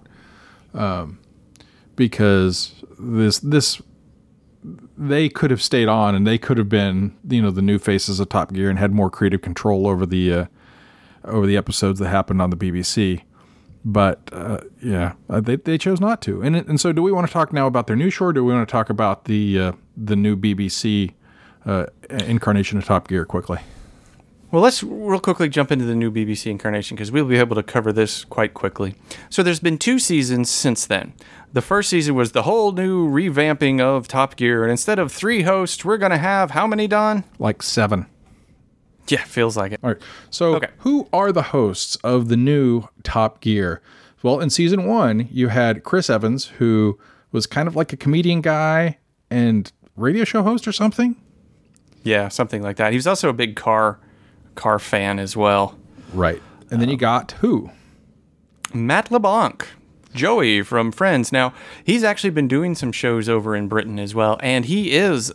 um, 0.74 1.18
because 1.96 2.72
this 3.00 3.40
this 3.40 3.82
they 4.96 5.28
could 5.28 5.50
have 5.50 5.60
stayed 5.62 5.88
on 5.88 6.14
and 6.14 6.24
they 6.26 6.38
could 6.38 6.56
have 6.58 6.68
been 6.68 7.16
you 7.28 7.42
know 7.42 7.50
the 7.50 7.62
new 7.62 7.78
faces 7.80 8.20
of 8.20 8.28
Top 8.28 8.52
Gear 8.52 8.70
and 8.70 8.78
had 8.78 8.92
more 8.92 9.10
creative 9.10 9.42
control 9.42 9.88
over 9.88 10.06
the 10.06 10.32
uh, 10.32 10.44
over 11.24 11.46
the 11.48 11.56
episodes 11.56 11.98
that 11.98 12.08
happened 12.08 12.40
on 12.40 12.50
the 12.50 12.56
BBC. 12.56 13.22
But 13.88 14.28
uh, 14.32 14.58
yeah, 14.82 15.12
uh, 15.30 15.40
they 15.40 15.54
they 15.54 15.78
chose 15.78 16.00
not 16.00 16.20
to. 16.22 16.42
And 16.42 16.56
and 16.56 16.80
so, 16.80 16.92
do 16.92 17.02
we 17.02 17.12
want 17.12 17.28
to 17.28 17.32
talk 17.32 17.52
now 17.52 17.68
about 17.68 17.86
their 17.86 17.94
new 17.94 18.10
show? 18.10 18.26
or 18.26 18.32
Do 18.32 18.44
we 18.44 18.52
want 18.52 18.68
to 18.68 18.72
talk 18.72 18.90
about 18.90 19.26
the 19.26 19.60
uh, 19.60 19.72
the 19.96 20.16
new 20.16 20.36
BBC 20.36 21.14
uh, 21.64 21.86
incarnation 22.10 22.78
of 22.78 22.84
Top 22.84 23.06
Gear 23.06 23.24
quickly? 23.24 23.58
Well, 24.50 24.60
let's 24.60 24.82
real 24.82 25.20
quickly 25.20 25.48
jump 25.48 25.70
into 25.70 25.84
the 25.84 25.94
new 25.94 26.10
BBC 26.10 26.50
incarnation 26.50 26.96
because 26.96 27.12
we'll 27.12 27.26
be 27.26 27.36
able 27.36 27.54
to 27.54 27.62
cover 27.62 27.92
this 27.92 28.24
quite 28.24 28.54
quickly. 28.54 28.96
So, 29.30 29.44
there's 29.44 29.60
been 29.60 29.78
two 29.78 30.00
seasons 30.00 30.50
since 30.50 30.84
then. 30.84 31.12
The 31.52 31.62
first 31.62 31.88
season 31.88 32.16
was 32.16 32.32
the 32.32 32.42
whole 32.42 32.72
new 32.72 33.08
revamping 33.08 33.80
of 33.80 34.08
Top 34.08 34.34
Gear, 34.34 34.64
and 34.64 34.72
instead 34.72 34.98
of 34.98 35.12
three 35.12 35.42
hosts, 35.42 35.84
we're 35.84 35.96
going 35.96 36.10
to 36.10 36.18
have 36.18 36.50
how 36.50 36.66
many, 36.66 36.88
Don? 36.88 37.22
Like 37.38 37.62
seven. 37.62 38.06
Yeah, 39.08 39.22
feels 39.24 39.56
like 39.56 39.72
it. 39.72 39.80
All 39.82 39.90
right. 39.90 40.02
So, 40.30 40.56
Okay. 40.56 40.68
who 40.78 41.08
are 41.12 41.32
the 41.32 41.42
hosts 41.42 41.96
of 41.96 42.28
the 42.28 42.36
new 42.36 42.84
Top 43.02 43.40
Gear? 43.40 43.80
Well, 44.22 44.40
in 44.40 44.50
season 44.50 44.86
one, 44.86 45.28
you 45.30 45.48
had 45.48 45.84
Chris 45.84 46.10
Evans, 46.10 46.46
who 46.58 46.98
was 47.32 47.46
kind 47.46 47.68
of 47.68 47.76
like 47.76 47.92
a 47.92 47.96
comedian 47.96 48.40
guy 48.40 48.98
and 49.30 49.70
radio 49.96 50.24
show 50.24 50.42
host 50.42 50.66
or 50.66 50.72
something. 50.72 51.16
Yeah, 52.02 52.28
something 52.28 52.62
like 52.62 52.76
that. 52.76 52.92
He 52.92 52.96
was 52.96 53.06
also 53.06 53.28
a 53.28 53.32
big 53.32 53.56
car 53.56 53.98
car 54.54 54.78
fan 54.78 55.18
as 55.18 55.36
well. 55.36 55.76
Right. 56.14 56.40
And 56.70 56.80
then 56.80 56.88
you 56.88 56.94
um, 56.94 56.98
got 57.00 57.32
who? 57.32 57.70
Matt 58.74 59.10
LeBlanc, 59.10 59.66
Joey 60.14 60.62
from 60.62 60.92
Friends. 60.92 61.30
Now, 61.30 61.52
he's 61.84 62.02
actually 62.02 62.30
been 62.30 62.48
doing 62.48 62.74
some 62.74 62.90
shows 62.92 63.28
over 63.28 63.54
in 63.54 63.68
Britain 63.68 63.98
as 63.98 64.14
well, 64.14 64.38
and 64.42 64.64
he 64.64 64.92
is 64.92 65.32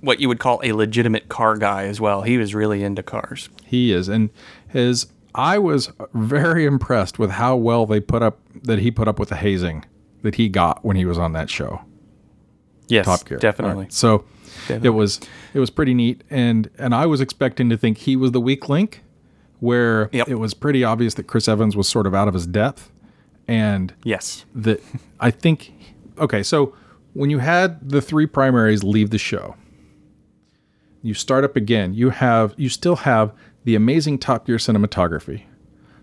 what 0.00 0.20
you 0.20 0.28
would 0.28 0.38
call 0.38 0.60
a 0.62 0.72
legitimate 0.72 1.28
car 1.28 1.56
guy 1.56 1.84
as 1.84 2.00
well. 2.00 2.22
He 2.22 2.38
was 2.38 2.54
really 2.54 2.82
into 2.82 3.02
cars. 3.02 3.48
He 3.64 3.92
is. 3.92 4.08
And 4.08 4.30
his 4.68 5.06
I 5.34 5.58
was 5.58 5.90
very 6.14 6.64
impressed 6.64 7.18
with 7.18 7.32
how 7.32 7.56
well 7.56 7.84
they 7.86 8.00
put 8.00 8.22
up 8.22 8.38
that 8.64 8.78
he 8.78 8.90
put 8.90 9.08
up 9.08 9.18
with 9.18 9.28
the 9.30 9.36
hazing 9.36 9.84
that 10.22 10.36
he 10.36 10.48
got 10.48 10.84
when 10.84 10.96
he 10.96 11.04
was 11.04 11.18
on 11.18 11.32
that 11.32 11.50
show. 11.50 11.82
Yes, 12.88 13.04
Top 13.06 13.24
Gear. 13.26 13.38
definitely. 13.38 13.84
Right. 13.84 13.92
So 13.92 14.24
Definitely. 14.68 14.86
it 14.86 14.90
was 14.92 15.20
it 15.54 15.58
was 15.60 15.70
pretty 15.70 15.92
neat 15.94 16.22
and 16.30 16.70
and 16.78 16.94
I 16.94 17.06
was 17.06 17.20
expecting 17.20 17.68
to 17.70 17.76
think 17.76 17.98
he 17.98 18.16
was 18.16 18.32
the 18.32 18.40
weak 18.40 18.68
link 18.68 19.02
where 19.60 20.08
Yep. 20.12 20.28
it 20.28 20.34
was 20.36 20.54
pretty 20.54 20.84
obvious 20.84 21.14
that 21.14 21.24
Chris 21.26 21.48
Evans 21.48 21.76
was 21.76 21.88
sort 21.88 22.06
of 22.06 22.14
out 22.14 22.28
of 22.28 22.34
his 22.34 22.46
depth 22.46 22.90
and 23.48 23.92
Yes. 24.04 24.44
that 24.54 24.80
I 25.20 25.30
think 25.30 25.72
okay, 26.18 26.42
so 26.42 26.74
when 27.12 27.28
you 27.30 27.38
had 27.38 27.88
the 27.90 28.00
three 28.00 28.26
primaries 28.26 28.82
leave 28.84 29.10
the 29.10 29.18
show, 29.18 29.56
you 31.02 31.14
start 31.14 31.44
up 31.44 31.56
again. 31.56 31.94
You 31.94 32.10
have 32.10 32.54
you 32.56 32.68
still 32.68 32.96
have 32.96 33.32
the 33.64 33.74
amazing 33.74 34.18
Top 34.18 34.46
Gear 34.46 34.56
cinematography. 34.56 35.44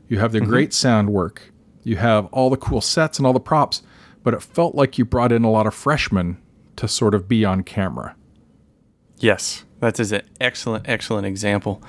You 0.08 0.20
have 0.20 0.32
the 0.32 0.42
great 0.42 0.74
sound 0.74 1.10
work. 1.12 1.52
You 1.84 1.96
have 1.98 2.28
all 2.28 2.50
the 2.50 2.58
cool 2.58 2.82
sets 2.82 3.18
and 3.18 3.26
all 3.26 3.34
the 3.34 3.40
props, 3.40 3.82
but 4.24 4.34
it 4.34 4.42
felt 4.42 4.76
like 4.76 4.98
you 4.98 5.06
brought 5.06 5.32
in 5.32 5.44
a 5.44 5.52
lot 5.52 5.68
of 5.68 5.74
freshmen 5.74 6.38
to 6.76 6.88
sort 6.88 7.14
of 7.14 7.28
be 7.28 7.46
on 7.46 7.64
camera. 7.64 8.16
Yes, 9.18 9.64
that 9.80 10.00
is 10.00 10.12
an 10.12 10.22
excellent, 10.40 10.88
excellent 10.88 11.28
example. 11.28 11.82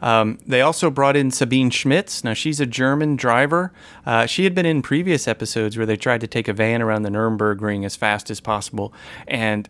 Um, 0.00 0.38
they 0.46 0.60
also 0.60 0.90
brought 0.90 1.16
in 1.16 1.30
Sabine 1.30 1.70
Schmitz. 1.70 2.24
Now, 2.24 2.34
she's 2.34 2.60
a 2.60 2.66
German 2.66 3.16
driver. 3.16 3.72
Uh, 4.04 4.26
she 4.26 4.44
had 4.44 4.54
been 4.54 4.66
in 4.66 4.82
previous 4.82 5.28
episodes 5.28 5.76
where 5.76 5.86
they 5.86 5.96
tried 5.96 6.20
to 6.22 6.26
take 6.26 6.48
a 6.48 6.52
van 6.52 6.82
around 6.82 7.02
the 7.02 7.10
Nürburgring 7.10 7.84
as 7.84 7.96
fast 7.96 8.30
as 8.30 8.40
possible. 8.40 8.92
And 9.26 9.68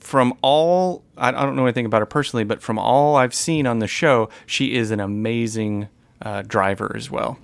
from 0.00 0.34
all, 0.42 1.04
I, 1.16 1.30
don't 1.30 1.56
know 1.56 1.66
anything 1.66 1.86
about 1.86 2.00
her 2.00 2.06
personally, 2.06 2.44
but 2.44 2.62
from 2.62 2.78
all 2.78 3.16
I've 3.16 3.34
seen 3.34 3.66
on 3.66 3.78
the 3.78 3.86
show, 3.86 4.28
she 4.46 4.74
is 4.74 4.90
an 4.90 5.00
amazing 5.00 5.88
uh, 6.22 6.42
driver 6.42 6.92
as 6.96 7.10
well. 7.10 7.38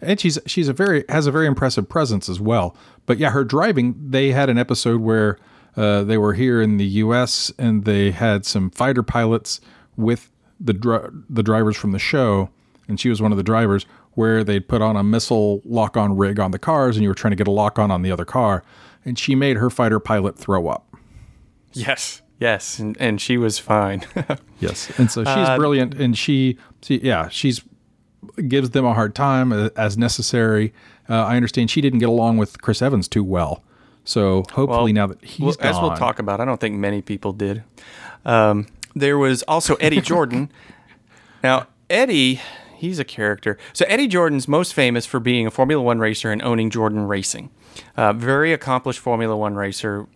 and 0.00 0.18
she's 0.18 0.38
she's 0.46 0.68
a 0.68 0.72
very 0.72 1.04
has 1.08 1.26
a 1.26 1.30
very 1.30 1.46
impressive 1.46 1.88
presence 1.88 2.28
as 2.28 2.40
well. 2.40 2.76
But 3.06 3.18
yeah, 3.18 3.30
her 3.30 3.44
driving. 3.44 3.94
They 3.98 4.30
had 4.32 4.48
an 4.48 4.58
episode 4.58 5.00
where 5.00 5.38
uh, 5.76 6.04
they 6.04 6.18
were 6.18 6.34
here 6.34 6.60
in 6.60 6.76
the 6.76 6.86
U.S. 6.86 7.52
and 7.58 7.84
they 7.84 8.10
had 8.10 8.44
some 8.44 8.70
fighter 8.70 9.02
pilots 9.02 9.60
with 9.96 10.30
the 10.60 10.72
dri- 10.72 11.08
the 11.28 11.42
drivers 11.42 11.76
from 11.76 11.92
the 11.92 11.98
show, 11.98 12.50
and 12.88 13.00
she 13.00 13.08
was 13.08 13.20
one 13.20 13.32
of 13.32 13.38
the 13.38 13.44
drivers. 13.44 13.86
Where 14.14 14.44
they'd 14.44 14.68
put 14.68 14.82
on 14.82 14.94
a 14.94 15.02
missile 15.02 15.62
lock 15.64 15.96
on 15.96 16.18
rig 16.18 16.38
on 16.38 16.50
the 16.50 16.58
cars, 16.58 16.96
and 16.96 17.02
you 17.02 17.08
were 17.08 17.14
trying 17.14 17.30
to 17.30 17.36
get 17.36 17.48
a 17.48 17.50
lock 17.50 17.78
on 17.78 17.90
on 17.90 18.02
the 18.02 18.12
other 18.12 18.26
car, 18.26 18.62
and 19.06 19.18
she 19.18 19.34
made 19.34 19.56
her 19.56 19.70
fighter 19.70 19.98
pilot 19.98 20.38
throw 20.38 20.68
up. 20.68 20.91
Yes, 21.72 22.22
yes, 22.40 22.78
and, 22.78 22.96
and 23.00 23.20
she 23.20 23.36
was 23.38 23.58
fine. 23.58 24.04
Yes, 24.60 24.96
and 24.96 25.10
so 25.10 25.24
she's 25.24 25.48
Uh, 25.48 25.56
brilliant, 25.56 25.94
and 25.94 26.16
she, 26.16 26.56
she, 26.82 26.98
yeah, 27.02 27.28
she's 27.28 27.62
gives 28.46 28.70
them 28.70 28.84
a 28.84 28.94
hard 28.94 29.12
time 29.14 29.52
uh, 29.52 29.70
as 29.76 29.98
necessary. 29.98 30.72
Uh, 31.10 31.14
I 31.24 31.34
understand 31.34 31.68
she 31.68 31.80
didn't 31.80 31.98
get 31.98 32.08
along 32.08 32.36
with 32.36 32.62
Chris 32.62 32.80
Evans 32.80 33.08
too 33.08 33.24
well, 33.24 33.64
so 34.04 34.44
hopefully 34.52 34.92
now 34.92 35.08
that 35.08 35.24
he's 35.24 35.40
Well, 35.40 35.52
gone, 35.54 35.66
as 35.66 35.80
we'll 35.80 35.96
talk 35.96 36.20
about, 36.20 36.40
I 36.40 36.44
don't 36.44 36.60
think 36.60 36.76
many 36.76 37.02
people 37.02 37.32
did. 37.32 37.64
Um, 38.24 38.68
there 38.94 39.18
was 39.18 39.42
also 39.48 39.74
Eddie 39.80 40.00
Jordan. 40.12 40.52
now, 41.42 41.66
Eddie, 41.90 42.40
he's 42.76 43.00
a 43.00 43.04
character. 43.04 43.58
So 43.72 43.84
Eddie 43.88 44.06
Jordan's 44.06 44.46
most 44.46 44.74
famous 44.74 45.06
for 45.06 45.18
being 45.18 45.44
a 45.46 45.50
Formula 45.50 45.82
One 45.82 45.98
racer 45.98 46.30
and 46.30 46.40
owning 46.42 46.70
Jordan 46.70 47.08
Racing. 47.08 47.50
Uh, 47.96 48.12
very 48.12 48.52
accomplished 48.52 49.00
Formula 49.00 49.36
One 49.36 49.56
racer. 49.56 50.06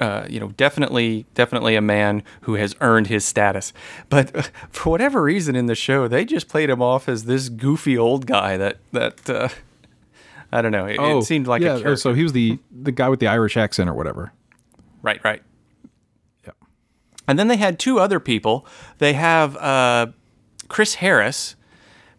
Uh, 0.00 0.26
you 0.28 0.38
know, 0.38 0.48
definitely, 0.56 1.24
definitely 1.34 1.74
a 1.74 1.80
man 1.80 2.22
who 2.42 2.54
has 2.54 2.74
earned 2.80 3.06
his 3.06 3.24
status. 3.24 3.72
But 4.08 4.50
for 4.70 4.90
whatever 4.90 5.22
reason 5.22 5.56
in 5.56 5.66
the 5.66 5.74
show, 5.74 6.08
they 6.08 6.24
just 6.24 6.48
played 6.48 6.68
him 6.68 6.82
off 6.82 7.08
as 7.08 7.24
this 7.24 7.48
goofy 7.48 7.96
old 7.96 8.26
guy 8.26 8.56
that 8.56 8.78
that 8.92 9.30
uh, 9.30 9.48
I 10.52 10.62
don't 10.62 10.72
know. 10.72 10.86
It, 10.86 10.98
it 10.98 11.24
seemed 11.24 11.46
like 11.46 11.62
yeah, 11.62 11.68
a 11.68 11.70
oh, 11.72 11.82
character. 11.82 11.96
so 11.96 12.14
he 12.14 12.22
was 12.22 12.32
the 12.32 12.58
the 12.70 12.92
guy 12.92 13.08
with 13.08 13.20
the 13.20 13.26
Irish 13.26 13.56
accent 13.56 13.88
or 13.88 13.94
whatever. 13.94 14.32
Right, 15.02 15.20
right. 15.24 15.42
Yep. 16.44 16.56
And 17.28 17.38
then 17.38 17.48
they 17.48 17.56
had 17.56 17.78
two 17.78 17.98
other 17.98 18.20
people. 18.20 18.66
They 18.98 19.12
have 19.14 19.56
uh, 19.56 20.08
Chris 20.68 20.96
Harris, 20.96 21.56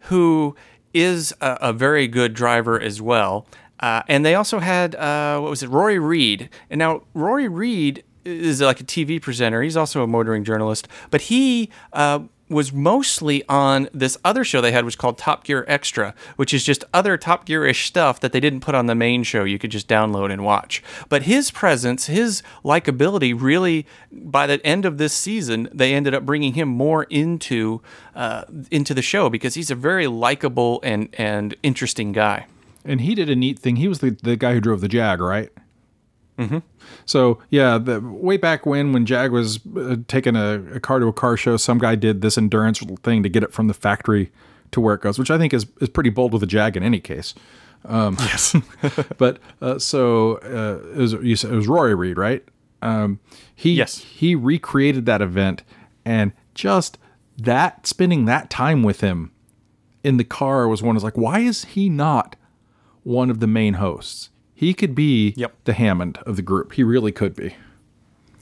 who 0.02 0.56
is 0.94 1.34
a, 1.40 1.58
a 1.60 1.72
very 1.72 2.08
good 2.08 2.34
driver 2.34 2.80
as 2.80 3.00
well. 3.02 3.46
Uh, 3.80 4.02
and 4.08 4.24
they 4.24 4.34
also 4.34 4.58
had, 4.58 4.94
uh, 4.94 5.38
what 5.38 5.50
was 5.50 5.62
it, 5.62 5.68
Rory 5.68 5.98
Reid. 5.98 6.48
And 6.70 6.78
now, 6.78 7.02
Rory 7.14 7.48
Reid 7.48 8.04
is 8.24 8.60
like 8.60 8.80
a 8.80 8.84
TV 8.84 9.20
presenter. 9.20 9.62
He's 9.62 9.76
also 9.76 10.02
a 10.02 10.06
motoring 10.06 10.44
journalist. 10.44 10.88
But 11.10 11.22
he 11.22 11.70
uh, 11.92 12.20
was 12.48 12.72
mostly 12.72 13.44
on 13.48 13.88
this 13.92 14.16
other 14.24 14.44
show 14.44 14.60
they 14.60 14.72
had, 14.72 14.84
which 14.84 14.92
was 14.92 15.00
called 15.00 15.18
Top 15.18 15.44
Gear 15.44 15.64
Extra, 15.68 16.14
which 16.36 16.54
is 16.54 16.64
just 16.64 16.84
other 16.92 17.16
Top 17.16 17.44
Gear 17.44 17.66
ish 17.66 17.86
stuff 17.86 18.20
that 18.20 18.32
they 18.32 18.40
didn't 18.40 18.60
put 18.60 18.74
on 18.74 18.86
the 18.86 18.94
main 18.94 19.22
show. 19.22 19.44
You 19.44 19.58
could 19.58 19.70
just 19.70 19.88
download 19.88 20.32
and 20.32 20.44
watch. 20.44 20.82
But 21.08 21.22
his 21.22 21.50
presence, 21.50 22.06
his 22.06 22.42
likability, 22.64 23.38
really, 23.38 23.86
by 24.10 24.46
the 24.46 24.64
end 24.64 24.84
of 24.84 24.98
this 24.98 25.12
season, 25.12 25.68
they 25.72 25.94
ended 25.94 26.14
up 26.14 26.24
bringing 26.24 26.54
him 26.54 26.68
more 26.68 27.04
into 27.04 27.82
uh, 28.14 28.44
into 28.70 28.94
the 28.94 29.02
show 29.02 29.28
because 29.30 29.54
he's 29.54 29.70
a 29.70 29.74
very 29.74 30.06
likable 30.06 30.80
and 30.82 31.08
and 31.14 31.54
interesting 31.62 32.12
guy. 32.12 32.46
And 32.84 33.00
he 33.00 33.14
did 33.14 33.28
a 33.28 33.36
neat 33.36 33.58
thing. 33.58 33.76
He 33.76 33.88
was 33.88 33.98
the, 34.00 34.10
the 34.22 34.36
guy 34.36 34.54
who 34.54 34.60
drove 34.60 34.80
the 34.80 34.88
Jag, 34.88 35.20
right? 35.20 35.50
Mm-hmm. 36.38 36.58
So 37.04 37.40
yeah, 37.50 37.78
the 37.78 38.00
way 38.00 38.36
back 38.36 38.64
when, 38.64 38.92
when 38.92 39.04
Jag 39.06 39.32
was 39.32 39.58
uh, 39.76 39.96
taking 40.06 40.36
a, 40.36 40.62
a 40.74 40.80
car 40.80 41.00
to 41.00 41.06
a 41.06 41.12
car 41.12 41.36
show, 41.36 41.56
some 41.56 41.78
guy 41.78 41.96
did 41.96 42.20
this 42.22 42.38
endurance 42.38 42.80
thing 43.02 43.22
to 43.24 43.28
get 43.28 43.42
it 43.42 43.52
from 43.52 43.66
the 43.66 43.74
factory 43.74 44.30
to 44.70 44.80
where 44.80 44.94
it 44.94 45.00
goes, 45.00 45.18
which 45.18 45.30
I 45.30 45.38
think 45.38 45.52
is 45.52 45.66
is 45.80 45.88
pretty 45.88 46.10
bold 46.10 46.32
with 46.32 46.42
a 46.42 46.46
Jag 46.46 46.76
in 46.76 46.82
any 46.82 47.00
case. 47.00 47.34
Yes. 47.88 48.54
But 49.18 49.38
uh, 49.60 49.78
so 49.78 50.36
uh, 50.38 50.86
it 50.94 50.98
was 50.98 51.12
you 51.14 51.36
said 51.36 51.52
it 51.52 51.56
was 51.56 51.66
Rory 51.68 51.94
Reid, 51.94 52.18
right? 52.18 52.44
Um, 52.82 53.18
he 53.54 53.72
Yes. 53.72 53.98
he 53.98 54.34
recreated 54.36 55.06
that 55.06 55.20
event, 55.20 55.62
and 56.04 56.32
just 56.54 56.98
that 57.36 57.86
spending 57.86 58.26
that 58.26 58.50
time 58.50 58.82
with 58.82 59.00
him 59.00 59.32
in 60.04 60.16
the 60.18 60.24
car 60.24 60.68
was 60.68 60.82
one. 60.82 60.96
Is 60.96 61.02
like, 61.04 61.16
why 61.16 61.40
is 61.40 61.64
he 61.64 61.88
not 61.88 62.36
one 63.08 63.30
of 63.30 63.40
the 63.40 63.46
main 63.46 63.74
hosts? 63.74 64.30
He 64.54 64.74
could 64.74 64.94
be 64.94 65.34
Yep. 65.36 65.52
the 65.64 65.72
Hammond 65.72 66.18
of 66.26 66.36
the 66.36 66.42
group. 66.42 66.72
He 66.72 66.82
really 66.82 67.12
could 67.12 67.34
be. 67.34 67.54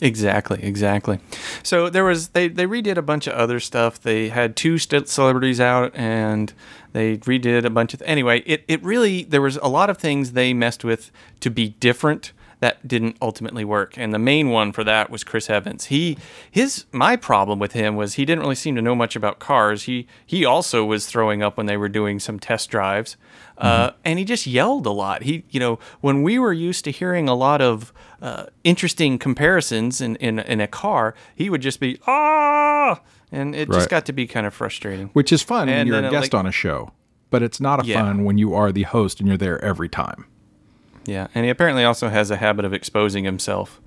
Exactly, 0.00 0.62
exactly. 0.62 1.20
So 1.62 1.88
there 1.88 2.04
was 2.04 2.28
they 2.28 2.48
they 2.48 2.66
redid 2.66 2.98
a 2.98 3.02
bunch 3.02 3.26
of 3.26 3.32
other 3.32 3.58
stuff. 3.60 3.98
They 4.00 4.28
had 4.28 4.54
two 4.54 4.76
st- 4.76 5.08
celebrities 5.08 5.58
out, 5.58 5.90
and 5.94 6.52
they 6.92 7.16
redid 7.18 7.64
a 7.64 7.70
bunch 7.70 7.94
of. 7.94 8.02
anyway, 8.02 8.40
it 8.44 8.62
it 8.68 8.82
really 8.82 9.24
there 9.24 9.40
was 9.40 9.56
a 9.62 9.68
lot 9.68 9.88
of 9.88 9.96
things 9.96 10.32
they 10.32 10.52
messed 10.52 10.84
with 10.84 11.10
to 11.40 11.48
be 11.50 11.70
different 11.80 12.32
that 12.60 12.86
didn't 12.88 13.16
ultimately 13.20 13.64
work. 13.64 13.98
And 13.98 14.14
the 14.14 14.18
main 14.18 14.48
one 14.50 14.72
for 14.72 14.82
that 14.84 15.10
was 15.10 15.22
Chris 15.24 15.50
Evans. 15.50 15.86
He 15.86 16.16
his 16.50 16.86
my 16.92 17.14
problem 17.16 17.58
with 17.58 17.72
him 17.72 17.96
was 17.96 18.14
he 18.14 18.24
didn't 18.24 18.40
really 18.42 18.54
seem 18.54 18.74
to 18.76 18.82
know 18.82 18.94
much 18.94 19.14
about 19.16 19.38
cars. 19.38 19.82
He 19.84 20.06
he 20.24 20.44
also 20.44 20.84
was 20.84 21.06
throwing 21.06 21.42
up 21.42 21.56
when 21.56 21.66
they 21.66 21.76
were 21.76 21.88
doing 21.90 22.18
some 22.18 22.38
test 22.38 22.70
drives. 22.70 23.16
Uh, 23.58 23.92
and 24.04 24.18
he 24.18 24.24
just 24.26 24.46
yelled 24.46 24.84
a 24.84 24.90
lot. 24.90 25.22
He, 25.22 25.42
you 25.48 25.58
know, 25.58 25.78
when 26.02 26.22
we 26.22 26.38
were 26.38 26.52
used 26.52 26.84
to 26.84 26.90
hearing 26.90 27.26
a 27.26 27.34
lot 27.34 27.62
of 27.62 27.90
uh, 28.20 28.46
interesting 28.64 29.18
comparisons 29.18 30.00
in, 30.02 30.16
in 30.16 30.38
in 30.40 30.60
a 30.60 30.66
car, 30.66 31.14
he 31.34 31.48
would 31.48 31.62
just 31.62 31.80
be 31.80 31.98
ah, 32.06 33.00
and 33.32 33.54
it 33.54 33.68
Right. 33.68 33.76
just 33.76 33.88
got 33.90 34.04
to 34.06 34.12
be 34.12 34.26
kind 34.26 34.46
of 34.46 34.52
frustrating. 34.54 35.08
Which 35.14 35.32
is 35.32 35.42
fun 35.42 35.68
when 35.68 35.86
you're 35.86 35.98
a 36.00 36.06
it, 36.06 36.10
guest 36.10 36.32
like- 36.32 36.38
on 36.38 36.46
a 36.46 36.52
show, 36.52 36.92
but 37.30 37.42
it's 37.42 37.58
not 37.60 37.82
a 37.82 37.86
Yeah. 37.86 38.02
fun 38.02 38.24
when 38.24 38.36
you 38.38 38.54
are 38.54 38.72
the 38.72 38.82
host 38.82 39.20
and 39.20 39.28
you're 39.28 39.38
there 39.38 39.62
every 39.64 39.88
time. 39.88 40.26
Yeah, 41.06 41.28
and 41.34 41.44
he 41.44 41.50
apparently 41.50 41.84
also 41.84 42.08
has 42.08 42.30
a 42.30 42.36
habit 42.36 42.64
of 42.64 42.72
exposing 42.72 43.24
himself. 43.24 43.80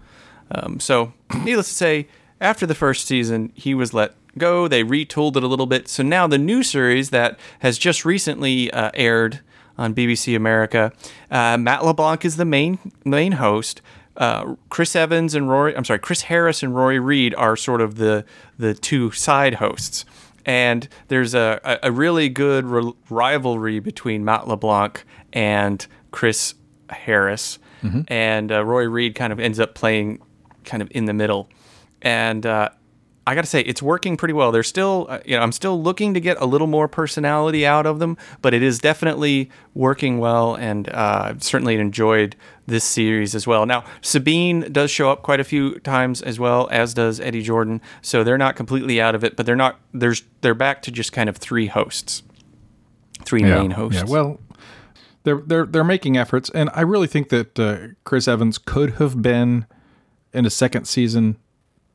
Um, 0.51 0.79
so, 0.79 1.13
needless 1.43 1.67
to 1.67 1.75
say, 1.75 2.07
after 2.41 2.65
the 2.65 2.75
first 2.75 3.05
season, 3.05 3.51
he 3.53 3.73
was 3.73 3.93
let 3.93 4.15
go. 4.37 4.67
They 4.67 4.83
retooled 4.83 5.35
it 5.35 5.43
a 5.43 5.47
little 5.47 5.65
bit. 5.65 5.87
So 5.87 6.03
now 6.03 6.27
the 6.27 6.37
new 6.37 6.63
series 6.63 7.09
that 7.09 7.37
has 7.59 7.77
just 7.77 8.05
recently 8.05 8.71
uh, 8.71 8.91
aired 8.93 9.41
on 9.77 9.93
BBC 9.93 10.35
America, 10.35 10.91
uh, 11.31 11.57
Matt 11.57 11.85
LeBlanc 11.85 12.25
is 12.25 12.37
the 12.37 12.45
main 12.45 12.79
main 13.05 13.33
host. 13.33 13.81
Uh, 14.17 14.55
Chris 14.69 14.95
Evans 14.95 15.33
and 15.33 15.49
Rory, 15.49 15.75
I'm 15.75 15.85
sorry, 15.85 15.99
Chris 15.99 16.23
Harris 16.23 16.61
and 16.61 16.75
Rory 16.75 16.99
Reid 16.99 17.33
are 17.35 17.55
sort 17.55 17.79
of 17.79 17.95
the 17.95 18.25
the 18.57 18.73
two 18.73 19.11
side 19.11 19.55
hosts. 19.55 20.05
And 20.45 20.87
there's 21.09 21.35
a, 21.35 21.79
a, 21.83 21.91
really 21.91 22.27
good 22.27 22.65
ri- 22.65 22.93
rivalry 23.09 23.79
between 23.79 24.25
Matt 24.25 24.47
LeBlanc 24.47 25.03
and 25.31 25.85
Chris 26.11 26.55
Harris, 26.91 27.59
and 28.07 28.51
uh, 28.51 28.63
Roy 28.65 28.83
Reid 28.89 29.15
kind 29.15 29.31
of 29.31 29.39
ends 29.39 29.59
up 29.59 29.73
playing 29.73 30.21
kind 30.65 30.81
of 30.81 30.89
in 30.91 31.05
the 31.05 31.13
middle. 31.13 31.49
And 32.01 32.45
uh, 32.45 32.69
I 33.25 33.35
got 33.35 33.41
to 33.41 33.47
say, 33.47 33.61
it's 33.61 33.81
working 33.81 34.17
pretty 34.17 34.33
well. 34.33 34.51
They're 34.51 34.63
still, 34.63 35.05
uh, 35.07 35.19
you 35.23 35.35
know, 35.37 35.43
I'm 35.43 35.51
still 35.51 35.81
looking 35.81 36.13
to 36.15 36.19
get 36.19 36.41
a 36.41 36.45
little 36.45 36.67
more 36.67 36.87
personality 36.87 37.65
out 37.65 37.85
of 37.85 37.99
them, 37.99 38.17
but 38.41 38.53
it 38.53 38.63
is 38.63 38.79
definitely 38.79 39.51
working 39.73 40.17
well, 40.17 40.55
and 40.55 40.89
uh, 40.89 41.21
I've 41.25 41.43
certainly 41.43 41.75
enjoyed 41.75 42.35
this 42.65 42.83
series 42.83 43.35
as 43.35 43.45
well. 43.45 43.65
Now, 43.65 43.83
Sabine 44.01 44.71
does 44.71 44.89
show 44.89 45.11
up 45.11 45.21
quite 45.21 45.39
a 45.39 45.43
few 45.43 45.79
times 45.79 46.21
as 46.21 46.39
well, 46.39 46.67
as 46.71 46.93
does 46.93 47.19
Eddie 47.19 47.43
Jordan, 47.43 47.81
so 48.01 48.23
they're 48.23 48.37
not 48.37 48.55
completely 48.55 48.99
out 48.99 49.15
of 49.15 49.23
it, 49.23 49.35
but 49.35 49.45
they're 49.45 49.55
not. 49.55 49.79
There's 49.93 50.23
they're 50.41 50.55
back 50.55 50.81
to 50.83 50.91
just 50.91 51.11
kind 51.11 51.29
of 51.29 51.37
three 51.37 51.67
hosts, 51.67 52.23
three 53.25 53.43
main 53.43 53.71
hosts. 53.71 54.01
Yeah, 54.01 54.09
well, 54.09 54.39
they're 55.23 55.41
they're 55.45 55.65
they're 55.65 55.83
making 55.83 56.17
efforts, 56.17 56.49
and 56.51 56.69
I 56.73 56.81
really 56.81 57.07
think 57.07 57.29
that 57.29 57.59
uh, 57.59 57.77
Chris 58.03 58.27
Evans 58.27 58.57
could 58.57 58.95
have 58.95 59.21
been 59.21 59.65
in 60.33 60.45
a 60.45 60.49
second 60.49 60.85
season. 60.85 61.37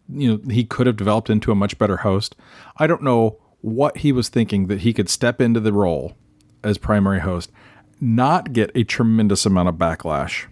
You 0.08 0.36
know, 0.36 0.52
he 0.52 0.64
could 0.64 0.86
have 0.86 0.96
developed 0.96 1.30
into 1.30 1.50
a 1.50 1.54
much 1.54 1.78
better 1.78 1.98
host. 1.98 2.36
I 2.76 2.86
don't 2.86 3.02
know 3.02 3.38
what 3.62 3.98
he 3.98 4.12
was 4.12 4.28
thinking 4.28 4.66
that 4.66 4.80
he 4.80 4.92
could 4.92 5.08
step 5.08 5.40
into 5.40 5.60
the 5.60 5.72
role 5.72 6.14
as 6.62 6.76
primary 6.76 7.20
host, 7.20 7.50
not 8.00 8.52
get 8.52 8.70
a 8.74 8.84
tremendous 8.84 9.46
amount 9.46 9.70
of 9.70 9.76
backlash, 9.76 10.46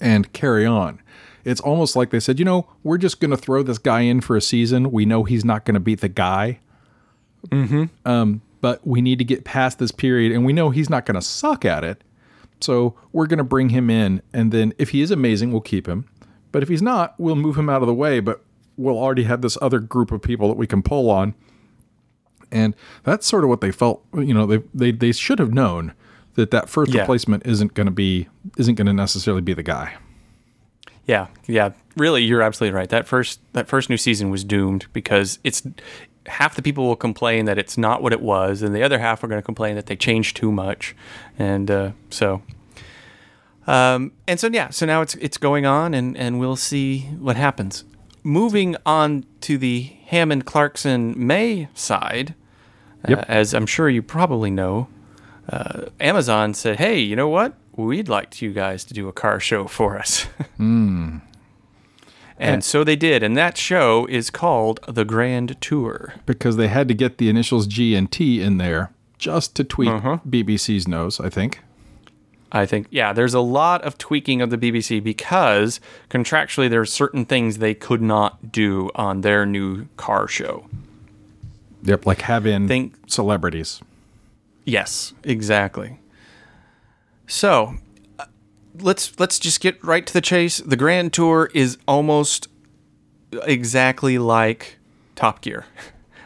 and 0.00 0.32
carry 0.32 0.64
on. 0.64 1.00
It's 1.44 1.60
almost 1.60 1.96
like 1.96 2.10
they 2.10 2.20
said, 2.20 2.38
you 2.38 2.44
know, 2.44 2.68
we're 2.84 2.98
just 2.98 3.18
going 3.18 3.30
to 3.30 3.36
throw 3.36 3.62
this 3.62 3.78
guy 3.78 4.02
in 4.02 4.20
for 4.20 4.36
a 4.36 4.40
season. 4.40 4.92
We 4.92 5.04
know 5.06 5.24
he's 5.24 5.44
not 5.44 5.64
going 5.64 5.74
to 5.74 5.80
beat 5.80 6.00
the 6.00 6.08
guy 6.08 6.60
but 8.60 8.86
we 8.86 9.00
need 9.00 9.18
to 9.18 9.24
get 9.24 9.44
past 9.44 9.78
this 9.78 9.90
period 9.92 10.32
and 10.32 10.44
we 10.44 10.52
know 10.52 10.70
he's 10.70 10.90
not 10.90 11.06
going 11.06 11.14
to 11.14 11.22
suck 11.22 11.64
at 11.64 11.84
it. 11.84 12.02
So 12.60 12.94
we're 13.12 13.26
going 13.26 13.38
to 13.38 13.44
bring 13.44 13.70
him 13.70 13.88
in 13.90 14.22
and 14.32 14.52
then 14.52 14.72
if 14.78 14.90
he 14.90 15.00
is 15.02 15.10
amazing, 15.10 15.50
we'll 15.52 15.60
keep 15.62 15.88
him. 15.88 16.06
But 16.52 16.62
if 16.62 16.68
he's 16.68 16.82
not, 16.82 17.14
we'll 17.18 17.36
move 17.36 17.56
him 17.56 17.68
out 17.70 17.80
of 17.82 17.86
the 17.88 17.94
way, 17.94 18.20
but 18.20 18.42
we'll 18.76 18.98
already 18.98 19.22
have 19.24 19.40
this 19.40 19.56
other 19.62 19.78
group 19.78 20.10
of 20.12 20.20
people 20.20 20.48
that 20.48 20.56
we 20.56 20.66
can 20.66 20.82
pull 20.82 21.10
on. 21.10 21.34
And 22.52 22.74
that's 23.04 23.26
sort 23.26 23.44
of 23.44 23.50
what 23.50 23.60
they 23.60 23.70
felt, 23.70 24.04
you 24.14 24.34
know, 24.34 24.44
they 24.46 24.62
they 24.74 24.90
they 24.90 25.12
should 25.12 25.38
have 25.38 25.52
known 25.54 25.94
that 26.34 26.50
that 26.50 26.68
first 26.68 26.92
Yeah. 26.92 27.02
replacement 27.02 27.46
isn't 27.46 27.74
going 27.74 27.86
to 27.86 27.92
be 27.92 28.28
isn't 28.58 28.74
going 28.74 28.86
to 28.86 28.92
necessarily 28.92 29.40
be 29.42 29.52
the 29.54 29.62
guy. 29.62 29.94
Yeah, 31.06 31.28
yeah. 31.46 31.70
Really, 31.96 32.22
you're 32.22 32.42
absolutely 32.42 32.76
right. 32.76 32.88
That 32.88 33.06
first 33.06 33.40
that 33.52 33.68
first 33.68 33.88
new 33.88 33.96
season 33.96 34.30
was 34.30 34.42
doomed 34.44 34.86
because 34.92 35.38
it's 35.44 35.62
half 36.26 36.54
the 36.54 36.62
people 36.62 36.86
will 36.86 36.96
complain 36.96 37.46
that 37.46 37.58
it's 37.58 37.76
not 37.78 38.02
what 38.02 38.12
it 38.12 38.20
was, 38.20 38.62
and 38.62 38.74
the 38.74 38.82
other 38.82 38.98
half 38.98 39.22
are 39.24 39.28
going 39.28 39.40
to 39.40 39.44
complain 39.44 39.74
that 39.76 39.86
they 39.86 39.96
changed 39.96 40.36
too 40.36 40.52
much, 40.52 40.94
and 41.38 41.70
uh, 41.70 41.90
so. 42.10 42.42
Um, 43.66 44.12
and 44.26 44.40
so 44.40 44.48
yeah, 44.48 44.70
so 44.70 44.86
now 44.86 45.00
it's 45.02 45.14
it's 45.16 45.36
going 45.38 45.66
on, 45.66 45.94
and 45.94 46.16
and 46.16 46.40
we'll 46.40 46.56
see 46.56 47.00
what 47.20 47.36
happens. 47.36 47.84
Moving 48.22 48.76
on 48.84 49.24
to 49.42 49.56
the 49.58 49.82
Hammond 50.06 50.44
Clarkson 50.44 51.14
May 51.16 51.68
side, 51.74 52.34
uh, 53.04 53.10
Yep. 53.10 53.24
as 53.28 53.54
I'm 53.54 53.66
sure 53.66 53.88
you 53.88 54.02
probably 54.02 54.50
know, 54.50 54.88
uh, 55.48 55.86
Amazon 56.00 56.52
said, 56.54 56.78
"Hey, 56.78 56.98
you 56.98 57.14
know 57.16 57.28
what? 57.28 57.54
We'd 57.76 58.08
like 58.08 58.42
you 58.42 58.52
guys 58.52 58.84
to 58.86 58.94
do 58.94 59.08
a 59.08 59.12
car 59.12 59.38
show 59.40 59.66
for 59.66 59.98
us." 59.98 60.26
And 62.42 62.64
so 62.64 62.84
they 62.84 62.96
did, 62.96 63.22
and 63.22 63.36
that 63.36 63.56
show 63.58 64.06
is 64.06 64.30
called 64.30 64.80
The 64.88 65.04
Grand 65.04 65.60
Tour. 65.60 66.14
Because 66.24 66.56
they 66.56 66.68
had 66.68 66.88
to 66.88 66.94
get 66.94 67.18
the 67.18 67.28
initials 67.28 67.66
G 67.66 67.94
and 67.94 68.10
T 68.10 68.40
in 68.42 68.56
there 68.56 68.90
just 69.18 69.54
to 69.56 69.64
tweak 69.64 69.90
Uh-huh. 69.90 70.18
BBC's 70.28 70.88
nose, 70.88 71.20
I 71.20 71.28
think. 71.28 71.60
I 72.52 72.66
think, 72.66 72.86
yeah, 72.90 73.12
there's 73.12 73.34
a 73.34 73.40
lot 73.40 73.82
of 73.82 73.96
tweaking 73.98 74.40
of 74.40 74.50
the 74.50 74.56
BBC 74.58 75.00
because 75.04 75.78
contractually 76.08 76.68
there 76.70 76.80
are 76.80 76.86
certain 76.86 77.24
things 77.24 77.58
they 77.58 77.74
could 77.74 78.02
not 78.02 78.50
do 78.50 78.90
on 78.94 79.20
their 79.20 79.44
new 79.46 79.86
car 79.96 80.26
show. 80.26 80.64
Yep, 81.84 82.06
like 82.06 82.22
have 82.22 82.46
in 82.46 82.66
Think- 82.66 82.94
celebrities. 83.06 83.80
Yes, 84.64 85.12
exactly. 85.24 85.98
So, 87.26 87.74
let's 88.82 89.18
let's 89.20 89.38
just 89.38 89.60
get 89.60 89.82
right 89.84 90.06
to 90.06 90.12
the 90.12 90.20
chase. 90.20 90.58
The 90.58 90.76
Grand 90.76 91.12
Tour 91.12 91.50
is 91.54 91.78
almost 91.86 92.48
exactly 93.44 94.18
like 94.18 94.78
Top 95.16 95.40
Gear. 95.42 95.66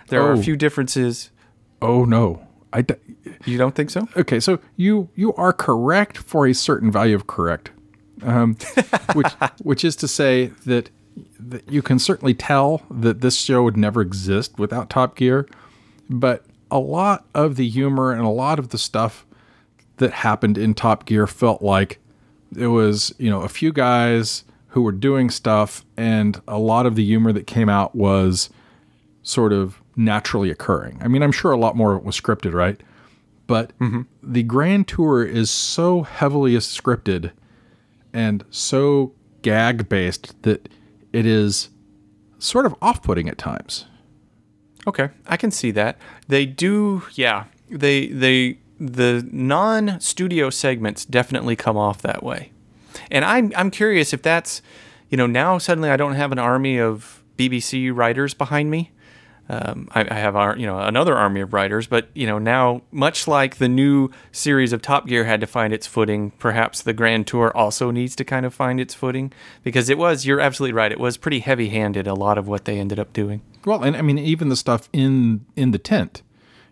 There 0.09 0.23
are 0.23 0.33
Oh. 0.33 0.39
a 0.39 0.43
few 0.43 0.55
differences. 0.55 1.31
Oh 1.81 2.05
no. 2.05 2.47
I 2.75 2.83
d- 2.83 2.95
You 3.47 3.57
don't 3.57 3.75
think 3.75 3.89
so? 3.89 4.07
okay, 4.17 4.39
so 4.39 4.59
you 4.77 5.09
you 5.17 5.33
are 5.35 5.53
correct 5.53 6.19
for 6.19 6.47
a 6.47 6.53
certain 6.53 6.91
value 6.91 7.15
of 7.17 7.27
correct, 7.27 7.71
um, 8.23 8.57
which 9.15 9.33
which 9.63 9.83
is 9.85 9.97
to 9.97 10.07
say 10.09 10.49
that, 10.67 10.91
that 11.41 11.67
you 11.73 11.81
can 11.81 11.99
certainly 11.99 12.35
tell 12.35 12.83
that 12.91 13.23
this 13.23 13.37
show 13.37 13.63
would 13.65 13.79
never 13.79 14.03
exist 14.03 14.59
without 14.59 14.91
Top 14.91 15.17
Gear, 15.17 15.49
but 16.11 16.45
a 16.71 16.79
lot 16.79 17.25
of 17.35 17.57
the 17.57 17.67
humor 17.69 18.13
and 18.13 18.23
a 18.27 18.29
lot 18.29 18.59
of 18.59 18.69
the 18.69 18.79
stuff 18.79 19.25
that 19.97 20.13
happened 20.13 20.59
in 20.59 20.75
Top 20.75 21.07
Gear 21.07 21.27
felt 21.27 21.63
like 21.63 21.99
it 22.57 22.69
was 22.69 23.15
you 23.19 23.31
know 23.31 23.43
a 23.43 23.49
few 23.49 23.73
guys 23.73 24.45
who 24.69 24.83
were 24.83 24.93
doing 24.93 25.31
stuff, 25.31 25.85
and 25.97 26.41
a 26.49 26.59
lot 26.59 26.87
of 26.87 26.97
the 26.97 27.05
humor 27.05 27.33
that 27.33 27.47
came 27.47 27.69
out 27.69 27.95
was 27.95 28.51
sort 29.23 29.53
of 29.53 29.81
naturally 29.97 30.51
occurring. 30.51 30.99
I 31.01 31.09
mean, 31.09 31.23
I'm 31.23 31.33
sure 31.33 31.53
a 31.53 31.57
lot 31.57 31.77
more 31.77 31.93
of 31.93 31.99
it 31.99 32.05
was 32.05 32.21
scripted, 32.21 32.53
right? 32.53 32.81
But 33.47 33.77
mm-hmm. 33.79 34.03
the 34.23 34.43
Grand 34.43 34.89
Tour 34.89 35.25
is 35.25 35.51
so 35.51 36.03
heavily 36.03 36.55
scripted 36.55 37.33
and 38.13 38.45
so 38.51 39.13
gag 39.43 39.89
based 39.89 40.41
that 40.43 40.69
it 41.13 41.27
is 41.27 41.69
sort 42.39 42.65
of 42.65 42.75
off 42.81 43.03
putting 43.03 43.29
at 43.29 43.37
times. 43.37 43.87
Okay, 44.87 45.11
I 45.27 45.37
can 45.37 45.51
see 45.51 45.71
that. 45.73 45.99
They 46.29 46.47
do, 46.47 47.03
yeah. 47.13 47.45
They 47.71 48.09
they 48.09 48.59
the 48.93 49.27
non-studio 49.33 50.51
segments 50.51 51.05
definitely 51.05 51.57
come 51.57 51.77
off 51.77 52.03
that 52.03 52.23
way. 52.23 52.51
And 53.11 53.25
I'm 53.25 53.53
I'm 53.57 53.71
curious 53.71 54.13
if 54.13 54.23
that's, 54.23 54.63
you 55.09 55.17
know, 55.17 55.27
now 55.27 55.59
suddenly 55.59 55.91
I 55.91 55.97
don't 55.97 56.15
have 56.15 56.33
an 56.33 56.39
army 56.39 56.79
of 56.79 57.23
BBC 57.39 57.95
writers 57.95 58.35
behind 58.35 58.71
me. 58.71 58.91
Um, 59.47 59.89
I, 59.95 60.07
I 60.11 60.15
have 60.15 60.37
our, 60.37 60.57
you 60.57 60.67
know, 60.67 60.79
another 60.79 61.15
army 61.15 61.41
of 61.41 61.53
writers, 61.53 61.87
but 61.87 62.09
you 62.15 62.27
know, 62.27 62.39
now 62.39 62.83
much 62.91 63.29
like 63.29 63.57
the 63.57 63.69
new 63.69 64.11
series 64.33 64.73
of 64.73 64.81
Top 64.81 65.07
Gear 65.07 65.25
had 65.25 65.41
to 65.41 65.47
find 65.47 65.73
its 65.73 65.87
footing, 65.87 66.31
perhaps 66.33 66.81
the 66.81 66.95
Grand 66.95 67.27
Tour 67.27 67.55
also 67.55 67.91
needs 67.91 68.17
to 68.17 68.25
kind 68.25 68.47
of 68.47 68.55
find 68.55 68.81
its 68.81 68.95
footing 68.95 69.33
because 69.63 69.91
it 69.91 69.99
was. 69.99 70.25
You're 70.25 70.41
absolutely 70.41 70.75
right. 70.75 70.93
It 70.93 71.01
was 71.01 71.17
pretty 71.17 71.41
heavy-handed. 71.41 72.07
A 72.07 72.15
lot 72.15 72.39
of 72.39 72.49
what 72.49 72.65
they 72.65 72.79
ended 72.79 72.99
up 72.99 73.13
doing. 73.13 73.43
Well, 73.65 73.83
and 73.83 73.97
I 73.97 74.03
mean 74.03 74.19
even 74.19 74.49
the 74.49 74.57
stuff 74.57 74.89
in 74.93 75.45
in 75.57 75.73
the 75.73 75.79
tent. 75.79 76.23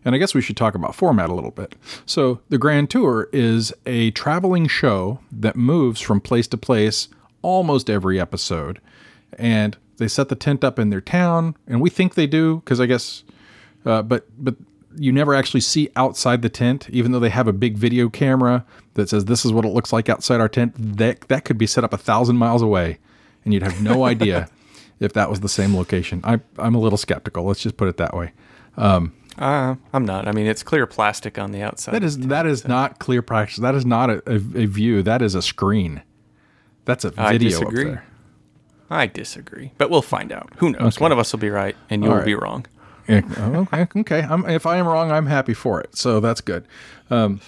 And 0.04 0.14
I 0.14 0.18
guess 0.18 0.34
we 0.34 0.42
should 0.42 0.56
talk 0.56 0.74
about 0.74 0.94
format 0.94 1.30
a 1.30 1.34
little 1.34 1.50
bit. 1.52 1.76
So, 2.06 2.40
the 2.48 2.58
Grand 2.58 2.90
Tour 2.90 3.28
is 3.32 3.72
a 3.86 4.10
traveling 4.12 4.66
show 4.66 5.20
that 5.30 5.54
moves 5.54 6.00
from 6.00 6.20
place 6.20 6.48
to 6.48 6.56
place 6.56 7.08
almost 7.40 7.88
every 7.88 8.20
episode. 8.20 8.80
And 9.38 9.76
they 9.98 10.08
set 10.08 10.28
the 10.28 10.34
tent 10.34 10.64
up 10.64 10.78
in 10.78 10.90
their 10.90 11.00
town, 11.00 11.56
and 11.66 11.80
we 11.80 11.88
think 11.88 12.14
they 12.14 12.26
do 12.26 12.56
because 12.56 12.80
I 12.80 12.86
guess 12.86 13.22
uh, 13.84 14.02
but 14.02 14.26
but 14.38 14.56
you 14.96 15.10
never 15.10 15.34
actually 15.34 15.60
see 15.60 15.88
outside 15.96 16.42
the 16.42 16.48
tent, 16.50 16.88
even 16.90 17.12
though 17.12 17.18
they 17.18 17.30
have 17.30 17.48
a 17.48 17.52
big 17.52 17.78
video 17.78 18.08
camera 18.08 18.64
that 18.94 19.08
says 19.08 19.24
this 19.24 19.44
is 19.44 19.52
what 19.52 19.64
it 19.64 19.68
looks 19.68 19.92
like 19.92 20.08
outside 20.08 20.40
our 20.40 20.48
tent. 20.48 20.74
That 20.76 21.22
that 21.28 21.44
could 21.44 21.58
be 21.58 21.66
set 21.66 21.84
up 21.84 21.92
a 21.92 21.98
thousand 21.98 22.36
miles 22.36 22.62
away, 22.62 22.98
and 23.44 23.54
you'd 23.54 23.62
have 23.62 23.82
no 23.82 24.04
idea 24.04 24.48
if 25.00 25.12
that 25.14 25.30
was 25.30 25.40
the 25.40 25.48
same 25.48 25.74
location. 25.74 26.20
I, 26.24 26.40
I'm 26.58 26.74
a 26.74 26.80
little 26.80 26.98
skeptical. 26.98 27.44
Let's 27.44 27.62
just 27.62 27.76
put 27.76 27.88
it 27.88 27.96
that 27.96 28.14
way. 28.14 28.32
Uh, 29.38 29.76
I'm 29.92 30.04
not. 30.04 30.28
I 30.28 30.32
mean, 30.32 30.46
it's 30.46 30.62
clear 30.62 30.86
plastic 30.86 31.38
on 31.38 31.52
the 31.52 31.62
outside. 31.62 31.94
That 31.94 32.04
is 32.04 32.18
that 32.18 32.46
is 32.46 32.66
not 32.66 32.98
clear 32.98 33.22
plastic. 33.22 33.62
That 33.62 33.74
is 33.74 33.86
not 33.86 34.10
a, 34.10 34.22
a, 34.26 34.34
a 34.34 34.66
view. 34.66 35.02
That 35.02 35.22
is 35.22 35.34
a 35.34 35.42
screen. 35.42 36.02
That's 36.84 37.04
a 37.04 37.12
I 37.16 37.32
video 37.32 37.58
up 37.58 37.64
disagree. 37.64 37.84
there. 37.84 38.04
I 38.90 39.06
disagree, 39.06 39.72
but 39.78 39.88
we'll 39.88 40.02
find 40.02 40.32
out. 40.32 40.50
Who 40.58 40.70
knows? 40.70 41.00
One 41.00 41.12
of 41.12 41.18
us 41.18 41.32
will 41.32 41.40
be 41.40 41.48
right, 41.48 41.76
and 41.88 42.04
you'll 42.04 42.16
right. 42.16 42.26
be 42.26 42.34
wrong. 42.34 42.66
Yeah, 43.08 43.22
okay, 43.72 43.88
okay. 44.00 44.20
I'm, 44.22 44.48
if 44.48 44.66
I 44.66 44.76
am 44.76 44.86
wrong, 44.86 45.10
I'm 45.10 45.26
happy 45.26 45.54
for 45.54 45.80
it. 45.80 45.96
So 45.96 46.20
that's 46.20 46.40
good. 46.40 46.68
Um, 47.10 47.40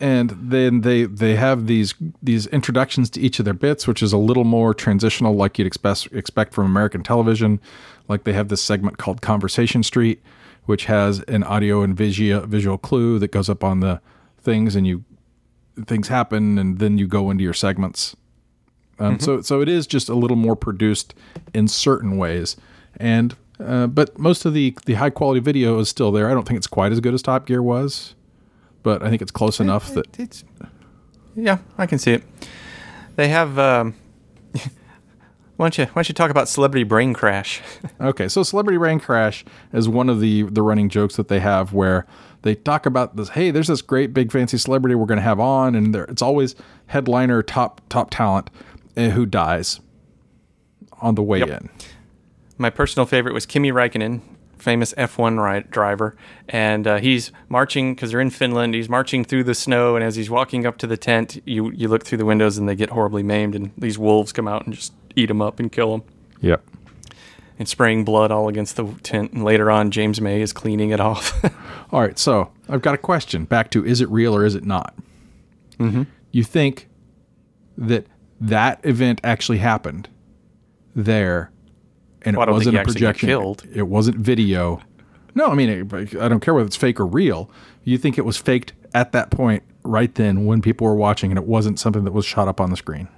and 0.00 0.30
then 0.30 0.80
they 0.80 1.04
they 1.04 1.36
have 1.36 1.66
these 1.66 1.94
these 2.22 2.46
introductions 2.48 3.10
to 3.10 3.20
each 3.20 3.38
of 3.38 3.44
their 3.44 3.54
bits, 3.54 3.86
which 3.86 4.02
is 4.02 4.12
a 4.12 4.18
little 4.18 4.44
more 4.44 4.74
transitional, 4.74 5.34
like 5.34 5.58
you'd 5.58 5.66
expect 5.66 6.08
expect 6.12 6.54
from 6.54 6.66
American 6.66 7.02
television. 7.02 7.60
Like 8.08 8.24
they 8.24 8.32
have 8.32 8.48
this 8.48 8.62
segment 8.62 8.98
called 8.98 9.20
Conversation 9.20 9.82
Street, 9.82 10.22
which 10.66 10.84
has 10.86 11.20
an 11.22 11.42
audio 11.42 11.82
and 11.82 11.96
visual 11.96 12.40
visual 12.46 12.78
clue 12.78 13.18
that 13.18 13.32
goes 13.32 13.48
up 13.48 13.64
on 13.64 13.80
the 13.80 14.00
things, 14.42 14.76
and 14.76 14.86
you 14.86 15.04
things 15.86 16.08
happen, 16.08 16.58
and 16.58 16.78
then 16.78 16.98
you 16.98 17.06
go 17.06 17.30
into 17.30 17.44
your 17.44 17.54
segments. 17.54 18.16
Um, 18.98 19.18
So 19.18 19.40
so 19.40 19.60
it 19.60 19.68
is 19.68 19.86
just 19.86 20.08
a 20.08 20.14
little 20.14 20.36
more 20.36 20.56
produced 20.56 21.14
in 21.54 21.68
certain 21.68 22.16
ways, 22.18 22.56
and 22.98 23.34
uh, 23.58 23.86
but 23.86 24.18
most 24.18 24.44
of 24.44 24.54
the 24.54 24.76
the 24.86 24.94
high 24.94 25.10
quality 25.10 25.40
video 25.40 25.78
is 25.78 25.88
still 25.88 26.12
there. 26.12 26.30
I 26.30 26.34
don't 26.34 26.46
think 26.46 26.58
it's 26.58 26.66
quite 26.66 26.92
as 26.92 27.00
good 27.00 27.14
as 27.14 27.22
Top 27.22 27.46
Gear 27.46 27.62
was, 27.62 28.14
but 28.82 29.02
I 29.02 29.10
think 29.10 29.22
it's 29.22 29.30
close 29.32 29.60
enough 29.60 29.92
that 29.94 30.18
It's 30.18 30.44
yeah, 31.36 31.58
I 31.78 31.86
can 31.86 31.98
see 31.98 32.12
it. 32.12 32.22
They 33.16 33.28
have. 33.28 33.58
Um, 33.58 33.94
why 35.60 35.66
don't 35.66 35.76
you 35.76 35.84
Why 35.84 35.92
don't 35.96 36.08
you 36.08 36.14
talk 36.14 36.30
about 36.30 36.48
celebrity 36.48 36.84
brain 36.84 37.12
crash? 37.12 37.60
Okay, 38.00 38.28
so 38.28 38.42
Celebrity 38.42 38.78
Brain 38.78 38.98
Crash 38.98 39.44
is 39.74 39.86
one 39.86 40.08
of 40.08 40.20
the 40.20 40.44
the 40.44 40.62
running 40.62 40.88
jokes 40.88 41.16
that 41.16 41.28
they 41.28 41.38
have 41.40 41.74
where 41.74 42.06
they 42.40 42.54
talk 42.54 42.86
about 42.86 43.16
this. 43.16 43.28
Hey, 43.30 43.50
there's 43.50 43.66
this 43.66 43.82
great 43.82 44.14
big 44.14 44.32
fancy 44.32 44.56
celebrity 44.56 44.94
we're 44.94 45.04
going 45.04 45.18
to 45.18 45.22
have 45.22 45.38
on, 45.38 45.74
and 45.74 45.94
there, 45.94 46.04
it's 46.04 46.22
always 46.22 46.54
headliner 46.86 47.42
top 47.42 47.82
top 47.90 48.08
talent 48.10 48.48
uh, 48.96 49.10
who 49.10 49.26
dies 49.26 49.80
on 51.02 51.14
the 51.14 51.22
way 51.22 51.40
Yep. 51.40 51.48
in. 51.50 51.68
My 52.56 52.70
personal 52.70 53.04
favorite 53.04 53.34
was 53.34 53.44
Kimi 53.44 53.70
Räikkönen, 53.70 54.22
famous 54.56 54.94
F1 54.94 55.38
ri- 55.44 55.66
driver, 55.70 56.16
and 56.48 56.86
uh, 56.86 56.96
he's 57.00 57.32
marching 57.50 57.94
because 57.94 58.12
they're 58.12 58.20
in 58.20 58.30
Finland. 58.30 58.72
He's 58.72 58.88
marching 58.88 59.24
through 59.26 59.44
the 59.44 59.54
snow, 59.54 59.94
and 59.94 60.02
as 60.02 60.16
he's 60.16 60.30
walking 60.30 60.64
up 60.64 60.78
to 60.78 60.86
the 60.86 60.96
tent, 60.96 61.42
you 61.44 61.70
you 61.72 61.86
look 61.86 62.04
through 62.04 62.18
the 62.18 62.24
windows, 62.24 62.56
and 62.56 62.66
they 62.66 62.74
get 62.74 62.88
horribly 62.88 63.22
maimed, 63.22 63.54
and 63.54 63.72
these 63.76 63.98
wolves 63.98 64.32
come 64.32 64.48
out 64.48 64.64
and 64.64 64.74
just 64.74 64.94
eat 65.16 65.30
him 65.30 65.42
up 65.42 65.60
and 65.60 65.70
kill 65.70 65.94
him. 65.94 66.02
Yep. 66.40 66.64
And 67.58 67.68
spraying 67.68 68.04
blood 68.04 68.30
all 68.30 68.48
against 68.48 68.76
the 68.76 68.84
tent. 69.02 69.32
And 69.32 69.44
later 69.44 69.70
on, 69.70 69.90
James 69.90 70.20
May 70.20 70.40
is 70.40 70.52
cleaning 70.52 70.90
it 70.90 71.00
off. 71.00 71.44
All 71.92 72.00
right, 72.00 72.18
so 72.18 72.50
I've 72.70 72.80
got 72.80 72.94
a 72.94 72.98
question. 72.98 73.44
Back 73.44 73.70
to 73.72 73.84
is 73.84 74.00
it 74.00 74.08
real 74.08 74.34
or 74.34 74.46
is 74.46 74.54
it 74.54 74.64
not? 74.64 74.94
Mm-hmm. 75.78 76.04
You 76.30 76.42
think 76.42 76.88
that 77.76 78.06
that 78.40 78.80
event 78.84 79.20
actually 79.24 79.58
happened 79.58 80.08
there, 80.96 81.50
and 82.22 82.36
Well, 82.36 82.48
it 82.48 82.52
wasn't 82.52 82.76
a 82.78 82.84
projection. 82.84 83.28
It 83.74 83.88
wasn't 83.88 84.16
video. 84.16 84.80
No, 85.34 85.48
I 85.48 85.54
mean 85.54 85.68
it, 85.68 86.16
I 86.16 86.28
don't 86.28 86.40
care 86.40 86.54
whether 86.54 86.66
it's 86.66 86.76
fake 86.76 86.98
or 86.98 87.06
real. 87.06 87.50
You 87.84 87.98
think 87.98 88.16
it 88.16 88.24
was 88.24 88.36
faked 88.38 88.72
at 88.94 89.12
that 89.12 89.30
point, 89.30 89.62
right 89.82 90.14
then, 90.14 90.46
when 90.46 90.62
people 90.62 90.86
were 90.86 90.94
watching, 90.94 91.30
and 91.30 91.38
it 91.38 91.46
wasn't 91.46 91.78
something 91.78 92.04
that 92.04 92.12
was 92.12 92.24
shot 92.24 92.48
up 92.48 92.60
on 92.60 92.70
the 92.70 92.76
screen. 92.76 93.08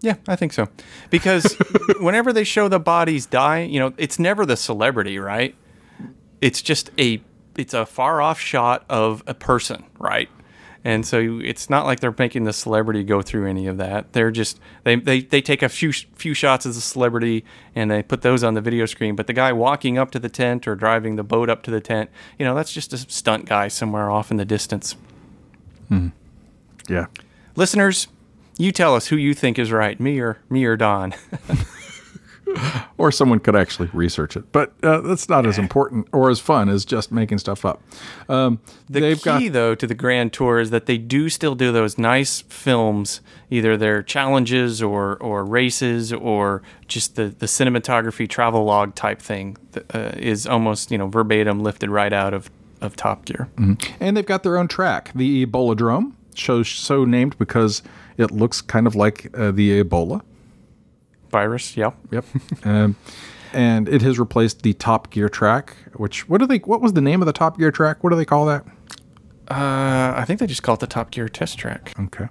Yeah, 0.00 0.16
I 0.28 0.36
think 0.36 0.52
so. 0.52 0.68
Because 1.10 1.56
whenever 2.00 2.32
they 2.32 2.44
show 2.44 2.68
the 2.68 2.78
bodies 2.78 3.26
die, 3.26 3.62
you 3.62 3.80
know, 3.80 3.94
it's 3.96 4.18
never 4.18 4.44
the 4.44 4.56
celebrity, 4.56 5.18
right? 5.18 5.54
It's 6.40 6.62
just 6.62 6.90
a 6.98 7.22
it's 7.56 7.74
a 7.74 7.86
far 7.86 8.20
off 8.20 8.38
shot 8.38 8.84
of 8.88 9.22
a 9.26 9.34
person, 9.34 9.84
right? 9.98 10.28
And 10.84 11.04
so 11.04 11.40
it's 11.42 11.68
not 11.68 11.84
like 11.84 11.98
they're 11.98 12.14
making 12.16 12.44
the 12.44 12.52
celebrity 12.52 13.02
go 13.02 13.20
through 13.20 13.48
any 13.48 13.66
of 13.66 13.76
that. 13.78 14.12
They're 14.12 14.30
just 14.30 14.60
they 14.84 14.94
they, 14.94 15.22
they 15.22 15.40
take 15.40 15.62
a 15.62 15.68
few 15.68 15.92
few 15.92 16.32
shots 16.32 16.64
as 16.64 16.76
a 16.76 16.80
celebrity 16.80 17.44
and 17.74 17.90
they 17.90 18.04
put 18.04 18.22
those 18.22 18.44
on 18.44 18.54
the 18.54 18.60
video 18.60 18.86
screen. 18.86 19.16
But 19.16 19.26
the 19.26 19.32
guy 19.32 19.52
walking 19.52 19.98
up 19.98 20.12
to 20.12 20.20
the 20.20 20.28
tent 20.28 20.68
or 20.68 20.76
driving 20.76 21.16
the 21.16 21.24
boat 21.24 21.50
up 21.50 21.64
to 21.64 21.72
the 21.72 21.80
tent, 21.80 22.10
you 22.38 22.44
know, 22.44 22.54
that's 22.54 22.72
just 22.72 22.92
a 22.92 22.98
stunt 22.98 23.46
guy 23.46 23.66
somewhere 23.66 24.10
off 24.10 24.30
in 24.30 24.36
the 24.36 24.44
distance. 24.44 24.94
Hmm. 25.88 26.08
Yeah. 26.88 27.06
Listeners, 27.56 28.06
you 28.58 28.72
tell 28.72 28.94
us 28.94 29.08
who 29.08 29.16
you 29.16 29.34
think 29.34 29.58
is 29.58 29.70
right, 29.72 29.98
me 30.00 30.20
or 30.20 30.38
me 30.50 30.64
or 30.64 30.76
Don. 30.76 31.14
Or 32.96 33.12
someone 33.12 33.40
could 33.40 33.54
actually 33.54 33.90
research 33.92 34.36
it, 34.36 34.50
but 34.52 34.72
uh, 34.82 35.02
that's 35.02 35.28
not 35.28 35.44
as 35.46 35.58
important 35.58 36.08
or 36.12 36.30
as 36.30 36.40
fun 36.40 36.70
as 36.70 36.86
just 36.86 37.12
making 37.12 37.38
stuff 37.38 37.66
up. 37.66 37.82
Um, 38.30 38.60
The 38.88 39.14
key, 39.14 39.22
got 39.22 39.52
though, 39.52 39.74
to 39.74 39.86
the 39.86 39.94
Grand 39.94 40.32
Tour 40.32 40.60
is 40.60 40.70
that 40.70 40.86
they 40.86 40.96
do 40.96 41.28
still 41.28 41.54
do 41.54 41.70
those 41.70 41.98
nice 41.98 42.42
films, 42.42 43.20
either 43.50 43.76
their 43.76 44.02
challenges 44.02 44.82
or 44.82 45.16
or 45.18 45.44
races 45.44 46.12
or 46.12 46.62
just 46.88 47.16
the, 47.16 47.26
the 47.26 47.46
cinematography 47.46 48.26
travel 48.28 48.64
log 48.64 48.94
type 48.94 49.20
thing 49.20 49.58
that 49.72 49.94
uh, 49.94 50.12
is 50.16 50.46
almost 50.46 50.90
you 50.90 50.96
know 50.96 51.08
verbatim 51.08 51.60
lifted 51.60 51.90
right 51.90 52.12
out 52.12 52.32
of, 52.32 52.48
of 52.80 52.96
Top 52.96 53.26
Gear. 53.26 53.48
And 54.00 54.16
they've 54.16 54.24
got 54.24 54.44
their 54.44 54.56
own 54.56 54.68
track, 54.68 55.10
the 55.14 55.44
Ebola-drome, 55.44 56.16
shows 56.34 56.68
so 56.68 57.04
named 57.04 57.36
because 57.38 57.82
it 58.18 58.30
looks 58.30 58.60
kind 58.60 58.86
of 58.86 58.94
like 58.94 59.30
uh, 59.36 59.50
the 59.50 59.82
Ebola. 59.82 60.22
Virus, 61.30 61.76
yep. 61.76 61.96
Yep. 62.10 62.24
um, 62.64 62.96
and 63.52 63.88
it 63.88 64.02
has 64.02 64.18
replaced 64.18 64.62
the 64.62 64.74
Top 64.74 65.10
Gear 65.10 65.28
track, 65.28 65.76
which 65.94 66.28
what 66.28 66.38
do 66.38 66.46
they? 66.46 66.58
What 66.58 66.80
was 66.80 66.92
the 66.92 67.00
name 67.00 67.22
of 67.22 67.26
the 67.26 67.32
Top 67.32 67.58
Gear 67.58 67.70
track? 67.70 68.04
What 68.04 68.10
do 68.10 68.16
they 68.16 68.24
call 68.24 68.46
that? 68.46 68.64
Uh, 69.48 70.12
I 70.16 70.24
think 70.26 70.40
they 70.40 70.46
just 70.46 70.62
call 70.62 70.74
it 70.74 70.80
the 70.80 70.86
Top 70.86 71.10
Gear 71.10 71.28
test 71.28 71.58
track. 71.58 71.92
Okay. 71.98 72.28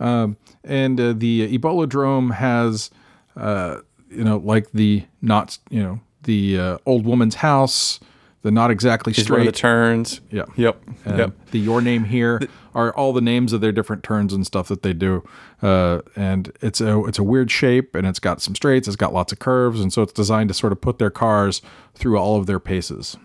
Um, 0.00 0.36
and 0.64 1.00
uh, 1.00 1.12
the 1.14 1.56
Ebola-drome 1.56 2.30
has, 2.30 2.90
uh, 3.36 3.78
you 4.10 4.24
know, 4.24 4.36
like 4.38 4.70
the 4.72 5.04
not, 5.20 5.58
you 5.70 5.82
know, 5.82 6.00
the 6.24 6.58
uh, 6.58 6.78
old 6.84 7.06
woman's 7.06 7.36
house, 7.36 8.00
the 8.42 8.50
not 8.50 8.70
exactly 8.70 9.12
where 9.12 9.44
the 9.44 9.52
straight. 9.52 9.54
turns. 9.54 10.20
Yeah. 10.30 10.44
Yep. 10.56 10.82
Um, 11.06 11.18
yep. 11.18 11.32
The 11.52 11.58
your 11.58 11.80
name 11.80 12.04
here 12.04 12.40
are 12.74 12.92
all 12.94 13.12
the 13.12 13.20
names 13.20 13.52
of 13.52 13.60
their 13.60 13.72
different 13.72 14.02
turns 14.02 14.32
and 14.32 14.46
stuff 14.46 14.68
that 14.68 14.82
they 14.82 14.92
do, 14.92 15.26
uh, 15.62 16.00
and 16.16 16.52
it's 16.60 16.80
a 16.80 17.04
it's 17.04 17.18
a 17.18 17.22
weird 17.22 17.50
shape 17.50 17.94
and 17.94 18.06
it's 18.06 18.18
got 18.18 18.42
some 18.42 18.54
straights, 18.54 18.88
it's 18.88 18.96
got 18.96 19.12
lots 19.12 19.32
of 19.32 19.38
curves, 19.38 19.80
and 19.80 19.92
so 19.92 20.02
it's 20.02 20.12
designed 20.12 20.48
to 20.48 20.54
sort 20.54 20.72
of 20.72 20.80
put 20.80 20.98
their 20.98 21.10
cars 21.10 21.62
through 21.94 22.18
all 22.18 22.36
of 22.36 22.46
their 22.46 22.60
paces. 22.60 23.16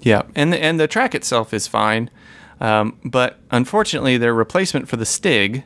Yeah, 0.00 0.22
and 0.34 0.52
the, 0.52 0.62
and 0.62 0.78
the 0.78 0.86
track 0.86 1.14
itself 1.14 1.54
is 1.54 1.66
fine, 1.66 2.10
um, 2.60 2.98
but 3.04 3.38
unfortunately, 3.50 4.16
their 4.16 4.34
replacement 4.34 4.88
for 4.88 4.96
the 4.96 5.06
Stig, 5.06 5.64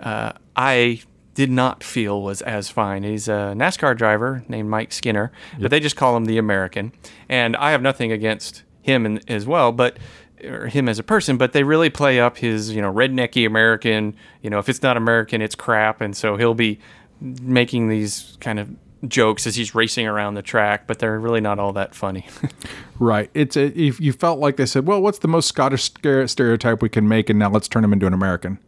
uh, 0.00 0.32
I 0.54 1.00
did 1.36 1.50
not 1.50 1.84
feel 1.84 2.22
was 2.22 2.42
as 2.42 2.68
fine. 2.68 3.04
He's 3.04 3.28
a 3.28 3.54
NASCAR 3.56 3.96
driver 3.96 4.42
named 4.48 4.68
Mike 4.68 4.90
Skinner, 4.90 5.30
but 5.60 5.70
they 5.70 5.78
just 5.78 5.94
call 5.94 6.16
him 6.16 6.24
the 6.24 6.38
American, 6.38 6.92
and 7.28 7.54
I 7.56 7.70
have 7.70 7.82
nothing 7.82 8.10
against 8.10 8.64
him 8.82 9.06
in, 9.06 9.20
as 9.28 9.46
well, 9.46 9.70
but 9.70 9.98
or 10.42 10.66
him 10.66 10.88
as 10.88 10.98
a 10.98 11.02
person, 11.02 11.36
but 11.36 11.52
they 11.52 11.62
really 11.62 11.90
play 11.90 12.18
up 12.18 12.38
his 12.38 12.74
you 12.74 12.82
know 12.82 12.92
rednecky 12.92 13.46
American. 13.46 14.16
You 14.42 14.50
know, 14.50 14.58
if 14.58 14.68
it's 14.68 14.82
not 14.82 14.96
American, 14.96 15.40
it's 15.42 15.54
crap, 15.54 16.00
and 16.00 16.16
so 16.16 16.36
he'll 16.36 16.54
be 16.54 16.80
making 17.20 17.88
these 17.88 18.36
kind 18.40 18.58
of 18.58 18.74
jokes 19.06 19.46
as 19.46 19.56
he's 19.56 19.74
racing 19.74 20.06
around 20.06 20.34
the 20.34 20.42
track, 20.42 20.86
but 20.86 20.98
they're 20.98 21.20
really 21.20 21.40
not 21.40 21.58
all 21.58 21.72
that 21.74 21.94
funny. 21.94 22.26
Right. 22.98 23.30
It's 23.34 23.58
a, 23.58 23.78
if 23.78 24.00
you 24.00 24.14
felt 24.14 24.38
like 24.38 24.56
they 24.56 24.64
said, 24.64 24.86
well, 24.86 25.02
what's 25.02 25.18
the 25.18 25.28
most 25.28 25.48
Scottish 25.48 25.82
stereotype 25.82 26.80
we 26.80 26.88
can 26.88 27.06
make, 27.06 27.28
and 27.28 27.38
now 27.38 27.50
let's 27.50 27.68
turn 27.68 27.84
him 27.84 27.92
into 27.92 28.06
an 28.06 28.14
American. 28.14 28.58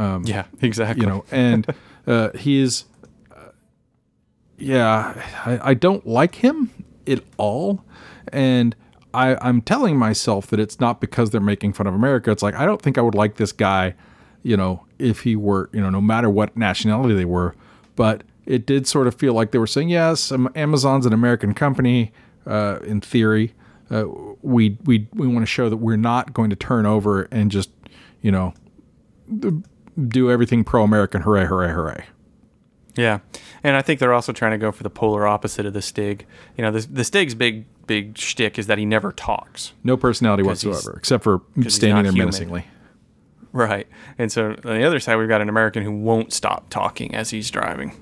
Um, 0.00 0.24
yeah, 0.24 0.46
exactly. 0.60 1.02
you 1.04 1.08
know, 1.08 1.24
and 1.30 1.64
uh, 2.06 2.30
he's, 2.36 2.84
uh, 3.34 3.50
yeah, 4.58 5.22
I, 5.44 5.70
I 5.70 5.74
don't 5.74 6.06
like 6.06 6.36
him 6.36 6.70
at 7.06 7.22
all, 7.36 7.84
and 8.32 8.74
I, 9.14 9.36
I'm 9.46 9.60
telling 9.60 9.96
myself 9.96 10.46
that 10.48 10.60
it's 10.60 10.80
not 10.80 11.00
because 11.00 11.30
they're 11.30 11.40
making 11.40 11.74
fun 11.74 11.86
of 11.86 11.94
America. 11.94 12.30
It's 12.30 12.42
like 12.42 12.54
I 12.54 12.64
don't 12.64 12.80
think 12.80 12.98
I 12.98 13.02
would 13.02 13.14
like 13.14 13.36
this 13.36 13.52
guy, 13.52 13.94
you 14.42 14.56
know, 14.56 14.86
if 14.98 15.20
he 15.20 15.36
were, 15.36 15.68
you 15.72 15.80
know, 15.80 15.90
no 15.90 16.00
matter 16.00 16.30
what 16.30 16.56
nationality 16.56 17.14
they 17.14 17.24
were, 17.24 17.54
but 17.96 18.22
it 18.46 18.66
did 18.66 18.86
sort 18.86 19.06
of 19.06 19.14
feel 19.14 19.34
like 19.34 19.50
they 19.50 19.58
were 19.58 19.66
saying, 19.66 19.88
yes, 19.88 20.32
Amazon's 20.54 21.06
an 21.06 21.12
American 21.12 21.54
company, 21.54 22.12
uh, 22.46 22.78
in 22.84 23.00
theory. 23.00 23.54
Uh, 23.90 24.04
we 24.40 24.78
we 24.84 25.06
we 25.12 25.26
want 25.26 25.40
to 25.40 25.46
show 25.46 25.68
that 25.68 25.76
we're 25.76 25.96
not 25.96 26.32
going 26.32 26.50
to 26.50 26.56
turn 26.56 26.86
over 26.86 27.28
and 27.30 27.50
just, 27.50 27.70
you 28.22 28.32
know, 28.32 28.54
do 30.08 30.30
everything 30.30 30.64
pro-American. 30.64 31.22
Hooray! 31.22 31.46
Hooray! 31.46 31.72
Hooray! 31.72 32.06
Yeah, 32.94 33.20
and 33.62 33.76
I 33.76 33.82
think 33.82 34.00
they're 34.00 34.12
also 34.12 34.32
trying 34.32 34.52
to 34.52 34.58
go 34.58 34.70
for 34.70 34.82
the 34.82 34.90
polar 34.90 35.26
opposite 35.26 35.64
of 35.64 35.72
the 35.72 35.82
Stig. 35.82 36.26
You 36.56 36.62
know, 36.62 36.70
the, 36.70 36.86
the 36.86 37.04
Stig's 37.04 37.34
big 37.34 37.64
big 37.86 38.16
shtick 38.16 38.58
is 38.58 38.66
that 38.66 38.78
he 38.78 38.86
never 38.86 39.12
talks. 39.12 39.72
No 39.82 39.96
personality 39.96 40.42
whatsoever, 40.42 40.94
except 40.96 41.24
for 41.24 41.42
standing 41.68 42.04
there 42.04 42.12
human. 42.12 42.26
menacingly. 42.26 42.66
Right. 43.52 43.86
And 44.18 44.32
so 44.32 44.56
on 44.64 44.78
the 44.78 44.84
other 44.84 44.98
side, 44.98 45.16
we've 45.16 45.28
got 45.28 45.42
an 45.42 45.48
American 45.48 45.82
who 45.82 45.92
won't 45.92 46.32
stop 46.32 46.70
talking 46.70 47.14
as 47.14 47.30
he's 47.30 47.50
driving. 47.50 47.94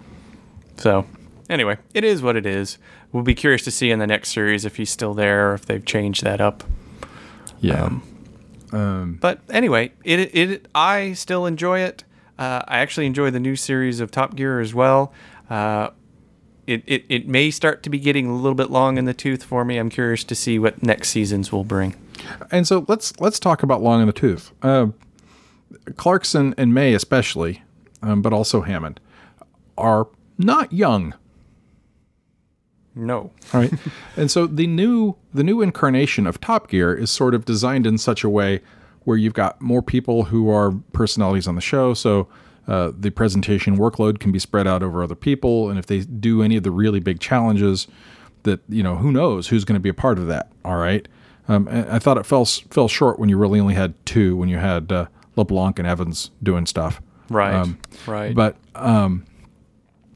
So, 0.77 1.07
anyway, 1.49 1.79
it 1.93 2.05
is 2.05 2.23
what 2.23 2.37
it 2.37 2.47
is. 2.47 2.79
We'll 3.13 3.25
be 3.25 3.35
curious 3.35 3.63
to 3.65 3.71
see 3.71 3.91
in 3.91 3.99
the 3.99 4.07
next 4.07 4.31
series 4.31 4.65
if 4.65 4.77
he's 4.77 4.91
still 4.91 5.13
there 5.13 5.51
or 5.51 5.55
if 5.55 5.67
they've 5.67 5.85
changed 5.85 6.23
that 6.23 6.41
up. 6.41 6.63
Yeah. 7.61 7.85
Um, 7.85 8.03
But 9.21 9.41
anyway, 9.51 9.93
it, 10.05 10.35
it 10.35 10.69
I 10.75 11.13
still 11.13 11.47
enjoy 11.47 11.81
it. 11.81 12.05
Uh, 12.39 12.63
I 12.67 12.79
actually 12.79 13.07
enjoy 13.07 13.31
the 13.31 13.41
new 13.41 13.57
series 13.57 14.01
of 14.01 14.11
Top 14.11 14.35
Gear 14.35 14.61
as 14.61 14.75
well. 14.75 15.13
Uh, 15.49 15.91
it, 16.67 16.83
it, 16.87 17.05
it 17.09 17.29
may 17.29 17.51
start 17.51 17.83
to 17.83 17.91
be 17.91 17.99
getting 17.99 18.27
a 18.27 18.35
little 18.35 18.55
bit 18.55 18.71
long 18.71 18.97
in 18.97 19.05
the 19.05 19.15
tooth 19.15 19.43
for 19.43 19.65
me. 19.65 19.77
I'm 19.77 19.91
curious 19.91 20.25
to 20.25 20.35
see 20.35 20.59
what 20.59 20.83
next 20.83 21.11
seasons 21.11 21.51
will 21.51 21.65
bring. 21.65 21.97
And 22.51 22.67
so 22.67 22.85
let's 22.87 23.19
let's 23.21 23.39
talk 23.41 23.63
about 23.63 23.83
long 23.83 24.01
in 24.01 24.07
the 24.07 24.13
tooth. 24.13 24.53
Uh, 24.63 24.89
Clarkson 25.97 26.55
and 26.57 26.73
May 26.73 26.95
especially, 26.95 27.63
um, 28.03 28.23
but 28.23 28.33
also 28.33 28.63
Hammond, 28.63 29.01
are 29.77 30.09
not 30.39 30.73
young. 30.73 31.15
No. 33.01 33.31
All 33.55 33.61
right. 33.61 33.73
and 34.17 34.31
so 34.31 34.47
the 34.47 34.67
new 34.67 35.17
the 35.33 35.43
new 35.43 35.63
incarnation 35.63 36.27
of 36.27 36.41
Top 36.41 36.69
Gear 36.69 36.95
is 36.95 37.11
sort 37.11 37.35
of 37.35 37.45
designed 37.45 37.87
in 37.87 37.97
such 37.99 38.23
a 38.23 38.29
way 38.29 38.61
where 39.05 39.17
you've 39.17 39.35
got 39.35 39.61
more 39.61 39.81
people 39.83 40.25
who 40.25 40.51
are 40.51 40.73
personalities 40.93 41.49
on 41.49 41.55
the 41.55 41.61
show. 41.63 41.95
So 41.95 42.29
uh, 42.69 42.93
the 42.97 43.11
presentation 43.11 43.79
workload 43.79 44.21
can 44.21 44.31
be 44.31 44.39
spread 44.39 44.67
out 44.67 44.83
over 44.83 45.03
other 45.03 45.15
people, 45.15 45.71
and 45.71 45.79
if 45.79 45.87
they 45.87 46.01
do 46.01 46.43
any 46.43 46.57
of 46.57 46.63
the 46.63 46.71
really 46.71 47.01
big 47.01 47.19
challenges, 47.19 47.89
that 48.43 48.61
you 48.69 48.83
know 48.83 48.97
who 48.97 49.11
knows 49.11 49.49
who's 49.49 49.65
going 49.65 49.75
to 49.75 49.81
be 49.81 49.89
a 49.89 49.95
part 49.95 50.19
of 50.19 50.27
that. 50.27 50.53
All 50.65 50.77
right. 50.77 51.09
Um, 51.49 51.69
I 51.71 51.99
thought 51.99 52.19
it 52.19 52.27
fell 52.27 52.45
fell 52.45 52.87
short 52.87 53.19
when 53.19 53.29
you 53.29 53.39
really 53.39 53.61
only 53.61 53.75
had 53.75 53.95
two 54.05 54.37
when 54.37 54.49
you 54.51 54.59
had 54.59 54.93
uh, 54.93 55.07
LeBlanc 55.37 55.79
and 55.79 55.89
Evans 55.89 56.31
doing 56.43 56.67
stuff. 56.67 57.01
Right. 57.31 57.55
Um, 57.55 57.79
right. 58.07 58.35
But 58.35 58.57
um, 58.75 59.25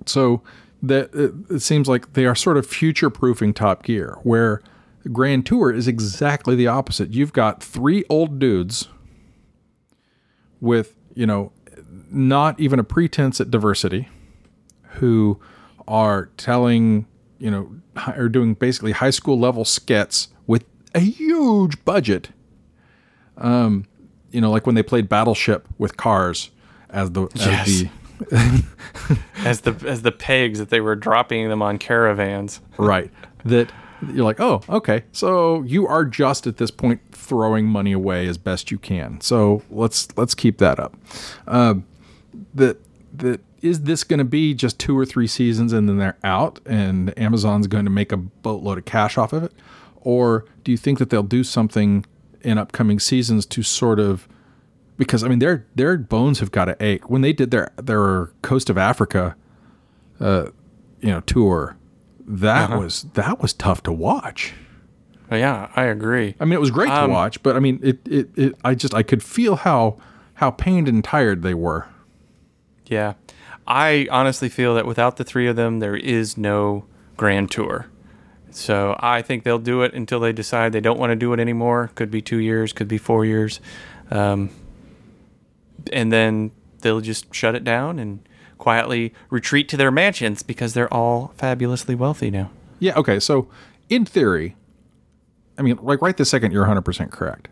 so 0.07 0.43
that 0.89 1.11
it, 1.15 1.61
seems 1.61 1.89
like 1.89 2.13
they 2.15 2.27
are 2.27 2.35
sort 2.35 2.57
of 2.57 2.67
future 2.67 3.11
proofing 3.11 3.55
Top 3.55 3.83
Gear, 3.83 4.19
where 4.23 4.61
Grand 5.13 5.45
Tour 5.47 5.73
is 5.73 5.87
exactly 5.89 6.55
the 6.57 6.67
opposite. 6.67 7.11
You've 7.13 7.33
got 7.33 7.63
three 7.63 8.05
old 8.09 8.39
dudes 8.39 8.89
with 10.61 10.95
you 11.15 11.27
know 11.27 11.53
not 12.11 12.59
even 12.61 12.79
a 12.79 12.85
pretense 12.85 13.41
at 13.41 13.51
diversity, 13.51 14.09
who 14.95 15.39
are 15.87 16.27
telling 16.37 17.07
you 17.39 17.51
know 17.51 17.71
are 18.07 18.29
doing 18.29 18.55
basically 18.55 18.93
high 18.93 19.11
school 19.11 19.39
level 19.39 19.65
skits 19.65 20.29
with 20.47 20.65
a 20.95 21.01
huge 21.01 21.85
budget 21.85 22.31
Um, 23.37 23.87
you 24.31 24.41
know, 24.41 24.51
like 24.51 24.65
when 24.67 24.75
they 24.75 24.83
played 24.83 25.09
Battleship 25.09 25.67
with 25.79 25.97
cars 25.97 26.51
as 26.91 27.11
the 27.13 27.25
as 27.35 27.47
Yes. 27.47 27.67
the 27.67 27.89
as 29.39 29.63
the 29.63 29.75
as 29.87 30.03
the 30.03 30.13
pegs 30.13 30.59
that 30.59 30.71
they 30.71 30.81
were 30.81 30.97
dropping 30.97 31.49
them 31.49 31.63
on 31.63 31.79
caravans. 31.79 32.61
right 32.79 33.11
that 33.45 33.71
you're 34.13 34.25
like, 34.25 34.41
oh, 34.41 34.63
okay, 34.69 35.05
so 35.13 35.63
you 35.63 35.87
are 35.87 36.05
just 36.05 36.47
at 36.47 36.57
this 36.57 36.71
point 36.71 37.01
throwing 37.13 37.67
money 37.67 37.93
away 37.93 38.27
as 38.27 38.37
best 38.39 38.71
you 38.71 38.79
can. 38.79 39.21
So 39.21 39.63
let's 39.71 40.09
let's 40.17 40.35
keep 40.35 40.59
that 40.59 40.79
up. 40.79 40.97
Um, 41.47 41.87
that 42.55 42.79
that 43.15 43.41
is 43.63 43.83
this 43.83 44.05
going 44.05 44.19
to 44.19 44.25
be 44.25 44.53
just 44.55 44.79
two 44.79 44.99
or 44.99 45.07
three 45.07 45.27
seasons 45.27 45.73
and 45.73 45.89
then 45.89 45.97
they're 45.97 46.19
out 46.23 46.61
and 46.67 47.17
Amazon's 47.19 47.67
going 47.67 47.87
to 47.87 47.91
make 47.91 48.13
a 48.13 48.17
boatload 48.19 48.77
of 48.77 48.85
cash 48.85 49.17
off 49.17 49.33
of 49.33 49.45
it, 49.45 49.53
or 50.01 50.45
do 50.65 50.71
you 50.71 50.79
think 50.79 50.99
that 50.99 51.11
they'll 51.11 51.23
do 51.23 51.45
something 51.45 52.05
in 52.43 52.59
upcoming 52.59 53.01
seasons 53.01 53.47
to 53.47 53.63
sort 53.63 53.99
of 53.99 54.29
because 54.97 55.23
I 55.25 55.29
mean 55.29 55.39
their 55.39 55.67
their 55.75 55.97
bones 55.99 56.41
have 56.41 56.51
got 56.51 56.67
to 56.67 56.77
ache 56.85 57.09
when 57.11 57.23
they 57.23 57.33
did 57.33 57.51
their 57.51 57.73
their 57.77 58.27
coast 58.43 58.71
of 58.71 58.79
Africa, 58.79 59.37
uh, 60.21 60.47
you 61.01 61.09
know, 61.09 61.21
tour. 61.21 61.77
That 62.27 62.71
was 62.79 63.07
that 63.15 63.41
was 63.41 63.53
tough 63.53 63.83
to 63.85 63.93
watch. 63.93 64.55
Yeah, 65.31 65.69
I 65.75 65.85
agree. 65.85 66.37
I 66.39 66.45
mean, 66.45 66.53
it 66.53 66.61
was 66.61 66.71
great 66.71 66.91
Um, 66.91 67.09
to 67.09 67.13
watch, 67.13 67.43
but 67.43 67.57
I 67.57 67.59
mean, 67.59 67.81
it, 67.83 68.07
it 68.07 68.29
it 68.37 68.55
I 68.65 68.75
just 68.75 68.95
I 68.95 69.03
could 69.03 69.23
feel 69.23 69.57
how 69.57 69.99
how 70.35 70.51
pained 70.51 70.89
and 70.89 71.03
tired 71.03 71.43
they 71.43 71.55
were. 71.55 71.87
Yeah. 72.87 73.15
I 73.67 74.07
honestly 74.11 74.49
feel 74.51 74.75
that 74.75 74.87
without 74.87 75.17
the 75.17 75.25
three 75.25 75.49
of 75.49 75.57
them, 75.57 75.81
there 75.81 75.97
is 75.97 76.37
no 76.37 76.85
Grand 77.17 77.51
Tour. 77.51 77.87
So 78.51 78.95
I 79.01 79.23
think 79.23 79.43
they'll 79.43 79.59
do 79.59 79.83
it 79.83 79.95
until 79.95 80.21
they 80.21 80.33
decide 80.33 80.73
they 80.73 80.81
don't 80.81 80.99
want 80.99 81.11
to 81.11 81.17
do 81.17 81.33
it 81.33 81.41
anymore. 81.41 81.91
Could 81.95 82.11
be 82.11 82.21
two 82.21 82.39
years, 82.39 82.73
could 82.73 82.89
be 82.89 82.99
four 82.99 83.25
years. 83.25 83.61
Um, 84.11 84.51
and 85.93 86.13
then 86.13 86.51
they'll 86.81 87.01
just 87.01 87.33
shut 87.35 87.55
it 87.55 87.65
down 87.65 87.99
and 87.99 88.27
quietly 88.59 89.13
retreat 89.31 89.69
to 89.69 89.77
their 89.77 89.91
mansions 89.91 90.43
because 90.43 90.75
they're 90.75 90.93
all 90.93 91.33
fabulously 91.37 91.95
wealthy 91.95 92.31
now. 92.31 92.51
Yeah. 92.79 92.95
Okay. 92.97 93.19
So 93.21 93.49
in 93.89 94.05
theory, 94.05 94.57
I 95.59 95.63
mean, 95.63 95.79
like 95.83 96.01
right 96.03 96.17
this 96.17 96.31
second, 96.31 96.53
you're 96.53 96.63
100 96.63 96.83
percent 96.83 97.11
correct, 97.13 97.49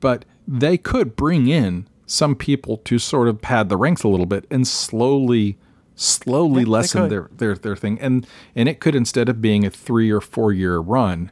but 0.00 0.24
they 0.46 0.76
could 0.76 1.16
bring 1.16 1.48
in 1.48 1.88
some 2.06 2.34
people 2.34 2.76
to 2.78 2.98
sort 2.98 3.28
of 3.28 3.40
pad 3.40 3.68
the 3.68 3.76
ranks 3.76 4.02
a 4.02 4.08
little 4.08 4.26
bit 4.26 4.46
and 4.50 4.66
slowly 4.68 5.58
slowly 5.96 6.62
Yeah, 6.62 6.68
lessen 6.68 7.08
their, 7.08 7.30
their 7.32 7.54
their 7.54 7.76
thing 7.76 7.98
and 8.00 8.26
and 8.54 8.68
it 8.68 8.80
could 8.80 8.94
instead 8.96 9.28
of 9.28 9.40
being 9.40 9.64
a 9.64 9.70
three 9.70 10.10
or 10.10 10.20
four 10.20 10.52
year 10.52 10.78
run 10.78 11.30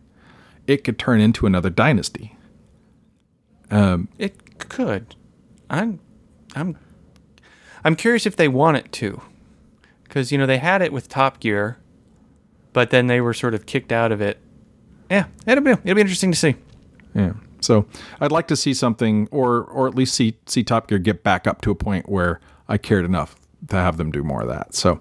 it 0.68 0.84
could 0.84 0.98
turn 1.00 1.20
into 1.20 1.46
another 1.46 1.68
dynasty 1.68 2.36
um, 3.70 4.08
It 4.18 4.58
could. 4.58 5.14
I'm 5.68 5.98
I'm 6.54 6.76
I'm 7.84 7.96
curious 7.96 8.26
if 8.26 8.36
they 8.36 8.48
want 8.48 8.76
it 8.76 8.92
to. 8.92 9.20
Cuz 10.08 10.30
you 10.30 10.38
know 10.38 10.46
they 10.46 10.58
had 10.58 10.82
it 10.82 10.92
with 10.92 11.08
Top 11.08 11.40
Gear, 11.40 11.78
but 12.72 12.90
then 12.90 13.06
they 13.06 13.20
were 13.20 13.34
sort 13.34 13.54
of 13.54 13.66
kicked 13.66 13.92
out 13.92 14.12
of 14.12 14.20
it. 14.20 14.38
Yeah, 15.10 15.26
it'll 15.46 15.64
be 15.64 15.72
it'll 15.72 15.94
be 15.94 16.00
interesting 16.00 16.32
to 16.32 16.38
see. 16.38 16.54
Yeah. 17.14 17.32
So 17.60 17.86
I'd 18.20 18.32
like 18.32 18.48
to 18.48 18.56
see 18.56 18.74
something, 18.74 19.28
or 19.30 19.62
or 19.64 19.86
at 19.86 19.94
least 19.94 20.14
see 20.14 20.36
see 20.46 20.64
Top 20.64 20.88
Gear 20.88 20.98
get 20.98 21.22
back 21.22 21.46
up 21.46 21.60
to 21.62 21.70
a 21.70 21.74
point 21.74 22.08
where 22.08 22.40
I 22.68 22.78
cared 22.78 23.04
enough 23.04 23.36
to 23.68 23.76
have 23.76 23.96
them 23.96 24.10
do 24.10 24.22
more 24.22 24.42
of 24.42 24.48
that. 24.48 24.74
So 24.74 25.00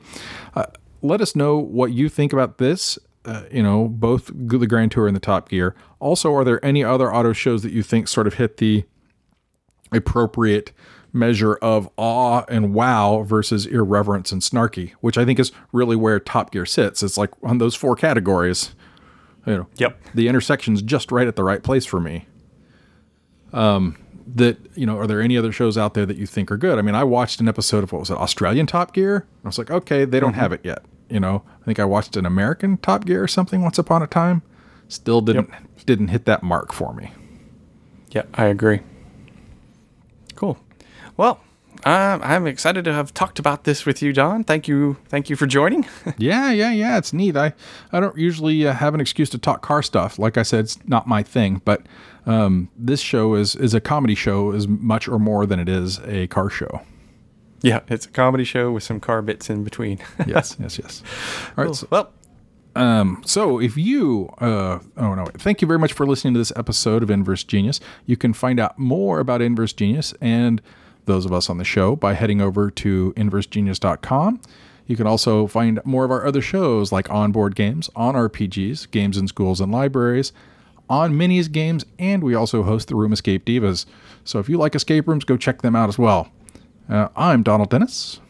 uh, 0.56 0.66
let 1.02 1.22
us 1.22 1.36
know 1.36 1.58
what 1.58 1.92
you 1.92 2.10
think 2.10 2.34
about 2.34 2.58
this. 2.58 3.00
Uh, 3.24 3.44
you 3.52 3.62
know, 3.62 3.88
both 3.88 4.32
the 4.34 4.66
Grand 4.66 4.92
Tour 4.92 5.08
and 5.08 5.16
the 5.16 5.20
Top 5.20 5.50
Gear. 5.50 5.76
Also, 6.00 6.34
are 6.34 6.44
there 6.44 6.64
any 6.66 6.84
other 6.84 7.14
auto 7.14 7.34
shows 7.34 7.62
that 7.64 7.72
you 7.72 7.84
think 7.84 8.08
sort 8.08 8.26
of 8.26 8.36
hit 8.36 8.58
the 8.58 8.84
appropriate 9.92 10.72
measure 11.14 11.56
of 11.56 11.90
awe 11.98 12.44
and 12.48 12.74
wow 12.74 13.24
versus 13.24 13.66
irreverence 13.66 14.32
and 14.32 14.42
snarky, 14.42 14.92
which 15.02 15.18
I 15.18 15.26
think 15.26 15.40
is 15.40 15.52
really 15.74 15.96
where 15.96 16.20
Top 16.20 16.52
Gear 16.52 16.66
sits. 16.66 17.04
It's 17.04 17.18
like 17.18 17.32
on 17.44 17.58
those 17.58 17.76
four 17.76 17.96
categories. 17.96 18.74
You 19.46 19.56
know, 19.56 19.68
Yep. 19.78 20.00
the 20.14 20.28
intersection's 20.28 20.82
just 20.82 21.12
right 21.12 21.28
at 21.28 21.36
the 21.36 21.44
right 21.44 21.64
place 21.64 21.86
for 21.86 22.00
me. 22.00 22.28
Um, 23.54 23.98
that 24.36 24.58
you 24.76 24.86
know, 24.86 24.98
are 24.98 25.08
there 25.08 25.20
any 25.20 25.36
other 25.38 25.52
shows 25.52 25.78
out 25.78 25.94
there 25.94 26.06
that 26.06 26.18
you 26.18 26.26
think 26.26 26.52
are 26.52 26.58
good? 26.58 26.78
I 26.80 26.82
mean, 26.82 26.96
I 26.96 27.04
watched 27.04 27.40
an 27.42 27.48
episode 27.50 27.84
of 27.84 27.92
what 27.92 28.00
was 28.00 28.10
it, 28.10 28.18
Australian 28.18 28.66
Top 28.68 28.94
Gear. 28.94 29.26
I 29.44 29.48
was 29.48 29.58
like, 29.58 29.72
okay, 29.72 30.06
they 30.06 30.20
don't 30.20 30.36
have 30.36 30.54
it 30.54 30.62
yet. 30.64 30.86
You 31.10 31.20
know, 31.20 31.44
I 31.62 31.66
think 31.66 31.80
I 31.80 31.86
watched 31.86 32.16
an 32.16 32.26
American 32.26 32.78
Top 32.78 33.04
Gear 33.06 33.22
or 33.24 33.28
something 33.28 33.62
once 33.62 33.78
upon 33.78 34.02
a 34.02 34.08
time. 34.08 34.42
Still 34.88 35.20
didn't 35.22 35.50
didn't 35.86 36.10
hit 36.10 36.26
that 36.26 36.44
mark 36.44 36.72
for 36.72 36.94
me. 36.94 37.12
Yeah, 38.12 38.24
I 38.36 38.46
agree. 38.46 38.82
Cool. 40.36 40.58
Well, 41.22 41.40
um, 41.84 42.20
I'm 42.24 42.48
excited 42.48 42.84
to 42.86 42.94
have 42.94 43.14
talked 43.14 43.38
about 43.38 43.64
this 43.64 43.86
with 43.86 44.02
you, 44.02 44.12
John. 44.12 44.44
Thank 44.44 44.68
you, 44.68 44.98
thank 45.08 45.30
you 45.30 45.36
for 45.36 45.46
joining. 45.46 45.86
Yeah, 46.18 46.50
yeah, 46.50 46.72
yeah. 46.72 46.98
It's 46.98 47.14
neat. 47.14 47.38
I 47.38 47.54
I 47.92 48.00
don't 48.00 48.18
usually 48.18 48.66
uh, 48.66 48.74
have 48.74 48.96
an 48.96 49.02
excuse 49.02 49.30
to 49.30 49.38
talk 49.38 49.62
car 49.62 49.84
stuff. 49.84 50.18
Like 50.18 50.36
I 50.40 50.42
said, 50.42 50.62
it's 50.62 50.80
not 50.88 51.06
my 51.06 51.22
thing. 51.22 51.62
But 51.64 51.86
um, 52.26 52.70
this 52.76 53.02
show 53.02 53.36
is 53.36 53.56
is 53.56 53.76
a 53.76 53.80
comedy 53.80 54.16
show 54.16 54.52
as 54.52 54.68
much 54.68 55.08
or 55.08 55.20
more 55.20 55.46
than 55.46 55.60
it 55.60 55.70
is 55.70 56.00
a 56.08 56.26
car 56.26 56.50
show. 56.50 56.82
yeah, 57.62 57.82
it's 57.88 58.08
a 58.08 58.10
comedy 58.10 58.44
show 58.44 58.72
with 58.72 58.82
some 58.82 59.00
car 59.00 59.22
bits 59.22 59.48
in 59.48 59.64
between. 59.64 60.00
Yes, 60.26 60.58
yes, 60.60 60.80
yes. 60.80 61.04
All 61.56 61.66
right. 61.66 61.76
So, 61.76 61.88
well, 61.92 63.22
so 63.26 63.60
if 63.60 63.78
you, 63.78 64.34
uh, 64.40 64.80
oh 64.98 65.14
no, 65.14 65.26
thank 65.38 65.62
you 65.62 65.68
very 65.68 65.80
much 65.80 65.94
for 65.94 66.08
listening 66.08 66.34
to 66.34 66.40
this 66.40 66.54
episode 66.56 67.04
of 67.04 67.12
Inverse 67.12 67.44
Genius. 67.44 67.80
You 68.08 68.18
can 68.18 68.34
find 68.34 68.60
out 68.60 68.80
more 68.80 69.20
about 69.20 69.40
Inverse 69.44 69.74
Genius 69.74 70.16
and 70.20 70.64
those 71.12 71.26
of 71.26 71.34
us 71.34 71.50
on 71.50 71.58
the 71.58 71.66
show 71.66 71.96
by 71.96 72.14
heading 72.14 72.42
over 72.42 72.72
to 72.72 73.14
inversegenius.com. 73.18 74.40
You 74.88 74.96
can 74.96 75.08
also 75.08 75.46
find 75.46 75.82
more 75.84 76.06
of 76.06 76.12
our 76.12 76.26
other 76.26 76.42
shows 76.42 76.92
like 76.92 77.10
onboard 77.10 77.56
games, 77.56 77.90
on 77.96 78.16
RPGs, 78.16 78.90
games 78.92 79.18
in 79.18 79.28
schools 79.28 79.60
and 79.60 79.72
libraries, 79.72 80.32
on 80.90 81.14
minis 81.14 81.52
games, 81.52 81.86
and 82.00 82.24
we 82.24 82.34
also 82.34 82.64
host 82.64 82.88
the 82.88 82.96
Room 82.96 83.12
Escape 83.12 83.46
Divas. 83.46 83.86
So 84.24 84.40
if 84.40 84.48
you 84.48 84.58
like 84.58 84.74
escape 84.74 85.08
rooms, 85.08 85.26
go 85.26 85.36
check 85.36 85.62
them 85.62 85.76
out 85.76 85.90
as 85.90 85.98
well. 85.98 86.32
Uh, 86.90 87.10
I'm 87.16 87.44
Donald 87.44 87.70
Dennis. 87.70 88.22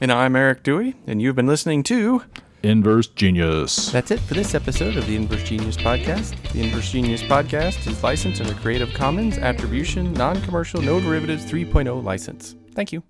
And 0.00 0.10
I'm 0.10 0.36
Eric 0.36 0.62
Dewey, 0.62 0.94
and 1.06 1.20
you've 1.20 1.36
been 1.36 1.46
listening 1.46 1.82
to 1.84 2.22
Inverse 2.62 3.08
Genius. 3.08 3.90
That's 3.90 4.10
it 4.10 4.20
for 4.20 4.34
this 4.34 4.54
episode 4.54 4.96
of 4.96 5.06
the 5.06 5.16
Inverse 5.16 5.42
Genius 5.42 5.76
Podcast. 5.76 6.40
The 6.52 6.62
Inverse 6.62 6.92
Genius 6.92 7.22
Podcast 7.22 7.86
is 7.88 8.02
licensed 8.02 8.40
under 8.40 8.54
Creative 8.54 8.92
Commons 8.94 9.38
Attribution 9.38 10.12
Non 10.12 10.40
Commercial 10.42 10.80
No 10.80 11.00
Derivatives 11.00 11.44
3.0 11.44 12.02
license. 12.04 12.54
Thank 12.74 12.92
you. 12.92 13.02